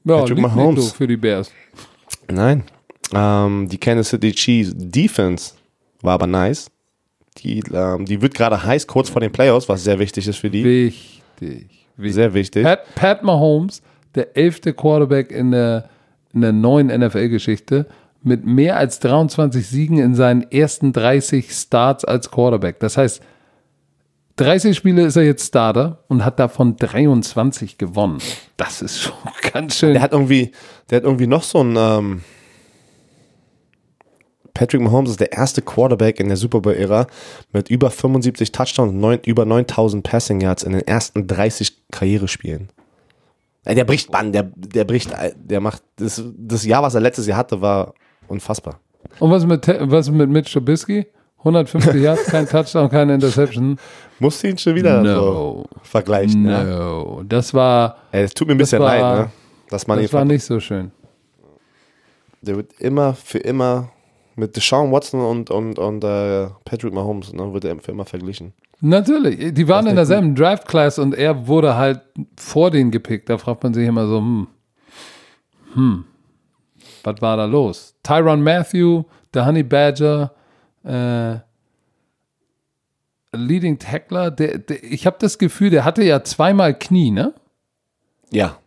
[0.05, 0.93] Ja, Patrick Mahomes.
[0.93, 1.51] für die Bears.
[2.31, 2.65] Nein.
[3.13, 5.55] Ähm, die Kansas City Chiefs Defense
[6.03, 6.71] war aber nice.
[7.39, 10.51] Die, ähm, die wird gerade heiß, kurz vor den Playoffs, was sehr wichtig ist für
[10.51, 10.65] die.
[10.65, 11.23] Wichtig.
[11.41, 12.15] wichtig.
[12.15, 12.65] Sehr wichtig.
[12.65, 13.83] Pat, Pat Mahomes,
[14.15, 15.89] der elfte Quarterback in der,
[16.33, 17.87] in der neuen NFL-Geschichte,
[18.23, 22.81] mit mehr als 23 Siegen in seinen ersten 30 Starts als Quarterback.
[22.81, 23.23] Das heißt,
[24.37, 28.19] 30 Spiele ist er jetzt Starter und hat davon 23 gewonnen.
[28.57, 29.15] Das ist schon
[29.53, 29.93] ganz schön.
[29.93, 30.53] Der hat irgendwie,
[30.89, 32.21] der hat irgendwie noch so ein ähm,
[34.55, 37.07] Patrick Mahomes ist der erste Quarterback in der Super Bowl-Ära
[37.53, 42.69] mit über 75 Touchdowns und neun, über 9000 Passing Yards in den ersten 30 Karrierespielen.
[43.67, 47.39] Der bricht Bann, der, der bricht, der macht, das, das Jahr, was er letztes Jahr
[47.39, 47.95] hatte, war
[48.27, 48.81] unfassbar.
[49.19, 51.07] und was mit, was mit Mitch Trubisky?
[51.39, 53.79] 150 Yards, kein Touchdown, keine Interception.
[54.19, 55.15] Musst du ihn schon wieder No.
[55.15, 56.65] so vergleichen, ja?
[56.65, 57.23] No.
[57.27, 59.31] Das war, Ey, es tut mir ein bisschen war- leid, ne?
[59.71, 60.91] Dass man das war nicht so schön.
[62.43, 63.91] Der wird immer für immer
[64.41, 68.53] mit Deshaun Watson und, und, und äh, Patrick Mahomes, ne, wird er für immer verglichen.
[68.81, 72.01] Natürlich, die waren in derselben Draft-Class und er wurde halt
[72.37, 73.29] vor denen gepickt.
[73.29, 74.49] Da fragt man sich immer so, hm,
[75.75, 76.05] hm,
[77.05, 77.95] was war da los?
[78.03, 80.33] Tyron Matthew, der Honey Badger,
[80.83, 81.37] äh,
[83.33, 87.35] Leading Tackler, der, der, ich habe das Gefühl, der hatte ja zweimal Knie, ne?
[88.31, 88.59] Ja.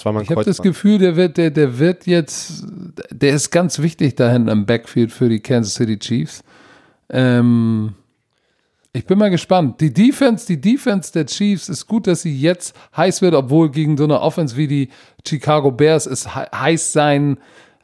[0.00, 2.64] Zweimal Ich habe das Gefühl, der wird, der, der wird jetzt,
[3.10, 6.42] der ist ganz wichtig da hinten im Backfield für die Kansas City Chiefs.
[7.10, 7.94] Ähm,
[8.92, 9.80] ich bin mal gespannt.
[9.80, 13.96] Die Defense, die Defense der Chiefs ist gut, dass sie jetzt heiß wird, obwohl gegen
[13.96, 14.88] so eine Offense wie die
[15.26, 17.38] Chicago Bears ist heiß sein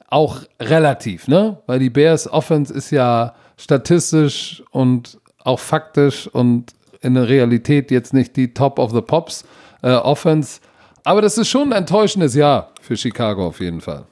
[0.08, 1.58] auch relativ, ne?
[1.66, 8.14] Weil die Bears Offense ist ja statistisch und auch faktisch und in der Realität jetzt
[8.14, 9.44] nicht die Top of the Pops
[9.82, 10.60] äh, Offense.
[11.06, 14.06] Aber das ist schon ein enttäuschendes Jahr für Chicago auf jeden Fall.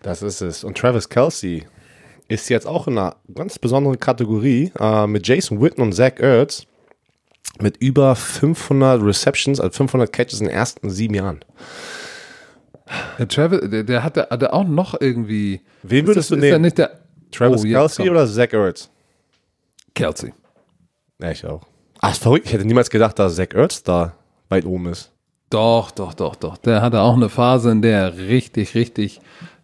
[0.00, 0.64] Das ist es.
[0.64, 1.66] Und Travis Kelsey
[2.28, 6.66] ist jetzt auch in einer ganz besonderen Kategorie äh, mit Jason Witten und Zach Ertz
[7.60, 11.44] mit über 500 Receptions, also 500 Catches in den ersten sieben Jahren.
[13.18, 15.60] Der Travis, der, der hatte, hatte auch noch irgendwie.
[15.82, 16.62] Wen würdest das, du nehmen?
[16.62, 17.00] Nicht der,
[17.32, 18.88] Travis oh, Kelsey oder Zach Ertz?
[19.94, 20.32] Kelsey.
[21.20, 21.60] Ja, ich auch.
[22.00, 22.46] Ach, ist verrückt.
[22.46, 24.14] Ich hätte niemals gedacht, dass Zach Ertz da
[24.48, 25.13] weit oben ist.
[25.54, 26.56] Doch, doch, doch, doch.
[26.56, 29.20] Der hatte auch eine Phase, in der er richtig, richtig,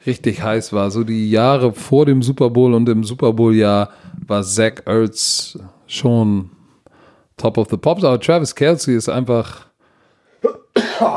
[0.06, 0.92] richtig heiß war.
[0.92, 3.90] So die Jahre vor dem Super Bowl und im Super Bowl-Jahr
[4.24, 6.50] war Zach Ertz schon
[7.36, 8.04] top of the pops.
[8.04, 9.66] Aber Travis Kelsey ist einfach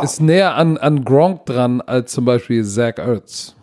[0.01, 3.55] ist näher an, an Gronk dran als zum Beispiel Zach Ertz.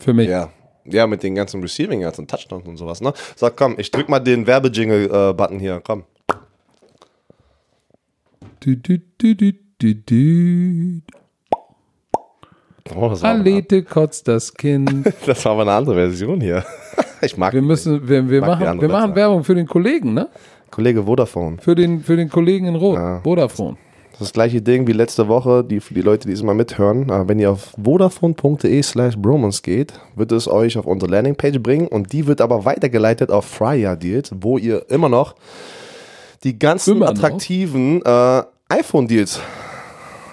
[0.00, 0.30] Für mich.
[0.30, 0.48] Ja.
[0.86, 3.12] Ja, mit den ganzen Receiving und Touchdowns und sowas, ne?
[3.34, 6.04] Sag, komm, ich drück mal den Werbejingle-Button hier, komm.
[8.60, 11.00] Du, du, du, du, du.
[12.94, 15.12] Oh, Alete kotzt das Kind.
[15.26, 16.64] Das war aber eine andere Version hier.
[17.22, 19.14] Ich mag Wir müssen, wir, wir machen, wir machen.
[19.14, 20.28] Werbung für den Kollegen, ne?
[20.70, 21.56] Kollege Vodafone.
[21.60, 23.20] Für den, für den Kollegen in Rot, Ja.
[23.22, 23.78] Vodafone.
[24.12, 26.54] Das ist das gleiche Ding wie letzte Woche, die, für die Leute, die es mal
[26.54, 27.08] mithören.
[27.08, 31.88] Äh, Wenn ihr auf vodafone.de slash bromance geht, wird es euch auf unsere Landingpage bringen
[31.88, 35.36] und die wird aber weitergeleitet auf Fryer Deals, wo ihr immer noch
[36.44, 39.40] die ganzen Immer attraktiven äh, iPhone-Deals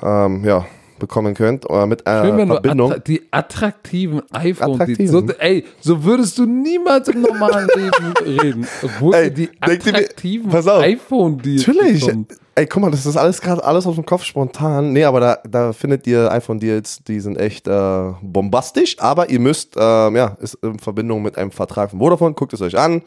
[0.04, 0.66] ähm, ja,
[1.00, 2.92] bekommen könnt äh, mit Schön, äh, wenn du Verbindung.
[2.92, 5.08] attra die attraktiven iPhone, Attraktiven.
[5.08, 8.68] so, ey, so würdest du niemals im normalen Leben reden.
[8.82, 10.68] Obwohl Ey, die attraktiven auf.
[10.68, 12.08] iPhone, die Natürlich.
[12.56, 14.94] Ey, guck mal, das ist alles gerade alles aus dem Kopf spontan.
[14.94, 19.76] Nee, aber da, da findet ihr iPhone-Deals, die sind echt äh, bombastisch, aber ihr müsst,
[19.76, 23.02] ähm, ja, ist in Verbindung mit einem Vertrag von Vodafone, guckt es euch an.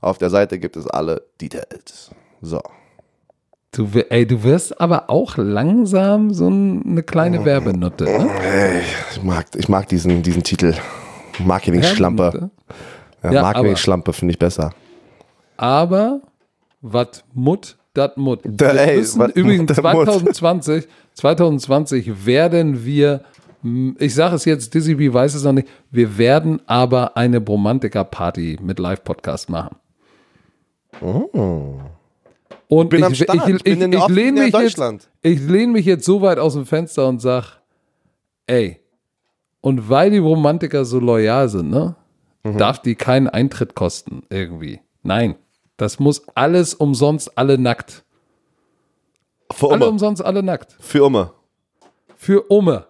[0.00, 2.12] Auf der Seite gibt es alle Details.
[2.40, 2.60] So.
[3.74, 8.04] Du, ey, du wirst aber auch langsam so ein- eine kleine Werbenutte.
[8.04, 8.30] Ne?
[8.42, 8.80] Ey,
[9.12, 10.74] ich mag, ich mag diesen, diesen Titel.
[11.42, 12.50] Marketing-Schlampe.
[13.22, 14.72] Ja, Ja, Marketing-Schlampe finde ich besser.
[15.56, 16.20] Aber
[16.82, 18.40] wat Mut, dat Mut.
[18.44, 20.04] Da, Wir ey, müssen übrigens Mut, dat Mut.
[20.06, 23.22] 2020, 2020 werden wir,
[23.98, 28.58] ich sage es jetzt, Dizzy B weiß es noch nicht, wir werden aber eine Bromantiker-Party
[28.60, 29.76] mit Live-Podcast machen.
[32.74, 33.48] Und Bin ich, am Start.
[33.50, 36.54] ich, Ich bin ich, ich, lehne mich, jetzt, ich lehne mich jetzt so weit aus
[36.54, 37.60] dem Fenster und sag,
[38.46, 38.80] ey,
[39.60, 41.96] und weil die Romantiker so loyal sind, ne,
[42.44, 42.56] Mhm.
[42.56, 44.80] darf die keinen Eintritt kosten irgendwie.
[45.02, 45.34] Nein,
[45.76, 48.04] das muss alles umsonst, alle nackt.
[49.52, 50.74] Für Alle umsonst, alle nackt.
[50.80, 51.30] Für Umme.
[52.16, 52.86] Für Umme.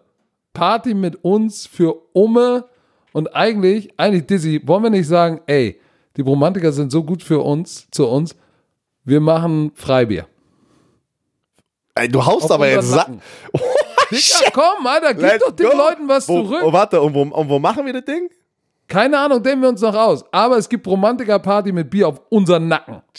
[0.53, 2.67] Party mit uns für Umme.
[3.13, 5.81] Und eigentlich, eigentlich, Dizzy, wollen wir nicht sagen, ey,
[6.17, 8.37] die Romantiker sind so gut für uns, zu uns,
[9.05, 10.27] wir machen Freibier.
[11.95, 13.09] Ey, du haust Auf aber jetzt Sack.
[13.09, 13.23] Nacken.
[14.11, 16.63] Dicker, komm, Alter, gib doch den Leuten was wo, zurück.
[16.65, 18.29] Oh, warte, und wo, und wo machen wir das Ding?
[18.89, 20.25] Keine Ahnung, denken wir uns noch aus.
[20.33, 23.03] Aber es gibt Romantiker-Party mit Bier auf unseren Nacken.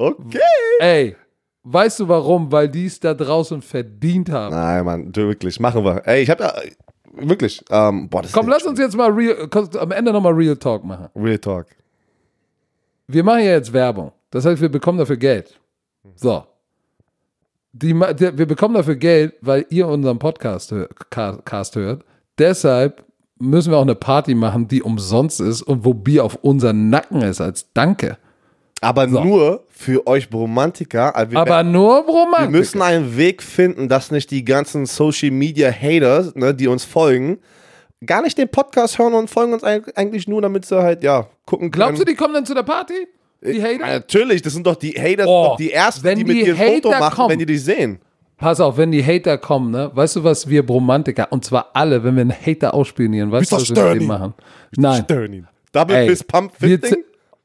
[0.00, 0.38] Okay.
[0.78, 1.16] Ey,
[1.64, 2.52] weißt du warum?
[2.52, 4.54] Weil die es da draußen verdient haben.
[4.54, 6.06] Nein, Mann, wirklich, machen wir.
[6.06, 6.54] Ey, ich hab ja,
[7.14, 10.84] wirklich, ähm, boah, das Komm, lass uns jetzt mal real, am Ende nochmal Real Talk
[10.84, 11.08] machen.
[11.16, 11.66] Real Talk.
[13.08, 14.12] Wir machen ja jetzt Werbung.
[14.30, 15.58] Das heißt, wir bekommen dafür Geld.
[16.14, 16.44] So.
[17.72, 22.02] Die, der, wir bekommen dafür Geld, weil ihr unseren Podcast hör, Ca- Cast hört.
[22.38, 23.04] Deshalb
[23.38, 27.22] müssen wir auch eine Party machen, die umsonst ist und wo Bier auf unseren Nacken
[27.22, 28.18] ist als Danke.
[28.80, 31.14] Aber nur für euch Romantiker.
[31.16, 32.50] Also wir, Aber nur wir Romantik.
[32.50, 37.38] müssen einen Weg finden, dass nicht die ganzen Social Media Haters, ne, die uns folgen,
[38.04, 41.28] gar nicht den Podcast hören und folgen uns eig- eigentlich nur, damit sie halt, ja,
[41.46, 41.84] gucken können.
[41.86, 43.08] Glaubst du, die kommen dann zu der Party?
[43.44, 43.86] Die Ja, Hater?
[43.86, 46.58] natürlich, das sind doch die Haters, Oh, doch die ersten, wenn die mit die dir
[46.58, 47.30] ein Foto Hater machen, kommen.
[47.30, 48.00] wenn die dich sehen.
[48.36, 49.90] Pass auf, wenn die Hater kommen, ne?
[49.94, 53.56] Weißt du, was wir Bromantiker, und zwar alle, wenn wir einen Hater ausspionieren, weißt du,
[53.56, 54.34] was wir mit dem machen?
[54.76, 55.02] Nein.
[55.04, 55.48] Stören ihn.
[55.72, 57.04] Double Ey, Fist Pump Fisting?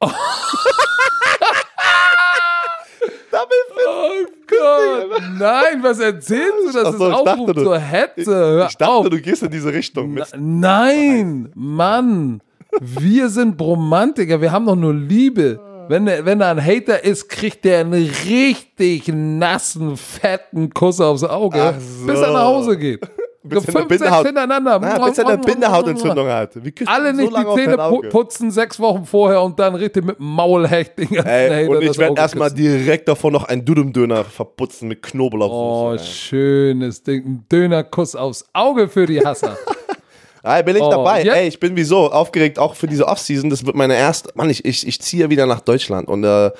[3.30, 3.86] Double Fist.
[3.86, 6.72] Oh Gott, nein, was erzählst du?
[6.72, 8.34] Das Ach so, ist Aufruf dachte, du- zur Hetze.
[8.34, 9.08] Hör Ich dachte, auf.
[9.08, 10.12] du gehst in diese Richtung.
[10.12, 10.34] Mist.
[10.38, 12.40] Nein, Mann.
[12.80, 14.40] Wir sind Bromantiker.
[14.40, 15.60] Wir haben doch nur Liebe.
[15.88, 17.92] Wenn, wenn da ein Hater ist, kriegt der einen
[18.26, 22.06] richtig nassen, fetten Kuss aufs Auge, so.
[22.06, 23.00] bis er nach Hause geht.
[23.46, 24.80] Bis er fünf, sechs hintereinander.
[24.82, 26.52] Ja, bis er eine Bindehautentzündung hat.
[26.86, 30.98] Alle nicht so die Zähne putzen sechs Wochen vorher und dann richtig mit dem Maulhecht
[30.98, 35.50] den ganzen Ey, und ich werde erstmal direkt davor noch einen Dudum-Döner verputzen mit Knoblauch.
[35.94, 37.24] Oh, schönes Ding.
[37.24, 39.56] Ein Dönerkuss aufs Auge für die Hasser.
[40.42, 41.22] Ey, bin ich Oh, dabei.
[41.24, 41.34] ja.
[41.34, 43.48] Ey, ich bin wieso aufgeregt, auch für diese Offseason.
[43.50, 44.30] Das wird meine erste.
[44.34, 46.50] Mann, ich, ich, ich ziehe wieder nach Deutschland und äh,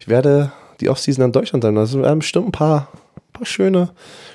[0.00, 0.50] ich werde
[0.80, 1.74] die Offseason in Deutschland sein.
[1.74, 2.88] Das werden bestimmt ein paar,
[3.34, 3.90] paar schöne,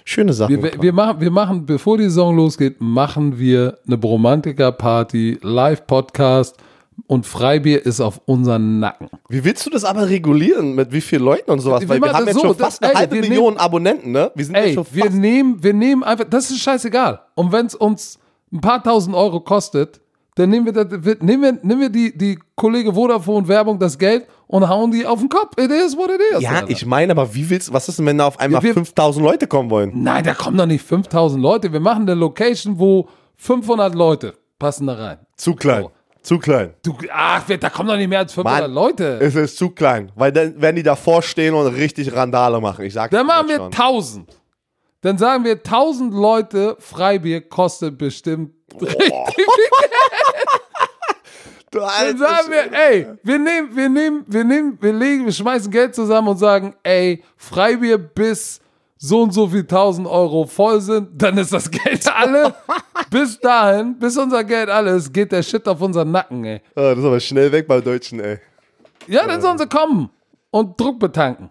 [0.05, 0.61] schöne Sachen.
[0.61, 6.57] Wir, wir, machen, wir machen, bevor die Saison losgeht, machen wir eine Bromantiker-Party, Live-Podcast
[7.07, 9.09] und Freibier ist auf unseren Nacken.
[9.29, 10.75] Wie willst du das aber regulieren?
[10.75, 11.81] Mit wie vielen Leuten und sowas?
[11.81, 14.11] Wir Weil wir haben jetzt so, schon das- fast eine ey, halbe wir Million Abonnenten,
[14.11, 14.31] ne?
[14.35, 15.15] Wir sind Ey, schon wir fast.
[15.17, 17.21] nehmen, wir nehmen einfach, das ist scheißegal.
[17.35, 18.19] Und wenn es uns
[18.51, 20.01] ein paar tausend Euro kostet,
[20.35, 23.97] dann nehmen wir, das, wir- nehmen wir, nehmen wir die, die Kollege Vodafone Werbung das
[23.97, 25.53] Geld und hauen die auf den Kopf.
[25.61, 26.41] It is what it is.
[26.41, 26.69] Ja, Alter.
[26.71, 29.23] ich meine, aber wie willst was ist denn, wenn da auf einmal Wir- wir- 5000
[29.25, 29.91] Leute kommen wollen?
[30.03, 31.71] Nein, da kommen doch nicht 5000 Leute.
[31.71, 33.07] Wir machen eine Location, wo
[33.37, 35.19] 500 Leute passen da rein.
[35.37, 35.83] Zu klein.
[35.83, 35.91] So.
[36.21, 36.73] Zu klein.
[36.83, 39.19] Du, ach, da kommen doch nicht mehr als 500 Mann, Leute.
[39.21, 40.11] Es ist zu klein.
[40.15, 42.83] Weil dann werden die davor stehen und richtig Randale machen.
[42.85, 43.71] Ich sag Dann machen wir schon.
[43.71, 44.35] 1000.
[45.01, 48.51] Dann sagen wir 1000 Leute, Freibier kostet bestimmt
[48.81, 49.45] richtig viel
[51.71, 55.71] Du Dann sagen wir, ey, wir nehmen, wir nehmen, wir nehmen, wir legen, wir schmeißen
[55.71, 58.59] Geld zusammen und sagen, ey, Freibier bis
[58.97, 62.53] so und so viel tausend Euro voll sind, dann ist das Geld alle.
[63.11, 66.61] bis dahin, bis unser Geld alle ist, geht der Shit auf unseren Nacken, ey.
[66.75, 68.39] Ah, das ist aber schnell weg bei Deutschen, ey.
[69.07, 70.09] Ja, dann sollen sie kommen
[70.51, 71.49] und Druck betanken.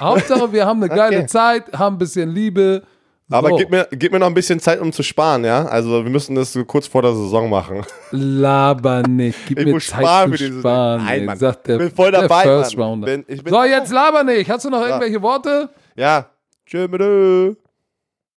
[0.00, 1.26] Hauptsache, wir haben eine geile Okay.
[1.26, 2.82] Zeit, haben ein bisschen Liebe.
[3.30, 3.56] Aber So.
[3.56, 5.64] gib, mir, gib mir noch ein bisschen Zeit, um zu sparen, ja?
[5.64, 7.82] Also wir müssen das so kurz vor der Saison machen.
[8.10, 9.38] Laber nicht.
[9.48, 11.04] Gib Ich mir muss Zeit sparen zu sparen.
[11.04, 11.38] Nein, Mann.
[11.38, 13.00] sagt der, Bin voll dabei, First Mann.
[13.00, 14.50] Bin- ich bin- so, jetzt laber nicht.
[14.50, 15.70] Hast du noch irgendwelche Worte?
[15.96, 16.26] Ja.
[16.66, 17.00] Tschö, mit